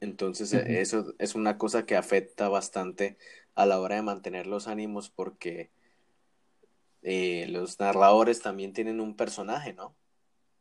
Entonces, 0.00 0.52
eso 0.52 1.14
es 1.20 1.36
una 1.36 1.58
cosa 1.58 1.86
que 1.86 1.94
afecta 1.94 2.48
bastante 2.48 3.16
a 3.54 3.66
la 3.66 3.78
hora 3.78 3.94
de 3.94 4.02
mantener 4.02 4.48
los 4.48 4.66
ánimos 4.66 5.10
porque 5.10 5.70
eh, 7.02 7.46
los 7.48 7.78
narradores 7.78 8.40
también 8.40 8.72
tienen 8.72 8.98
un 8.98 9.14
personaje, 9.14 9.74
¿no? 9.74 9.94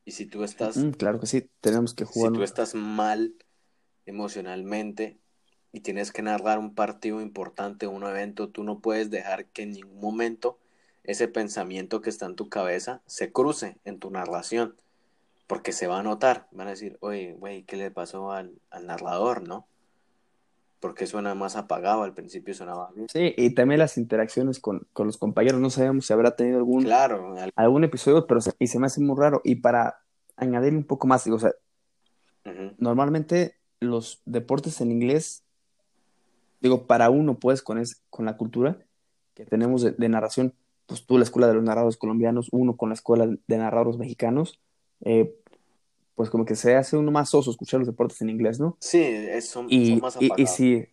Y 0.06 0.12
si 0.12 0.28
tú 0.28 0.44
estás, 0.44 0.78
Mm, 0.78 0.92
claro 0.92 1.20
que 1.20 1.26
sí, 1.26 1.50
tenemos 1.60 1.96
que 1.96 2.06
si 2.06 2.12
jugar. 2.14 2.34
tú 2.34 2.44
estás 2.44 2.76
mal 2.76 3.34
emocionalmente 4.06 5.18
y 5.72 5.80
tienes 5.80 6.12
que 6.12 6.22
narrar 6.22 6.60
un 6.60 6.76
partido 6.76 7.20
importante, 7.20 7.88
un 7.88 8.04
evento, 8.04 8.50
tú 8.50 8.64
no 8.64 8.80
puedes 8.80 9.10
dejar 9.10 9.48
que 9.48 9.64
en 9.64 9.72
ningún 9.72 10.00
momento 10.00 10.60
ese 11.08 11.28
pensamiento 11.28 12.02
que 12.02 12.10
está 12.12 12.28
en 12.28 12.36
tu 12.36 12.48
cabeza 12.50 13.02
se 13.08 13.32
cruce 13.32 13.78
en 13.86 13.98
tu 13.98 14.12
narración, 14.12 14.76
porque 15.48 15.72
se 15.72 15.88
va 15.88 16.00
a 16.00 16.04
notar, 16.04 16.48
van 16.52 16.68
a 16.68 16.72
decir, 16.72 16.98
oye, 17.00 17.34
güey, 17.34 17.64
¿qué 17.64 17.78
le 17.78 17.90
pasó 17.90 18.32
al, 18.32 18.52
al 18.70 18.86
narrador, 18.86 19.48
no? 19.48 19.66
Porque 20.80 21.08
suena 21.08 21.34
más 21.34 21.56
apagado, 21.56 22.04
al 22.04 22.14
principio 22.14 22.54
sonaba 22.54 22.92
bien. 22.94 23.08
Sí, 23.10 23.34
y 23.36 23.56
también 23.56 23.80
las 23.80 23.98
interacciones 23.98 24.60
con, 24.60 24.88
con 24.94 25.08
los 25.08 25.18
compañeros. 25.18 25.60
No 25.60 25.70
sabemos 25.72 26.06
si 26.06 26.14
habrá 26.14 26.36
tenido 26.36 26.58
algún, 26.58 26.84
Claro, 26.84 27.36
al- 27.36 27.52
algún 27.56 27.84
episodio, 27.84 28.28
pero 28.28 28.42
se, 28.42 28.52
y 28.60 28.68
se 28.68 28.78
me 28.78 28.86
hace 28.86 29.02
muy 29.02 29.18
raro. 29.18 29.42
Y 29.44 29.56
para 29.56 30.02
añadirle 30.36 30.78
un 30.78 30.86
poco 30.86 31.08
más, 31.08 31.24
digo, 31.24 31.38
o 31.38 31.40
sea, 31.40 31.52
normalmente 32.78 33.56
los 33.80 34.22
deportes 34.26 34.82
en 34.82 34.92
inglés, 34.92 35.44
digo, 36.62 36.86
para 36.86 37.10
uno, 37.10 37.40
pues, 37.40 37.62
con, 37.62 37.78
es, 37.80 38.04
con 38.10 38.26
la 38.26 38.38
cultura 38.38 38.78
que 39.34 39.46
tenemos 39.46 39.82
de, 39.82 39.92
de 39.92 40.10
narración, 40.10 40.54
pues 40.88 41.06
tú 41.06 41.18
la 41.18 41.24
escuela 41.24 41.48
de 41.48 41.54
los 41.54 41.64
narradores 41.64 41.98
colombianos, 41.98 42.48
uno 42.52 42.76
con 42.76 42.90
la 42.90 42.96
escuela 42.96 43.28
de 43.28 43.58
narradores 43.58 44.00
mexicanos, 44.00 44.60
eh, 45.02 45.36
pues 46.16 46.30
como 46.32 46.46
que 46.46 46.56
se 46.56 46.76
hace 46.76 46.98
uno 46.98 47.12
más 47.12 47.34
oso 47.36 47.52
escuchar 47.52 47.80
los 47.80 47.88
deportes 47.88 48.20
en 48.22 48.30
inglés, 48.32 48.60
¿no? 48.60 48.76
Sí, 48.80 49.00
es- 49.04 49.48
son, 49.50 49.66
más 50.02 50.18
y, 50.20 50.26
y 50.42 50.48
si, 50.48 50.86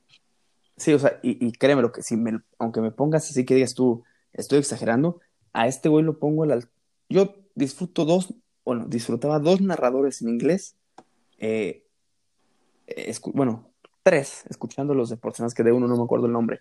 sí, 0.76 0.92
o 0.92 0.98
sea, 0.98 1.18
y, 1.22 1.46
y 1.46 1.52
créeme 1.52 1.80
lo 1.80 1.92
que 1.92 2.02
si 2.02 2.16
me, 2.16 2.40
aunque 2.58 2.80
me 2.82 2.90
pongas 2.90 3.30
así 3.30 3.44
que 3.46 3.54
digas 3.54 3.74
tú, 3.74 4.02
estoy 4.34 4.58
exagerando, 4.58 5.20
a 5.54 5.66
este 5.68 5.88
güey 5.88 6.04
lo 6.04 6.18
pongo 6.18 6.42
al 6.42 6.68
yo 7.08 7.36
disfruto 7.54 8.04
dos, 8.04 8.34
bueno, 8.64 8.86
disfrutaba 8.86 9.38
dos 9.38 9.60
narradores 9.60 10.20
en 10.20 10.28
inglés, 10.28 10.76
eh, 11.38 11.86
escu- 12.86 13.32
bueno, 13.32 13.70
tres, 14.02 14.44
escuchando 14.50 14.94
los 14.94 15.10
deportes, 15.10 15.40
más 15.40 15.54
que 15.54 15.62
de 15.62 15.72
uno 15.72 15.86
no 15.86 15.96
me 15.96 16.02
acuerdo 16.02 16.26
el 16.26 16.32
nombre. 16.32 16.60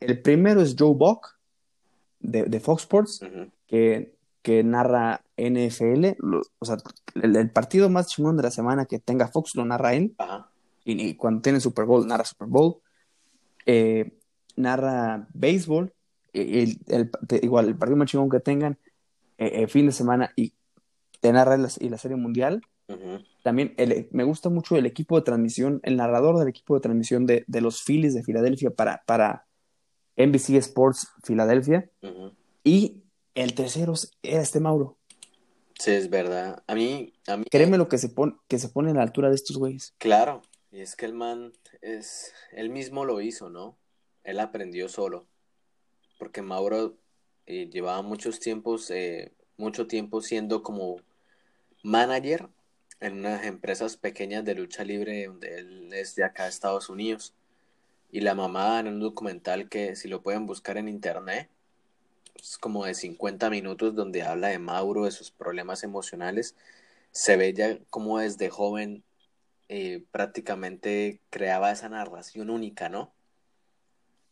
El 0.00 0.20
primero 0.20 0.60
es 0.60 0.76
Joe 0.78 0.94
Buck, 0.94 1.35
de, 2.26 2.44
de 2.44 2.60
Fox 2.60 2.82
Sports, 2.82 3.20
que, 3.66 4.14
que 4.42 4.62
narra 4.64 5.22
NFL, 5.36 6.16
lo- 6.18 6.42
o 6.58 6.64
sea, 6.64 6.76
el, 7.14 7.36
el 7.36 7.50
partido 7.50 7.88
más 7.88 8.08
chingón 8.08 8.36
de 8.36 8.42
la 8.42 8.50
semana 8.50 8.86
que 8.86 8.98
tenga 8.98 9.28
Fox 9.28 9.54
lo 9.54 9.64
narra 9.64 9.94
él, 9.94 10.14
y, 10.84 11.00
y 11.08 11.14
cuando 11.14 11.40
tiene 11.42 11.60
Super 11.60 11.84
Bowl, 11.84 12.06
narra 12.06 12.24
Super 12.24 12.48
Bowl, 12.48 12.76
eh, 13.66 14.12
narra 14.56 15.26
béisbol, 15.34 15.92
el, 16.32 16.78
el- 16.88 17.10
igual 17.42 17.68
el 17.68 17.76
partido 17.76 17.96
más 17.96 18.08
chingón 18.10 18.28
que 18.30 18.40
tengan, 18.40 18.78
eh, 19.38 19.62
eh, 19.62 19.66
fin 19.68 19.86
de 19.86 19.92
semana, 19.92 20.32
y 20.36 20.52
te 21.20 21.32
narra 21.32 21.56
la, 21.56 21.68
y 21.80 21.88
la 21.88 21.98
Serie 21.98 22.16
Mundial. 22.16 22.60
También 23.42 23.74
el- 23.78 24.08
me 24.12 24.24
gusta 24.24 24.48
mucho 24.48 24.76
el 24.76 24.86
equipo 24.86 25.16
de 25.16 25.22
transmisión, 25.22 25.80
el 25.82 25.96
narrador 25.96 26.38
del 26.38 26.48
equipo 26.48 26.74
de 26.74 26.80
transmisión 26.80 27.26
de, 27.26 27.44
de 27.46 27.60
los 27.60 27.82
Phillies 27.82 28.14
de 28.14 28.22
Filadelfia 28.22 28.70
para, 28.70 29.02
para 29.06 29.45
NBC 30.16 30.56
Sports 30.56 31.08
Filadelfia. 31.22 31.90
Y 32.64 33.02
el 33.34 33.54
tercero 33.54 33.94
era 34.22 34.42
este 34.42 34.60
Mauro. 34.60 34.98
Sí, 35.78 35.90
es 35.90 36.08
verdad. 36.08 36.62
A 36.66 36.74
mí, 36.74 37.12
a 37.26 37.36
mí, 37.36 37.44
Créeme 37.50 37.76
lo 37.78 37.88
que 37.88 37.98
se, 37.98 38.08
pone 38.08 38.34
que 38.48 38.58
se 38.58 38.68
pone 38.68 38.90
a 38.90 38.94
la 38.94 39.02
altura 39.02 39.28
de 39.28 39.34
estos 39.34 39.58
güeyes. 39.58 39.94
claro, 39.98 40.42
y 40.72 40.80
es 40.80 40.96
que 40.96 41.06
el 41.06 41.12
man 41.12 41.52
es, 41.82 42.32
él 42.52 42.70
mismo 42.70 43.04
lo 43.04 43.20
hizo, 43.20 43.50
¿no? 43.50 43.78
Él 44.24 44.40
aprendió 44.40 44.88
solo, 44.88 45.26
porque 46.18 46.42
Mauro 46.42 46.96
eh, 47.46 47.68
llevaba 47.70 48.02
muchos 48.02 48.40
tiempos, 48.40 48.90
eh, 48.90 49.32
mucho 49.56 49.86
tiempo 49.86 50.20
siendo 50.20 50.62
como 50.62 50.96
manager 51.82 52.48
en 53.00 53.18
unas 53.18 53.44
empresas 53.44 53.96
pequeñas 53.96 54.44
de 54.44 54.54
lucha 54.54 54.82
libre 54.84 55.26
donde 55.26 55.58
él 55.58 55.92
es 55.92 56.14
de 56.14 56.24
acá 56.24 56.44
de 56.44 56.50
Estados 56.50 56.88
Unidos. 56.88 57.34
Y 58.10 58.20
la 58.20 58.34
mamá 58.34 58.80
en 58.80 58.88
un 58.88 59.00
documental 59.00 59.68
que 59.68 59.96
si 59.96 60.08
lo 60.08 60.22
pueden 60.22 60.46
buscar 60.46 60.76
en 60.78 60.88
internet, 60.88 61.50
es 62.34 62.58
como 62.58 62.84
de 62.84 62.94
50 62.94 63.50
minutos 63.50 63.94
donde 63.94 64.22
habla 64.22 64.48
de 64.48 64.58
Mauro, 64.58 65.04
de 65.04 65.10
sus 65.10 65.30
problemas 65.30 65.82
emocionales. 65.82 66.54
Se 67.10 67.36
ve 67.36 67.52
ya 67.52 67.78
como 67.90 68.18
desde 68.18 68.50
joven 68.50 69.04
eh, 69.68 70.04
prácticamente 70.10 71.20
creaba 71.30 71.72
esa 71.72 71.88
narración 71.88 72.50
única, 72.50 72.88
¿no? 72.88 73.12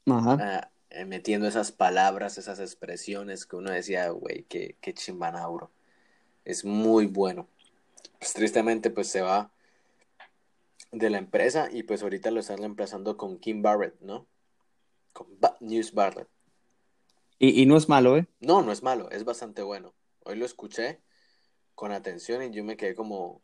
Ajá. 0.06 0.38
Ah, 0.40 0.70
eh, 0.90 1.04
metiendo 1.04 1.48
esas 1.48 1.72
palabras, 1.72 2.38
esas 2.38 2.60
expresiones 2.60 3.46
que 3.46 3.56
uno 3.56 3.70
decía, 3.72 4.08
güey, 4.10 4.44
qué, 4.44 4.76
qué 4.80 4.94
chimba 4.94 5.32
Nauro. 5.32 5.70
Es 6.44 6.64
muy 6.64 7.06
bueno. 7.06 7.48
Pues 8.18 8.32
tristemente 8.32 8.90
pues 8.90 9.08
se 9.08 9.22
va 9.22 9.50
de 10.98 11.10
la 11.10 11.18
empresa 11.18 11.68
y 11.70 11.82
pues 11.82 12.02
ahorita 12.02 12.30
lo 12.30 12.40
están 12.40 12.58
reemplazando 12.58 13.16
con 13.16 13.38
Kim 13.38 13.62
Barrett, 13.62 14.00
¿no? 14.00 14.26
Con 15.12 15.26
Bad 15.40 15.56
News 15.60 15.92
Barrett. 15.92 16.28
Y, 17.38 17.60
y 17.60 17.66
no 17.66 17.76
es 17.76 17.88
malo, 17.88 18.16
¿eh? 18.16 18.26
No, 18.40 18.62
no 18.62 18.72
es 18.72 18.82
malo, 18.82 19.10
es 19.10 19.24
bastante 19.24 19.62
bueno. 19.62 19.94
Hoy 20.24 20.36
lo 20.36 20.46
escuché 20.46 21.00
con 21.74 21.92
atención 21.92 22.42
y 22.42 22.50
yo 22.50 22.64
me 22.64 22.76
quedé 22.76 22.94
como... 22.94 23.42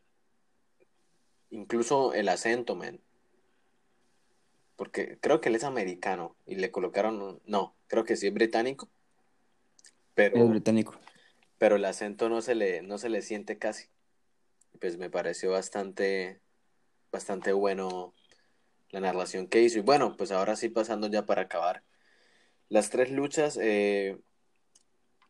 Incluso 1.49 2.13
el 2.13 2.29
acento, 2.29 2.75
man. 2.75 3.01
Porque 4.77 5.19
creo 5.19 5.41
que 5.41 5.49
él 5.49 5.55
es 5.55 5.63
americano 5.65 6.35
y 6.45 6.55
le 6.55 6.71
colocaron... 6.71 7.41
No, 7.45 7.75
creo 7.87 8.05
que 8.05 8.15
sí 8.15 8.27
es 8.27 8.33
británico. 8.33 8.89
Es 9.75 9.91
Pero, 10.13 10.47
británico. 10.47 10.93
pero 11.57 11.75
el 11.75 11.85
acento 11.85 12.29
no 12.29 12.41
se 12.41 12.55
le, 12.55 12.81
no 12.81 12.97
se 12.97 13.09
le 13.09 13.21
siente 13.21 13.57
casi. 13.57 13.89
Pues 14.79 14.97
me 14.97 15.09
pareció 15.09 15.51
bastante, 15.51 16.39
bastante 17.11 17.53
bueno 17.53 18.13
la 18.89 18.99
narración 18.99 19.47
que 19.47 19.61
hizo. 19.61 19.79
Y 19.79 19.81
bueno, 19.81 20.15
pues 20.17 20.31
ahora 20.31 20.55
sí 20.55 20.69
pasando 20.69 21.07
ya 21.07 21.25
para 21.25 21.43
acabar. 21.43 21.83
Las 22.69 22.89
tres 22.89 23.11
luchas, 23.11 23.57
eh, 23.61 24.19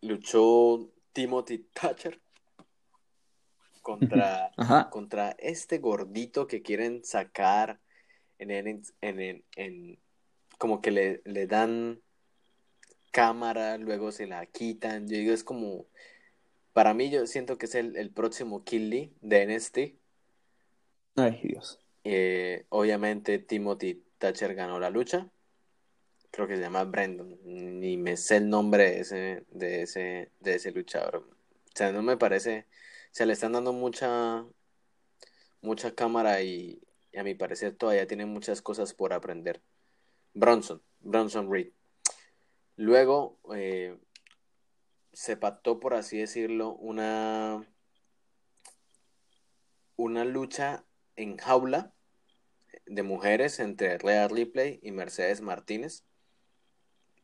luchó 0.02 0.92
Timothy 1.14 1.60
Thatcher 1.74 2.22
contra, 3.82 4.52
Ajá. 4.58 4.90
contra 4.90 5.32
este 5.40 5.80
gordito 5.80 6.48
que 6.48 6.62
quieren 6.62 7.04
sacar 7.04 7.80
en, 8.38 8.52
en, 9.02 9.44
en, 9.56 10.00
como 10.58 10.82
que 10.82 10.92
le, 10.92 11.22
le 11.26 11.48
dan 11.48 12.02
cámara, 13.12 13.78
luego 13.78 14.12
se 14.12 14.26
la 14.28 14.46
quitan. 14.46 15.08
Yo 15.08 15.18
digo, 15.18 15.34
es 15.34 15.44
como, 15.44 15.86
para 16.74 16.94
mí 16.94 17.10
yo 17.10 17.28
siento 17.28 17.58
que 17.58 17.66
es 17.66 17.76
el, 17.76 17.96
el 17.98 18.12
próximo 18.12 18.64
Killy 18.64 19.16
de 19.22 19.46
NXT. 19.46 20.01
Ay, 21.16 21.40
Dios. 21.44 21.80
Eh, 22.04 22.66
obviamente 22.70 23.40
Timothy 23.40 24.04
Thatcher 24.18 24.56
ganó 24.56 24.80
la 24.80 24.90
lucha. 24.90 25.30
Creo 26.32 26.48
que 26.48 26.56
se 26.56 26.62
llama 26.62 26.84
Brandon. 26.86 27.38
Ni 27.44 27.98
me 27.98 28.18
sé 28.18 28.38
el 28.38 28.50
nombre 28.50 28.84
de 28.84 29.00
ese, 29.82 30.32
de 30.42 30.56
ese, 30.56 30.72
luchador. 30.72 31.18
O 31.18 31.76
sea, 31.76 31.92
no 31.92 32.02
me 32.02 32.18
parece. 32.18 32.68
Se 33.12 33.26
le 33.26 33.34
están 33.34 33.52
dando 33.52 33.74
mucha, 33.74 34.46
mucha 35.62 35.94
cámara 35.94 36.42
y, 36.42 36.82
y 37.12 37.18
a 37.18 37.24
mi 37.24 37.36
parecer 37.36 37.76
todavía 37.76 38.08
tiene 38.08 38.26
muchas 38.26 38.62
cosas 38.62 38.94
por 38.94 39.14
aprender. 39.14 39.62
Bronson, 40.34 40.82
Bronson 41.02 41.52
Reed. 41.52 41.72
Luego 42.78 43.38
eh, 43.54 43.98
se 45.14 45.38
pactó, 45.38 45.80
por 45.80 45.94
así 45.94 46.18
decirlo, 46.18 46.74
una, 46.74 47.68
una 49.98 50.26
lucha 50.26 50.86
en 51.22 51.38
jaula 51.38 51.92
de 52.86 53.04
mujeres 53.04 53.60
entre 53.60 53.98
Rhea 53.98 54.28
Ripley 54.28 54.80
y 54.82 54.92
Mercedes 54.92 55.42
Martínez. 55.42 56.04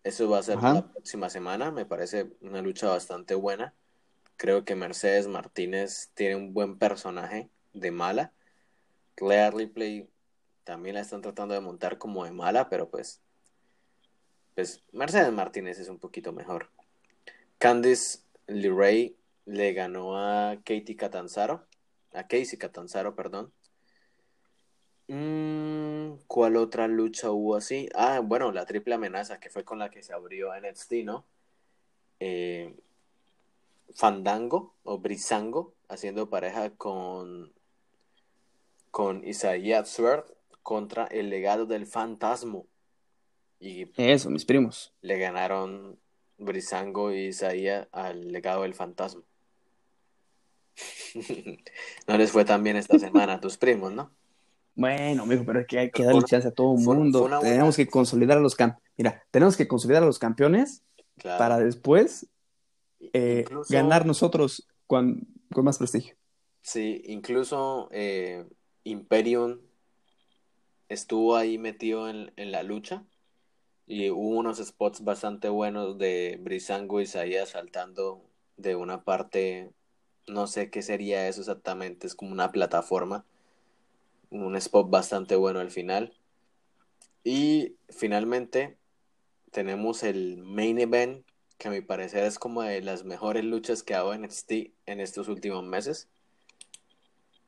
Eso 0.04 0.30
va 0.30 0.40
a 0.40 0.44
ser 0.44 0.58
Ajá. 0.58 0.74
la 0.74 0.92
próxima 0.92 1.30
semana. 1.30 1.72
Me 1.72 1.86
parece 1.86 2.32
una 2.42 2.62
lucha 2.62 2.88
bastante 2.88 3.36
buena. 3.36 3.74
Creo 4.38 4.64
que 4.64 4.76
Mercedes 4.76 5.28
Martínez 5.28 6.12
tiene 6.14 6.36
un 6.36 6.54
buen 6.54 6.78
personaje 6.78 7.50
de 7.74 7.92
mala. 7.92 8.32
Rhea 9.18 9.52
Ripley 9.52 10.08
también 10.64 10.96
la 10.96 11.02
están 11.02 11.22
tratando 11.22 11.54
de 11.54 11.60
montar 11.60 11.98
como 11.98 12.24
de 12.24 12.32
mala, 12.32 12.70
pero 12.70 12.90
pues, 12.90 13.22
pues 14.54 14.84
Mercedes 14.92 15.32
Martínez 15.32 15.80
es 15.80 15.90
un 15.90 15.98
poquito 15.98 16.32
mejor. 16.32 16.70
Candice 17.58 18.20
LeRae 18.46 19.16
le 19.46 19.74
ganó 19.74 20.18
a 20.18 20.56
Katie 20.58 20.96
Catanzaro, 20.96 21.66
a 22.14 22.28
Casey 22.28 22.58
Catanzaro, 22.58 23.16
perdón. 23.16 23.52
Mm, 25.08 26.18
¿cuál 26.28 26.58
otra 26.58 26.88
lucha 26.88 27.32
hubo 27.32 27.56
así? 27.56 27.90
Ah, 27.96 28.20
bueno, 28.20 28.52
la 28.52 28.66
triple 28.66 28.96
amenaza 28.96 29.40
que 29.40 29.50
fue 29.50 29.64
con 29.64 29.80
la 29.80 29.90
que 29.90 30.04
se 30.04 30.14
abrió 30.14 30.54
NXT, 30.54 31.04
¿no? 31.06 31.26
Eh, 32.20 32.76
Fandango 33.96 34.74
o 34.84 34.98
Brisango 35.00 35.74
haciendo 35.88 36.30
pareja 36.30 36.70
con 36.72 37.54
con 38.92 39.24
Isaiah 39.28 39.86
Sword 39.86 40.26
contra 40.64 41.06
el 41.06 41.30
legado 41.30 41.66
del 41.66 41.86
fantasma. 41.86 42.64
Y 43.60 43.88
Eso, 43.96 44.30
mis 44.30 44.44
primos. 44.46 44.94
le 45.02 45.18
ganaron 45.18 46.00
Brisango 46.38 47.12
y 47.14 47.28
Isaías 47.28 47.88
al 47.92 48.32
legado 48.32 48.64
del 48.64 48.74
fantasma. 48.74 49.22
no 52.08 52.18
les 52.18 52.32
fue 52.32 52.44
tan 52.46 52.64
bien 52.64 52.76
esta 52.76 53.00
semana 53.00 53.34
a 53.34 53.40
tus 53.40 53.58
primos, 53.58 53.94
¿no? 53.94 54.12
Bueno, 54.78 55.26
mijo, 55.26 55.44
pero 55.44 55.60
es 55.62 55.68
que 55.68 55.80
hay 55.80 55.90
que 55.92 56.04
darle 56.04 56.22
chance 56.24 56.48
a 56.48 56.52
todo 56.52 56.76
el 56.78 56.84
mundo. 56.84 57.22
buena- 57.22 57.40
Tenemos 57.40 57.76
que 57.76 57.88
consolidar 57.88 58.38
a 58.38 58.42
los 58.42 58.56
campeones. 58.56 58.88
Mira, 58.96 59.24
tenemos 59.32 59.58
que 59.58 59.68
consolidar 59.68 60.04
a 60.04 60.06
los 60.06 60.20
campeones 60.20 60.84
Claro. 61.18 61.40
para 61.40 61.58
después 61.60 62.28
eh, 63.14 63.40
Incluso- 63.46 63.74
ganar 63.74 64.06
nosotros 64.06 64.68
con, 64.86 65.28
con 65.52 65.66
más 65.66 65.78
prestigio. 65.80 66.16
Sí, 66.62 67.02
incluso 67.06 67.90
eh, 67.92 68.46
Imperium 68.84 69.60
estuvo 70.90 71.36
ahí 71.36 71.58
metido 71.58 72.10
en, 72.10 72.32
en 72.36 72.52
la 72.52 72.64
lucha 72.64 73.04
y 73.88 74.10
hubo 74.10 74.38
unos 74.38 74.58
spots 74.60 75.04
bastante 75.04 75.50
buenos 75.50 75.98
de 75.98 76.38
Brisango 76.42 77.00
y 77.00 77.04
Isaías 77.04 77.50
saltando 77.50 78.22
de 78.58 78.76
una 78.76 79.04
parte, 79.04 79.72
no 80.28 80.46
sé 80.48 80.70
qué 80.70 80.82
sería 80.82 81.28
eso 81.28 81.42
exactamente, 81.42 82.06
es 82.08 82.16
como 82.16 82.32
una 82.32 82.52
plataforma, 82.52 83.26
un 84.30 84.56
spot 84.56 84.90
bastante 84.90 85.36
bueno 85.36 85.60
al 85.60 85.72
final. 85.72 86.14
Y 87.24 87.76
finalmente 87.90 88.78
tenemos 89.52 90.04
el 90.04 90.38
main 90.38 90.80
event, 90.80 91.26
que 91.58 91.68
a 91.68 91.72
mi 91.72 91.82
parecer 91.82 92.24
es 92.24 92.38
como 92.40 92.62
de 92.62 92.82
las 92.82 93.04
mejores 93.04 93.44
luchas 93.44 93.84
que 93.84 93.96
ha 93.96 93.98
dado 93.98 94.16
NXT 94.16 94.52
en 94.86 95.00
estos 95.00 95.28
últimos 95.28 95.64
meses. 95.64 96.08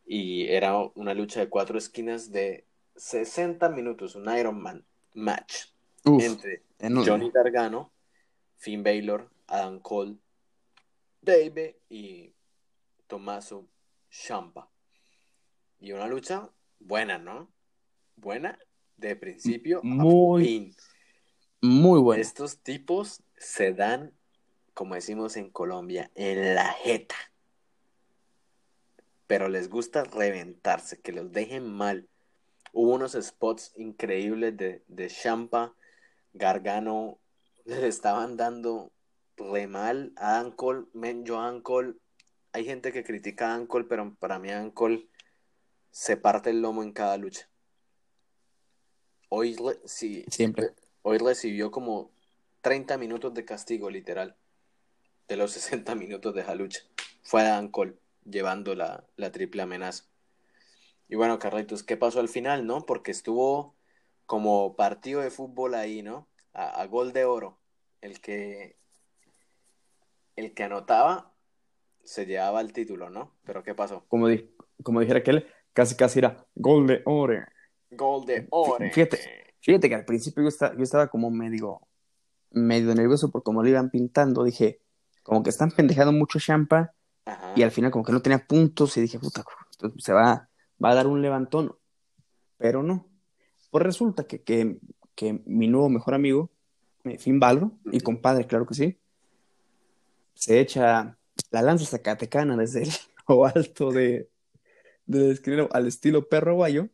Y 0.06 0.48
era 0.48 0.78
una 0.96 1.14
lucha 1.14 1.40
de 1.40 1.50
cuatro 1.50 1.78
esquinas 1.78 2.32
de 2.32 2.66
60 2.96 3.70
minutos, 3.70 4.16
un 4.16 4.30
Iron 4.36 4.62
Man 4.62 4.84
match 5.14 5.68
Uf, 6.06 6.24
entre 6.24 6.64
enorme. 6.80 7.10
Johnny 7.10 7.32
Gargano, 7.32 7.92
Finn 8.58 8.84
Balor, 8.84 9.30
Adam 9.48 9.80
Cole, 9.80 10.16
Baby 11.22 11.76
y 11.90 12.34
Tommaso 13.08 13.68
Ciampa. 14.12 14.70
Y 15.80 15.92
una 15.92 16.08
lucha 16.08 16.50
buena, 16.80 17.18
¿no? 17.18 17.52
Buena 18.16 18.58
de 18.98 19.16
principio 19.16 19.80
a 19.80 19.82
Muy 19.84 20.46
fin. 20.46 20.76
Muy 21.62 22.00
bueno. 22.00 22.22
Estos 22.22 22.60
tipos 22.60 23.22
se 23.38 23.74
dan, 23.74 24.14
como 24.74 24.96
decimos 24.96 25.38
en 25.38 25.50
Colombia, 25.50 26.10
en 26.16 26.56
la 26.56 26.72
jeta. 26.72 27.16
Pero 29.28 29.48
les 29.50 29.70
gusta 29.70 30.04
reventarse, 30.04 31.00
que 31.02 31.12
los 31.12 31.32
dejen 31.32 31.72
mal. 31.72 32.08
Hubo 32.72 32.94
unos 32.94 33.14
spots 33.14 33.74
increíbles 33.76 34.56
de, 34.56 34.84
de 34.88 35.08
Champa, 35.08 35.76
Gargano, 36.34 37.20
le 37.66 37.88
estaban 37.88 38.38
dando 38.38 38.92
re 39.36 39.68
mal 39.68 40.14
a 40.16 40.40
Adam 40.40 40.52
Cole. 40.52 40.86
Men, 40.94 41.26
yo 41.26 41.40
a 41.40 41.48
Adam 41.48 41.62
Cole, 41.62 41.96
hay 42.54 42.66
gente 42.66 42.92
que 42.92 43.04
critica 43.04 43.48
a 43.50 43.56
Adam 43.56 43.68
Cole, 43.68 43.86
pero 43.86 44.16
para 44.16 44.40
mí 44.40 44.50
Adam 44.50 44.72
Cole 44.72 45.09
se 45.92 46.18
parte 46.18 46.50
el 46.50 46.62
lomo 46.62 46.84
en 46.84 46.92
cada 46.92 47.18
lucha. 47.18 47.50
Hoy, 49.30 49.56
sí, 49.86 50.26
Siempre. 50.30 50.72
Hoy 51.02 51.18
recibió 51.18 51.72
como 51.72 52.12
30 52.62 52.98
minutos 52.98 53.34
de 53.34 53.46
castigo, 53.46 53.90
literal, 53.90 54.36
de 55.28 55.38
los 55.38 55.52
60 55.54 55.96
minutos 55.96 56.34
de 56.34 56.42
esa 56.42 56.56
lucha. 56.56 56.82
Fue 57.24 57.42
Adam 57.42 57.70
Cole 57.70 57.96
llevando 58.26 58.76
la, 58.76 59.06
la 59.16 59.32
triple 59.32 59.62
amenaza. 59.62 60.06
Y 61.08 61.16
bueno, 61.16 61.40
Carlitos, 61.40 61.84
¿qué 61.84 61.98
pasó 61.98 62.20
al 62.20 62.30
final, 62.30 62.68
no? 62.68 62.86
Porque 62.86 63.12
estuvo 63.12 63.76
como 64.26 64.76
partido 64.76 65.22
de 65.22 65.32
fútbol 65.32 65.74
ahí, 65.74 66.04
¿no? 66.04 66.28
A, 66.54 66.82
a 66.82 66.86
gol 66.86 67.14
de 67.14 67.26
oro. 67.26 67.58
El 68.02 68.22
que, 68.22 68.78
el 70.36 70.54
que 70.54 70.64
anotaba 70.64 71.34
se 72.04 72.26
llevaba 72.26 72.62
el 72.62 72.74
título, 72.74 73.10
¿no? 73.10 73.34
Pero 73.44 73.64
¿qué 73.64 73.74
pasó? 73.76 74.06
Como, 74.08 74.28
di- 74.28 74.50
como 74.84 75.00
dijera 75.02 75.20
aquel, 75.20 75.48
casi 75.80 75.96
casi 75.96 76.20
era 76.20 76.46
gol 76.56 76.88
de 76.88 77.02
oro. 77.06 77.40
Gol 77.92 78.26
de 78.26 78.46
oro. 78.50 78.86
Fíjate. 78.92 79.18
Fíjate 79.62 79.88
que 79.88 79.96
al 79.96 80.04
principio 80.04 80.44
yo 80.44 80.50
estaba, 80.50 80.76
yo 80.76 80.84
estaba 80.84 81.08
como 81.08 81.32
medio, 81.32 81.80
medio 82.52 82.94
nervioso 82.94 83.32
por 83.32 83.44
cómo 83.44 83.64
lo 83.64 83.70
iban 83.70 83.90
pintando. 83.90 84.44
Dije, 84.44 84.82
como 85.24 85.42
que 85.42 85.50
están 85.50 85.72
pendejando 85.72 86.12
mucho 86.12 86.38
Champa 86.38 86.94
Ajá. 87.24 87.54
y 87.56 87.64
al 87.64 87.72
final 87.72 87.92
como 87.92 88.04
que 88.04 88.12
no 88.12 88.22
tenía 88.22 88.46
puntos 88.46 88.98
y 88.98 89.02
dije, 89.02 89.20
puta, 89.20 89.46
se 90.00 90.12
va, 90.12 90.50
va 90.84 90.92
a 90.92 90.96
dar 90.96 91.08
un 91.08 91.22
levantón. 91.22 91.74
Pero 92.58 92.84
no. 92.84 93.08
Pues 93.72 93.82
resulta 93.86 94.26
que, 94.26 94.44
que, 94.44 94.80
que 95.16 95.42
mi 95.46 95.70
nuevo 95.70 95.88
mejor 95.88 96.14
amigo, 96.14 96.52
eh, 97.06 97.18
Finn 97.18 97.40
Balor, 97.40 97.72
y 97.90 98.02
compadre, 98.02 98.48
claro 98.48 98.66
que 98.66 98.74
sí, 98.74 99.00
se 100.34 100.60
echa 100.60 101.18
la 101.52 101.62
lanza 101.62 101.86
zacatecana 101.86 102.58
desde 102.58 102.84
lo 103.30 103.46
alto 103.46 103.92
de, 103.92 104.30
del 105.10 105.32
esquinero 105.32 105.68
al 105.72 105.88
estilo 105.88 106.30
perro 106.30 106.56
guayo 106.56 106.88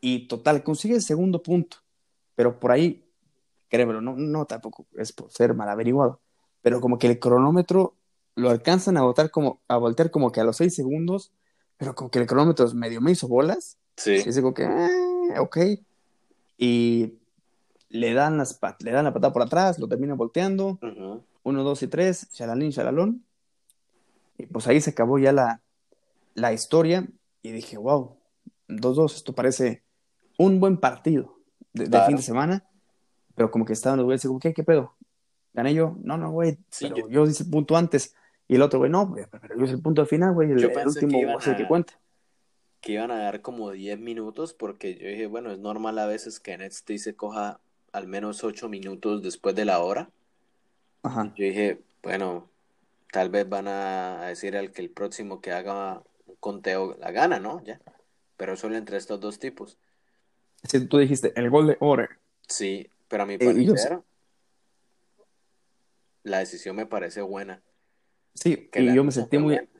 y 0.00 0.28
total, 0.28 0.62
consigue 0.62 0.94
el 0.94 1.02
segundo 1.02 1.42
punto, 1.42 1.78
pero 2.34 2.60
por 2.60 2.70
ahí, 2.70 3.08
créemelo, 3.68 4.00
no, 4.00 4.14
no 4.16 4.44
tampoco 4.44 4.86
es 4.96 5.12
por 5.12 5.30
ser 5.32 5.54
mal 5.54 5.68
averiguado, 5.68 6.20
pero 6.62 6.80
como 6.80 6.98
que 6.98 7.06
el 7.06 7.18
cronómetro 7.18 7.96
lo 8.36 8.50
alcanzan 8.50 8.96
a 8.98 9.02
voltear 9.02 9.30
como, 9.30 9.62
a 9.68 9.76
voltear 9.78 10.10
como 10.10 10.30
que 10.32 10.40
a 10.40 10.44
los 10.44 10.56
seis 10.58 10.74
segundos, 10.74 11.32
pero 11.78 11.94
como 11.94 12.10
que 12.10 12.18
el 12.18 12.26
cronómetro 12.26 12.70
medio 12.74 13.00
me 13.00 13.12
hizo 13.12 13.26
bolas, 13.28 13.78
Sí. 13.96 14.22
y 14.24 14.28
es 14.28 14.36
como 14.40 14.52
que, 14.54 14.64
ah, 14.66 15.40
ok, 15.40 15.56
y 16.58 17.14
le 17.88 18.12
dan, 18.12 18.36
las 18.38 18.54
pat- 18.54 18.82
le 18.82 18.90
dan 18.90 19.04
la 19.04 19.12
patada 19.14 19.32
por 19.32 19.42
atrás, 19.42 19.78
lo 19.78 19.88
termina 19.88 20.14
volteando, 20.14 20.78
uno, 21.42 21.62
dos 21.62 21.82
y 21.82 21.88
tres, 21.88 22.28
chalalín, 22.32 22.72
chalalón. 22.72 23.24
Y 24.36 24.46
pues 24.46 24.66
ahí 24.66 24.80
se 24.80 24.90
acabó 24.90 25.18
ya 25.18 25.32
la, 25.32 25.62
la 26.34 26.52
historia. 26.52 27.06
Y 27.42 27.52
dije, 27.52 27.76
wow, 27.76 28.16
2-2, 28.68 29.14
esto 29.14 29.34
parece 29.34 29.82
un 30.38 30.60
buen 30.60 30.78
partido 30.78 31.36
de, 31.72 31.84
de 31.84 31.90
Claro. 31.90 32.06
fin 32.06 32.16
de 32.16 32.22
semana. 32.22 32.64
Pero 33.34 33.50
como 33.50 33.64
que 33.64 33.72
estaban 33.72 33.98
los 33.98 34.04
güeyes, 34.06 34.24
como, 34.26 34.38
¿qué, 34.38 34.54
qué 34.54 34.62
pedo? 34.62 34.94
¿Gané 35.52 35.74
yo? 35.74 35.96
No, 36.02 36.16
no, 36.16 36.30
güey, 36.30 36.58
Sí, 36.70 36.88
yo- 36.94 37.08
yo... 37.08 37.24
hice 37.26 37.42
el 37.44 37.50
punto 37.50 37.76
antes. 37.76 38.14
Y 38.48 38.56
el 38.56 38.62
otro, 38.62 38.78
güey, 38.78 38.90
no, 38.90 39.06
güey, 39.06 39.24
pero 39.30 39.56
yo 39.56 39.64
hice 39.64 39.74
el 39.74 39.82
punto 39.82 40.00
al 40.02 40.06
final, 40.06 40.34
güey. 40.34 40.50
El, 40.52 40.58
Yo 40.58 40.68
el 40.68 40.86
último 40.86 41.18
que 41.38 41.50
el 41.50 41.56
que 41.56 41.62
a- 41.64 41.68
cuenta. 41.68 41.98
que 42.80 42.92
iban 42.92 43.10
a 43.10 43.18
dar 43.18 43.40
como 43.40 43.70
10 43.70 43.98
minutos 43.98 44.52
porque 44.54 44.96
yo 44.96 45.06
dije, 45.08 45.26
bueno, 45.26 45.50
es 45.50 45.58
normal 45.58 45.98
a 45.98 46.06
veces 46.06 46.40
que 46.40 46.56
NXT 46.56 46.96
se 46.98 47.16
coja 47.16 47.60
al 47.92 48.06
menos 48.06 48.44
8 48.44 48.68
minutos 48.68 49.22
después 49.22 49.54
de 49.54 49.64
la 49.64 49.78
hora, 49.80 50.10
Ajá. 51.02 51.32
Yo 51.36 51.44
dije, 51.44 51.80
bueno, 52.02 52.48
tal 53.12 53.28
vez 53.30 53.48
van 53.48 53.68
a 53.68 54.24
decir 54.26 54.56
al 54.56 54.72
que 54.72 54.82
el 54.82 54.90
próximo 54.90 55.40
que 55.40 55.52
haga 55.52 56.02
conteo 56.44 56.94
la 56.98 57.10
gana, 57.10 57.40
¿no? 57.40 57.64
Ya. 57.64 57.80
Pero 58.36 58.54
solo 58.54 58.76
entre 58.76 58.98
estos 58.98 59.18
dos 59.18 59.38
tipos. 59.38 59.78
Sí, 60.62 60.86
tú 60.86 60.98
dijiste 60.98 61.32
el 61.36 61.48
gol 61.48 61.66
de 61.68 61.78
Order. 61.80 62.10
Sí, 62.46 62.86
pero 63.08 63.22
a 63.22 63.26
mi 63.26 63.34
Eh, 63.34 63.38
parecer, 63.38 64.02
la 66.22 66.40
decisión 66.40 66.76
me 66.76 66.84
parece 66.84 67.22
buena. 67.22 67.62
Sí, 68.34 68.68
Que 68.70 68.82
y 68.82 68.94
yo 68.94 69.04
me 69.04 69.10
sentí 69.12 69.38
muy... 69.38 69.54
buena. 69.54 69.70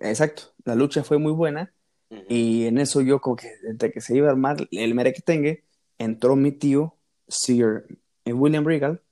Exacto, 0.00 0.54
la 0.64 0.74
lucha 0.74 1.04
fue 1.04 1.18
muy 1.18 1.32
buena 1.32 1.74
Ujú, 2.10 2.24
y 2.28 2.66
en 2.66 2.78
eso 2.78 3.02
yo 3.02 3.20
como 3.20 3.36
que 3.36 3.50
entre 3.64 3.90
que 3.92 4.00
se 4.00 4.16
iba 4.16 4.28
a 4.28 4.30
armar 4.30 4.66
el 4.70 4.94
merequetengue, 4.94 5.64
entró 5.98 6.36
mi 6.36 6.52
tío 6.52 6.96
Sir 7.28 7.86
William 8.26 8.64
Regal, 8.64 9.02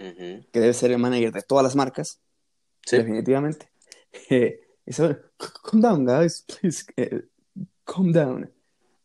ujú. 0.00 0.44
que 0.52 0.60
debe 0.60 0.72
ser 0.72 0.90
el 0.90 0.98
manager 0.98 1.32
de 1.32 1.42
todas 1.42 1.62
las 1.64 1.76
marcas, 1.76 2.20
Sí, 2.86 2.96
definitivamente. 2.96 3.70
Eh, 4.30 4.60
y 4.86 4.90
dice, 4.90 5.02
"Bueno, 5.02 5.18
c- 5.20 5.27
calm 5.38 5.80
down, 5.80 6.04
guys, 6.04 6.44
please, 6.48 6.84
eh, 6.96 7.20
calm 7.84 8.12
down. 8.12 8.48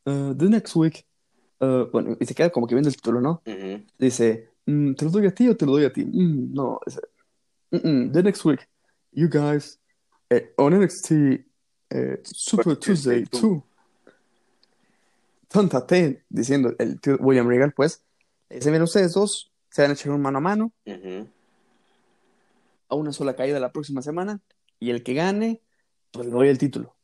Uh, 0.05 0.33
the 0.33 0.49
next 0.49 0.75
week, 0.75 1.05
uh", 1.61 1.85
bueno, 1.91 2.17
y 2.19 2.25
se 2.25 2.33
queda 2.35 2.49
como 2.49 2.67
que 2.67 2.75
viendo 2.75 2.89
el 2.89 2.95
título, 2.95 3.21
¿no? 3.21 3.41
ujú. 3.45 3.83
Dice, 3.97 4.49
"Mm, 4.65 4.93
¿te 4.95 5.05
lo 5.05 5.11
doy 5.11 5.27
a 5.27 5.31
ti 5.33 5.47
o 5.47 5.55
te 5.55 5.65
lo 5.65 5.73
doy 5.73 5.85
a 5.85 5.93
ti? 5.93 6.03
"Mm, 6.05 6.53
no, 6.53 6.79
dice, 6.85 7.01
"Mm, 7.71 7.77
mm, 7.87 8.11
the 8.11 8.23
next 8.23 8.43
week, 8.45 8.67
you 9.11 9.27
guys, 9.29 9.79
eh, 10.29 10.51
on 10.57 10.73
NXT 10.73 11.45
eh, 11.89 12.19
Super 12.23 12.75
Tuesday 12.77 13.23
2, 13.31 13.63
tántate, 15.47 16.23
diciendo 16.29 16.73
el 16.79 16.99
tío 16.99 17.17
William 17.19 17.47
Regal, 17.47 17.71
pues, 17.73 18.03
dice, 18.49 18.69
miren, 18.71 18.83
ustedes 18.83 19.13
dos 19.13 19.51
se 19.69 19.81
van 19.83 19.91
a 19.91 19.93
echar 19.93 20.11
un 20.11 20.21
mano 20.21 20.39
a 20.39 20.41
mano 20.41 20.71
Ujú. 20.85 21.27
a 22.89 22.95
una 22.95 23.11
sola 23.13 23.35
caída 23.35 23.59
la 23.59 23.71
próxima 23.71 24.01
semana 24.01 24.41
y 24.79 24.89
el 24.89 25.03
que 25.03 25.13
gane, 25.13 25.61
pues 26.13 26.27
le 26.27 26.31
doy 26.31 26.47
el 26.47 26.57
título. 26.57 26.95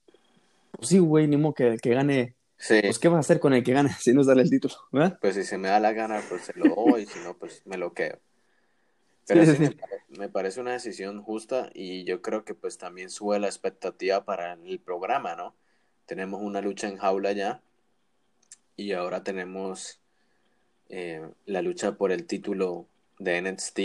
Pues 0.71 0.87
sí, 0.87 0.99
güey, 0.99 1.27
ni 1.27 1.35
modo 1.35 1.55
que 1.55 1.67
el 1.67 1.81
que 1.81 1.89
gane, 1.89 2.35
Sí, 2.57 2.81
pues 2.81 2.99
¿qué 2.99 3.07
vas 3.07 3.17
a 3.17 3.19
hacer 3.21 3.39
con 3.39 3.53
el 3.53 3.63
que 3.63 3.71
gane 3.73 3.89
si 3.99 4.13
no 4.13 4.21
es 4.21 4.27
darle 4.27 4.43
el 4.43 4.49
título, 4.49 4.75
¿verdad? 4.91 5.17
pues 5.21 5.35
si 5.35 5.43
se 5.43 5.57
me 5.57 5.69
da 5.69 5.79
la 5.79 5.93
gana, 5.93 6.21
pues 6.27 6.43
se 6.43 6.53
lo 6.55 6.75
doy, 6.75 7.05
si 7.05 7.19
no, 7.19 7.35
pues 7.35 7.65
me 7.65 7.77
lo 7.77 7.93
quedo. 7.93 8.19
Pero 9.27 9.45
Sí, 9.45 9.55
sí, 9.55 9.67
sí, 9.67 9.77
me, 10.09 10.27
parece 10.27 10.59
una 10.59 10.71
decisión 10.71 11.21
justa 11.21 11.69
y 11.73 12.03
yo 12.03 12.21
creo 12.21 12.43
que 12.43 12.55
pues 12.55 12.77
también 12.77 13.09
sube 13.09 13.39
la 13.39 13.47
expectativa 13.47 14.25
para 14.25 14.53
el 14.53 14.79
programa, 14.79 15.35
¿no? 15.35 15.55
Tenemos 16.05 16.41
una 16.41 16.61
lucha 16.61 16.87
en 16.87 16.97
jaula 16.97 17.31
ya 17.31 17.61
y 18.75 18.93
ahora 18.93 19.23
tenemos 19.23 19.99
eh, 20.89 21.21
la 21.45 21.61
lucha 21.61 21.91
por 21.95 22.11
el 22.11 22.25
título 22.25 22.87
de 23.19 23.39
NXT 23.41 23.79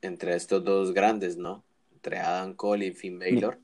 entre 0.00 0.34
estos 0.34 0.64
dos 0.64 0.94
grandes, 0.94 1.36
¿no? 1.36 1.62
Entre 1.92 2.18
Adam 2.18 2.54
Cole 2.54 2.86
y 2.86 2.92
Finn 2.92 3.18
Balor. 3.18 3.58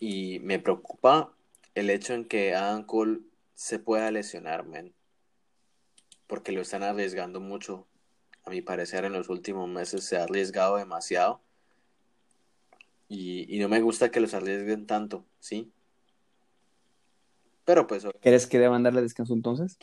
Y 0.00 0.38
me 0.40 0.58
preocupa 0.58 1.32
el 1.74 1.90
hecho 1.90 2.14
en 2.14 2.24
que 2.24 2.54
Adam 2.54 2.84
Cole 2.84 3.20
se 3.54 3.78
pueda 3.78 4.10
lesionar, 4.10 4.66
man. 4.66 4.92
Porque 6.26 6.52
lo 6.52 6.60
están 6.60 6.82
arriesgando 6.82 7.40
mucho. 7.40 7.86
A 8.44 8.50
mi 8.50 8.62
parecer, 8.62 9.04
en 9.04 9.12
los 9.12 9.28
últimos 9.28 9.68
meses 9.68 10.04
se 10.04 10.16
ha 10.16 10.24
arriesgado 10.24 10.76
demasiado. 10.76 11.40
Y, 13.08 13.54
y 13.54 13.58
no 13.58 13.68
me 13.68 13.80
gusta 13.80 14.10
que 14.10 14.20
los 14.20 14.34
arriesguen 14.34 14.86
tanto, 14.86 15.24
¿sí? 15.40 15.72
Pero 17.64 17.86
pues 17.86 18.06
¿Crees 18.20 18.46
que 18.46 18.58
deban 18.58 18.82
darle 18.82 19.02
descanso 19.02 19.34
entonces? 19.34 19.78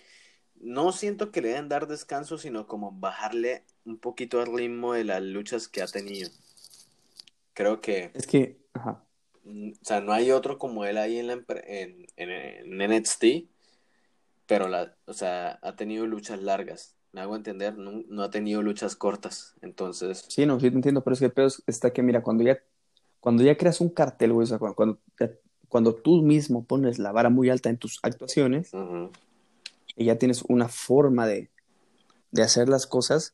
no 0.65 0.91
siento 0.91 1.31
que 1.31 1.41
le 1.41 1.49
deben 1.49 1.69
dar 1.69 1.87
descanso, 1.87 2.37
sino 2.37 2.67
como 2.67 2.91
bajarle 2.91 3.63
un 3.85 3.97
poquito 3.97 4.41
el 4.41 4.53
ritmo 4.53 4.93
de 4.93 5.03
las 5.03 5.21
luchas 5.21 5.67
que 5.67 5.81
ha 5.81 5.87
tenido. 5.87 6.29
Creo 7.53 7.81
que, 7.81 8.11
Es 8.13 8.27
que, 8.27 8.57
ajá. 8.73 9.03
O 9.45 9.85
sea, 9.85 10.01
no 10.01 10.11
hay 10.13 10.31
otro 10.31 10.57
como 10.57 10.85
él 10.85 10.97
ahí 10.97 11.17
en, 11.19 11.27
la, 11.27 11.33
en, 11.67 12.05
en, 12.17 12.29
en 12.31 12.81
NXT, 12.81 13.25
pero 14.47 14.67
la, 14.67 14.95
o 15.05 15.13
sea, 15.13 15.59
ha 15.61 15.75
tenido 15.75 16.05
luchas 16.07 16.41
largas. 16.41 16.95
Me 17.11 17.21
hago 17.21 17.35
entender, 17.35 17.77
no, 17.77 18.03
no 18.09 18.23
ha 18.23 18.29
tenido 18.29 18.61
luchas 18.61 18.95
cortas. 18.95 19.55
Entonces, 19.61 20.25
Sí, 20.27 20.45
no, 20.45 20.59
sí 20.59 20.69
te 20.69 20.75
entiendo, 20.75 21.03
pero 21.03 21.13
es 21.13 21.19
que 21.19 21.25
el 21.25 21.31
pedo 21.31 21.47
es- 21.47 21.63
está 21.67 21.91
que, 21.93 22.03
mira, 22.03 22.21
cuando 22.21 22.43
ya, 22.43 22.59
cuando 23.19 23.43
ya 23.43 23.55
creas 23.57 23.79
un 23.81 23.89
cartel, 23.89 24.33
güey, 24.33 24.43
o 24.43 24.47
sea, 24.47 24.57
cuando, 24.59 24.75
cuando, 24.75 24.99
cuando 25.69 25.95
tú 25.95 26.21
mismo 26.21 26.65
pones 26.65 26.99
la 26.99 27.11
vara 27.11 27.29
muy 27.29 27.49
alta 27.49 27.69
en 27.69 27.77
tus 27.77 27.99
actuaciones 28.03 28.71
y 29.95 30.05
ya 30.05 30.17
tienes 30.17 30.43
una 30.47 30.67
forma 30.67 31.25
de, 31.25 31.49
de 32.31 32.43
hacer 32.43 32.67
las 32.69 32.85
cosas, 32.85 33.33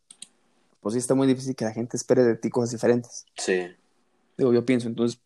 pues 0.80 0.94
sí 0.94 1.00
está 1.00 1.16
muy 1.16 1.28
difícil 1.28 1.56
que 1.56 1.66
la 1.66 1.74
gente 1.74 1.98
espere 1.98 2.24
de 2.24 2.36
ti 2.36 2.50
cosas 2.50 2.72
diferentes. 2.72 3.26
sí, 3.38 3.68
Digo, 4.38 4.54
yo 4.54 4.66
pienso, 4.66 4.88
entonces, 4.88 5.20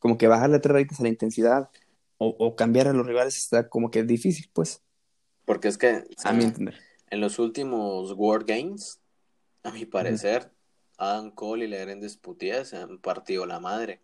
como 0.00 0.18
que 0.18 0.26
bajarle 0.26 0.58
tres 0.58 0.72
rayitas 0.72 0.98
a 0.98 1.04
la 1.04 1.08
intensidad 1.10 1.70
o, 2.18 2.34
o 2.38 2.56
cambiar 2.56 2.88
a 2.88 2.92
los 2.92 3.06
rivales 3.06 3.36
está 3.36 3.68
como 3.68 3.92
que 3.92 4.02
difícil, 4.02 4.50
pues, 4.52 4.82
porque 5.50 5.66
es 5.66 5.78
que 5.78 6.04
o 6.24 6.28
a 6.28 6.32
mi 6.32 6.44
entender. 6.44 6.78
en 7.10 7.20
los 7.20 7.40
últimos 7.40 8.12
World 8.12 8.46
Games, 8.46 9.00
a 9.64 9.72
mi 9.72 9.84
parecer, 9.84 10.52
Adam 10.96 11.32
Cole 11.32 11.64
y 11.64 11.68
Legend 11.68 12.02
Disputía 12.02 12.64
se 12.64 12.76
han 12.76 12.98
partido 12.98 13.46
la 13.46 13.58
madre. 13.58 14.00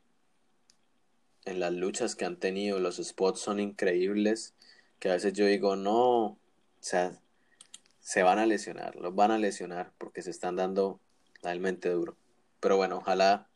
En 1.44 1.60
las 1.60 1.72
luchas 1.72 2.16
que 2.16 2.24
han 2.24 2.38
tenido, 2.40 2.80
los 2.80 2.96
spots 2.96 3.38
son 3.38 3.60
increíbles, 3.60 4.54
que 4.98 5.08
a 5.08 5.12
veces 5.12 5.34
yo 5.34 5.46
digo, 5.46 5.76
no, 5.76 6.24
o 6.24 6.38
sea, 6.80 7.20
se 8.00 8.24
van 8.24 8.40
a 8.40 8.46
lesionar, 8.46 8.96
los 8.96 9.14
van 9.14 9.30
a 9.30 9.38
lesionar 9.38 9.92
porque 9.98 10.22
se 10.22 10.30
están 10.30 10.56
dando 10.56 10.98
realmente 11.42 11.90
duro. 11.90 12.16
Pero 12.58 12.76
bueno, 12.76 12.96
ojalá 12.96 13.48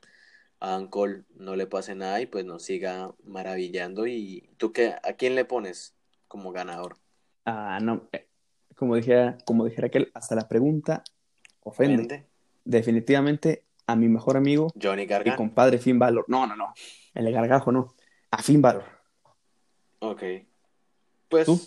a 0.60 0.74
Adam 0.74 0.88
Cole 0.88 1.24
no 1.34 1.56
le 1.56 1.66
pase 1.66 1.94
nada 1.94 2.20
y 2.20 2.26
pues 2.26 2.44
nos 2.44 2.62
siga 2.62 3.14
maravillando. 3.24 4.06
¿Y 4.06 4.50
tú 4.58 4.72
qué, 4.72 4.94
a 5.02 5.14
quién 5.14 5.34
le 5.34 5.44
pones 5.44 5.96
como 6.28 6.52
ganador? 6.52 6.96
Ah, 7.44 7.78
no, 7.82 8.08
eh, 8.12 8.28
como 8.76 8.96
dijera, 8.96 9.38
como 9.44 9.64
dijera 9.64 9.88
aquel, 9.88 10.10
hasta 10.14 10.34
la 10.34 10.48
pregunta 10.48 11.02
ofende. 11.60 12.26
Definitivamente 12.64 13.64
a 13.86 13.96
mi 13.96 14.08
mejor 14.08 14.36
amigo 14.36 14.68
Johnny 14.80 15.02
y 15.02 15.06
Gargano. 15.06 15.36
compadre 15.36 15.78
Finn 15.78 15.98
Balor. 15.98 16.24
No, 16.28 16.46
no, 16.46 16.54
no. 16.54 16.72
El 17.14 17.32
gargajo 17.32 17.72
no. 17.72 17.94
A 18.30 18.42
Finn 18.42 18.62
Balor. 18.62 18.84
Ok. 19.98 20.22
Pues, 21.28 21.46
¿Tú? 21.46 21.60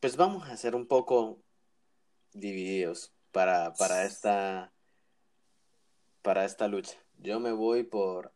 pues 0.00 0.16
vamos 0.16 0.48
a 0.48 0.56
ser 0.56 0.74
un 0.74 0.86
poco 0.86 1.42
divididos 2.32 3.14
para, 3.32 3.72
para 3.74 4.04
esta 4.04 4.72
para 6.22 6.44
esta 6.44 6.66
lucha. 6.66 6.98
Yo 7.18 7.40
me 7.40 7.52
voy 7.52 7.82
por 7.84 8.32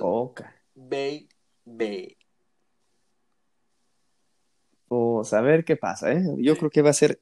poca. 0.00 0.54
Baby. 0.74 2.16
Pues 4.88 5.32
a 5.32 5.40
ver 5.40 5.64
qué 5.64 5.76
pasa, 5.76 6.12
¿eh? 6.12 6.22
Yo 6.38 6.56
creo 6.56 6.70
que 6.70 6.82
va 6.82 6.90
a 6.90 6.94
ser 6.94 7.20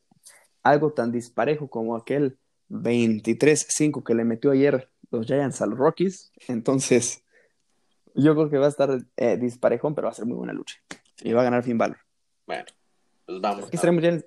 algo 0.63 0.93
tan 0.93 1.13
disparejo 1.13 1.69
como 1.69 1.97
aquel 1.97 2.39
23-5 2.71 4.03
que 4.03 4.15
le 4.15 4.25
metió 4.25 4.51
ayer 4.51 4.89
los 5.11 5.27
Giants 5.27 5.63
a 5.63 5.67
los 5.67 5.79
Rockies. 5.79 6.33
Entonces, 6.49 7.25
yo 8.15 8.35
creo 8.35 8.51
que 8.51 8.59
va 8.59 8.67
a 8.67 8.71
estar 8.71 8.99
eh, 9.17 9.37
disparejón, 9.37 9.95
pero 9.95 10.07
va 10.07 10.13
a 10.13 10.15
ser 10.15 10.27
muy 10.27 10.37
buena 10.37 10.53
lucha. 10.53 10.77
Y 11.23 11.33
va 11.33 11.43
a 11.43 11.45
ganar 11.45 11.63
Finn 11.63 11.79
Balor. 11.79 11.99
Bueno, 12.47 12.65
pues 13.25 13.41
vamos. 13.41 13.69
Estaremos 13.73 14.03
ya 14.03 14.11
en, 14.11 14.27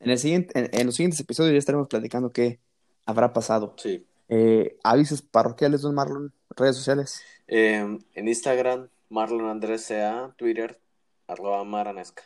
en 0.00 0.10
el 0.10 0.18
siguiente, 0.18 0.58
en, 0.58 0.70
en 0.72 0.86
los 0.86 0.94
siguientes 0.94 1.20
episodios 1.20 1.52
ya 1.52 1.58
estaremos 1.58 1.88
platicando 1.88 2.32
qué 2.32 2.60
habrá 3.06 3.32
pasado. 3.32 3.74
Sí. 3.78 4.06
Eh, 4.28 4.76
avisos 4.84 5.22
parroquiales, 5.22 5.82
don 5.82 5.94
Marlon, 5.94 6.32
redes 6.50 6.76
sociales. 6.76 7.22
Eh, 7.46 7.98
en 8.14 8.28
Instagram, 8.28 8.88
Marlon 9.08 9.48
Andrés 9.48 9.82
Sea, 9.84 10.34
Twitter, 10.36 10.78
arroba 11.26 11.64
Maranesca. 11.64 12.22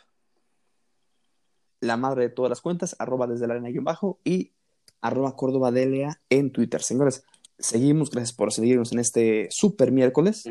la 1.79 1.97
madre 1.97 2.23
de 2.23 2.29
todas 2.29 2.49
las 2.49 2.61
cuentas, 2.61 2.95
arroba 2.97 3.27
desde 3.27 3.45
la 3.45 3.55
arena 3.55 3.67
guion 3.69 3.83
bajo 3.83 4.17
y 4.23 4.53
arroba 5.01 5.35
Córdoba 5.35 5.69
Delia 5.71 6.21
en 6.29 6.49
Twitter. 6.51 6.81
Señores, 6.81 7.25
seguimos, 7.59 8.09
gracias 8.09 8.31
por 8.33 8.53
seguirnos 8.53 8.93
en 8.93 8.99
este 8.99 9.49
super 9.51 9.91
miércoles 9.91 10.45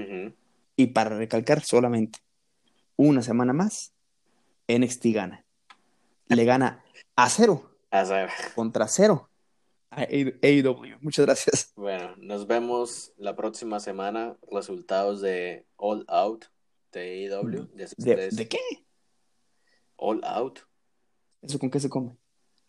y 0.77 0.87
para 0.89 1.17
recalcar 1.17 1.63
solamente 1.63 2.19
una 2.97 3.23
semana 3.23 3.55
más, 3.55 3.93
NXT 4.69 5.07
gana. 5.07 5.45
Le 6.29 6.45
gana 6.45 6.85
a 7.17 7.31
cero 7.31 7.71
A 7.91 8.05
saber. 8.05 8.29
contra 8.55 8.87
cero 8.87 9.31
AEW. 9.97 10.97
Muchas 11.01 11.27
gracias. 11.27 11.73
Bueno, 11.77 12.15
nos 12.17 12.47
vemos 12.47 13.13
la 13.17 13.37
próxima 13.37 13.79
semana. 13.81 14.37
Resultados 14.51 15.21
de 15.21 15.67
All 15.77 16.05
Out 16.09 16.47
de 16.93 17.29
AEW. 17.31 17.69
Sé 17.87 17.95
¿De, 17.99 18.31
de 18.31 18.49
qué? 18.49 18.59
All 19.97 20.21
Out. 20.25 20.61
¿Eso 21.43 21.59
con 21.59 21.71
qué 21.71 21.81
se 21.81 21.89
come? 21.91 22.17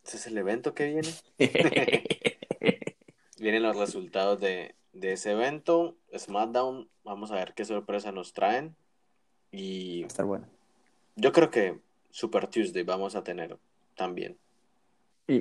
Ese 0.05 0.17
es 0.17 0.27
el 0.27 0.37
evento 0.37 0.73
que 0.73 0.85
viene. 0.85 1.09
Vienen 3.39 3.63
los 3.63 3.77
resultados 3.77 4.39
de, 4.39 4.75
de 4.93 5.13
ese 5.13 5.31
evento. 5.31 5.95
SmackDown. 6.17 6.89
Vamos 7.03 7.31
a 7.31 7.35
ver 7.35 7.53
qué 7.53 7.65
sorpresa 7.65 8.11
nos 8.11 8.33
traen. 8.33 8.75
Y 9.51 10.01
Va 10.01 10.05
a 10.05 10.07
estar 10.07 10.25
bueno. 10.25 10.47
yo 11.15 11.31
creo 11.31 11.51
que 11.51 11.79
Super 12.09 12.47
Tuesday 12.47 12.83
vamos 12.83 13.15
a 13.15 13.23
tener 13.23 13.57
también. 13.95 14.37
¿Y, 15.27 15.35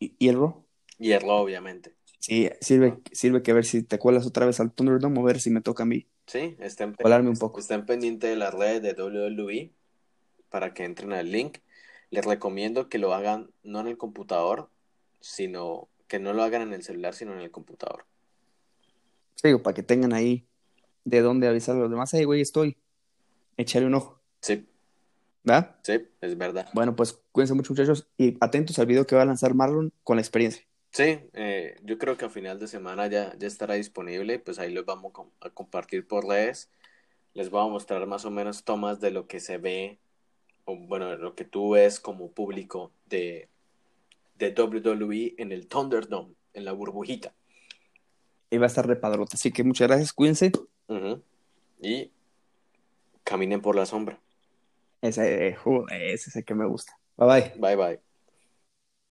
y, 0.00 0.14
y 0.18 0.28
el 0.28 0.36
Raw? 0.36 0.64
Raw, 0.98 1.36
obviamente. 1.42 1.94
Sí, 2.18 2.50
sirve, 2.60 2.98
sirve 3.12 3.42
que 3.42 3.52
ver 3.52 3.64
si 3.64 3.82
te 3.82 3.98
cuelas 3.98 4.26
otra 4.26 4.44
vez 4.46 4.60
al 4.60 4.72
Thunderdome 4.72 5.20
o 5.20 5.22
ver 5.22 5.40
si 5.40 5.50
me 5.50 5.60
toca 5.60 5.84
a 5.84 5.86
mí 5.86 6.06
Sí, 6.26 6.56
estén, 6.58 6.92
colarme 6.94 7.30
un 7.30 7.36
poco. 7.38 7.60
estén 7.60 7.86
pendientes 7.86 8.28
de 8.28 8.36
las 8.36 8.52
redes 8.52 8.82
de 8.82 8.92
WWE 9.02 9.72
para 10.50 10.74
que 10.74 10.84
entren 10.84 11.12
al 11.12 11.30
link. 11.30 11.58
Les 12.10 12.24
recomiendo 12.24 12.88
que 12.88 12.98
lo 12.98 13.14
hagan 13.14 13.50
no 13.62 13.80
en 13.80 13.86
el 13.86 13.96
computador, 13.96 14.68
sino 15.20 15.88
que 16.06 16.18
no 16.18 16.32
lo 16.32 16.42
hagan 16.42 16.62
en 16.62 16.72
el 16.74 16.82
celular, 16.82 17.14
sino 17.14 17.32
en 17.32 17.40
el 17.40 17.50
computador. 17.50 18.04
Sí, 19.36 19.54
para 19.56 19.74
que 19.74 19.82
tengan 19.82 20.12
ahí 20.12 20.46
de 21.04 21.20
dónde 21.22 21.48
avisar 21.48 21.76
a 21.76 21.78
los 21.78 21.90
demás. 21.90 22.10
Hey, 22.12 22.24
güey, 22.24 22.40
estoy. 22.40 22.76
Echarle 23.56 23.88
un 23.88 23.94
ojo, 23.94 24.20
Sí, 24.40 24.68
¿verdad? 25.42 25.76
sí, 25.82 25.98
es 26.20 26.36
verdad. 26.38 26.68
Bueno, 26.74 26.94
pues 26.94 27.18
cuídense 27.32 27.54
mucho, 27.54 27.72
muchachos, 27.72 28.06
y 28.16 28.36
atentos 28.40 28.78
al 28.78 28.86
video 28.86 29.06
que 29.06 29.16
va 29.16 29.22
a 29.22 29.26
lanzar 29.26 29.54
Marlon 29.54 29.92
con 30.04 30.16
la 30.16 30.22
experiencia. 30.22 30.62
Sí, 30.90 31.20
eh, 31.34 31.76
yo 31.82 31.98
creo 31.98 32.16
que 32.16 32.24
a 32.24 32.30
final 32.30 32.58
de 32.58 32.66
semana 32.66 33.06
ya, 33.06 33.34
ya 33.38 33.46
estará 33.46 33.74
disponible, 33.74 34.38
pues 34.38 34.58
ahí 34.58 34.72
los 34.72 34.84
vamos 34.84 35.12
a 35.40 35.50
compartir 35.50 36.06
por 36.06 36.26
redes. 36.26 36.70
Les 37.34 37.50
voy 37.50 37.64
a 37.64 37.70
mostrar 37.70 38.06
más 38.06 38.24
o 38.24 38.30
menos 38.30 38.64
tomas 38.64 39.00
de 39.00 39.10
lo 39.10 39.26
que 39.26 39.40
se 39.40 39.58
ve, 39.58 39.98
o 40.64 40.76
bueno, 40.76 41.08
de 41.10 41.18
lo 41.18 41.34
que 41.34 41.44
tú 41.44 41.70
ves 41.70 42.00
como 42.00 42.32
público 42.32 42.90
de, 43.06 43.48
de 44.38 44.54
WWE 44.56 45.34
en 45.38 45.52
el 45.52 45.68
Thunderdome, 45.68 46.34
en 46.54 46.64
la 46.64 46.72
burbujita. 46.72 47.32
Y 48.50 48.56
va 48.56 48.64
a 48.64 48.68
estar 48.68 48.86
repadrote. 48.86 49.32
Así 49.34 49.52
que 49.52 49.62
muchas 49.62 49.88
gracias, 49.88 50.12
cuídense. 50.12 50.52
Y 51.80 52.10
caminen 53.24 53.60
por 53.60 53.76
la 53.76 53.86
sombra. 53.86 54.18
Ese, 55.02 55.48
eh, 55.48 55.54
joder, 55.54 56.02
ese 56.02 56.30
es 56.30 56.36
el 56.36 56.44
que 56.44 56.54
me 56.54 56.66
gusta. 56.66 56.98
Bye 57.16 57.26
bye. 57.26 57.52
Bye 57.58 57.76
bye. 57.76 58.07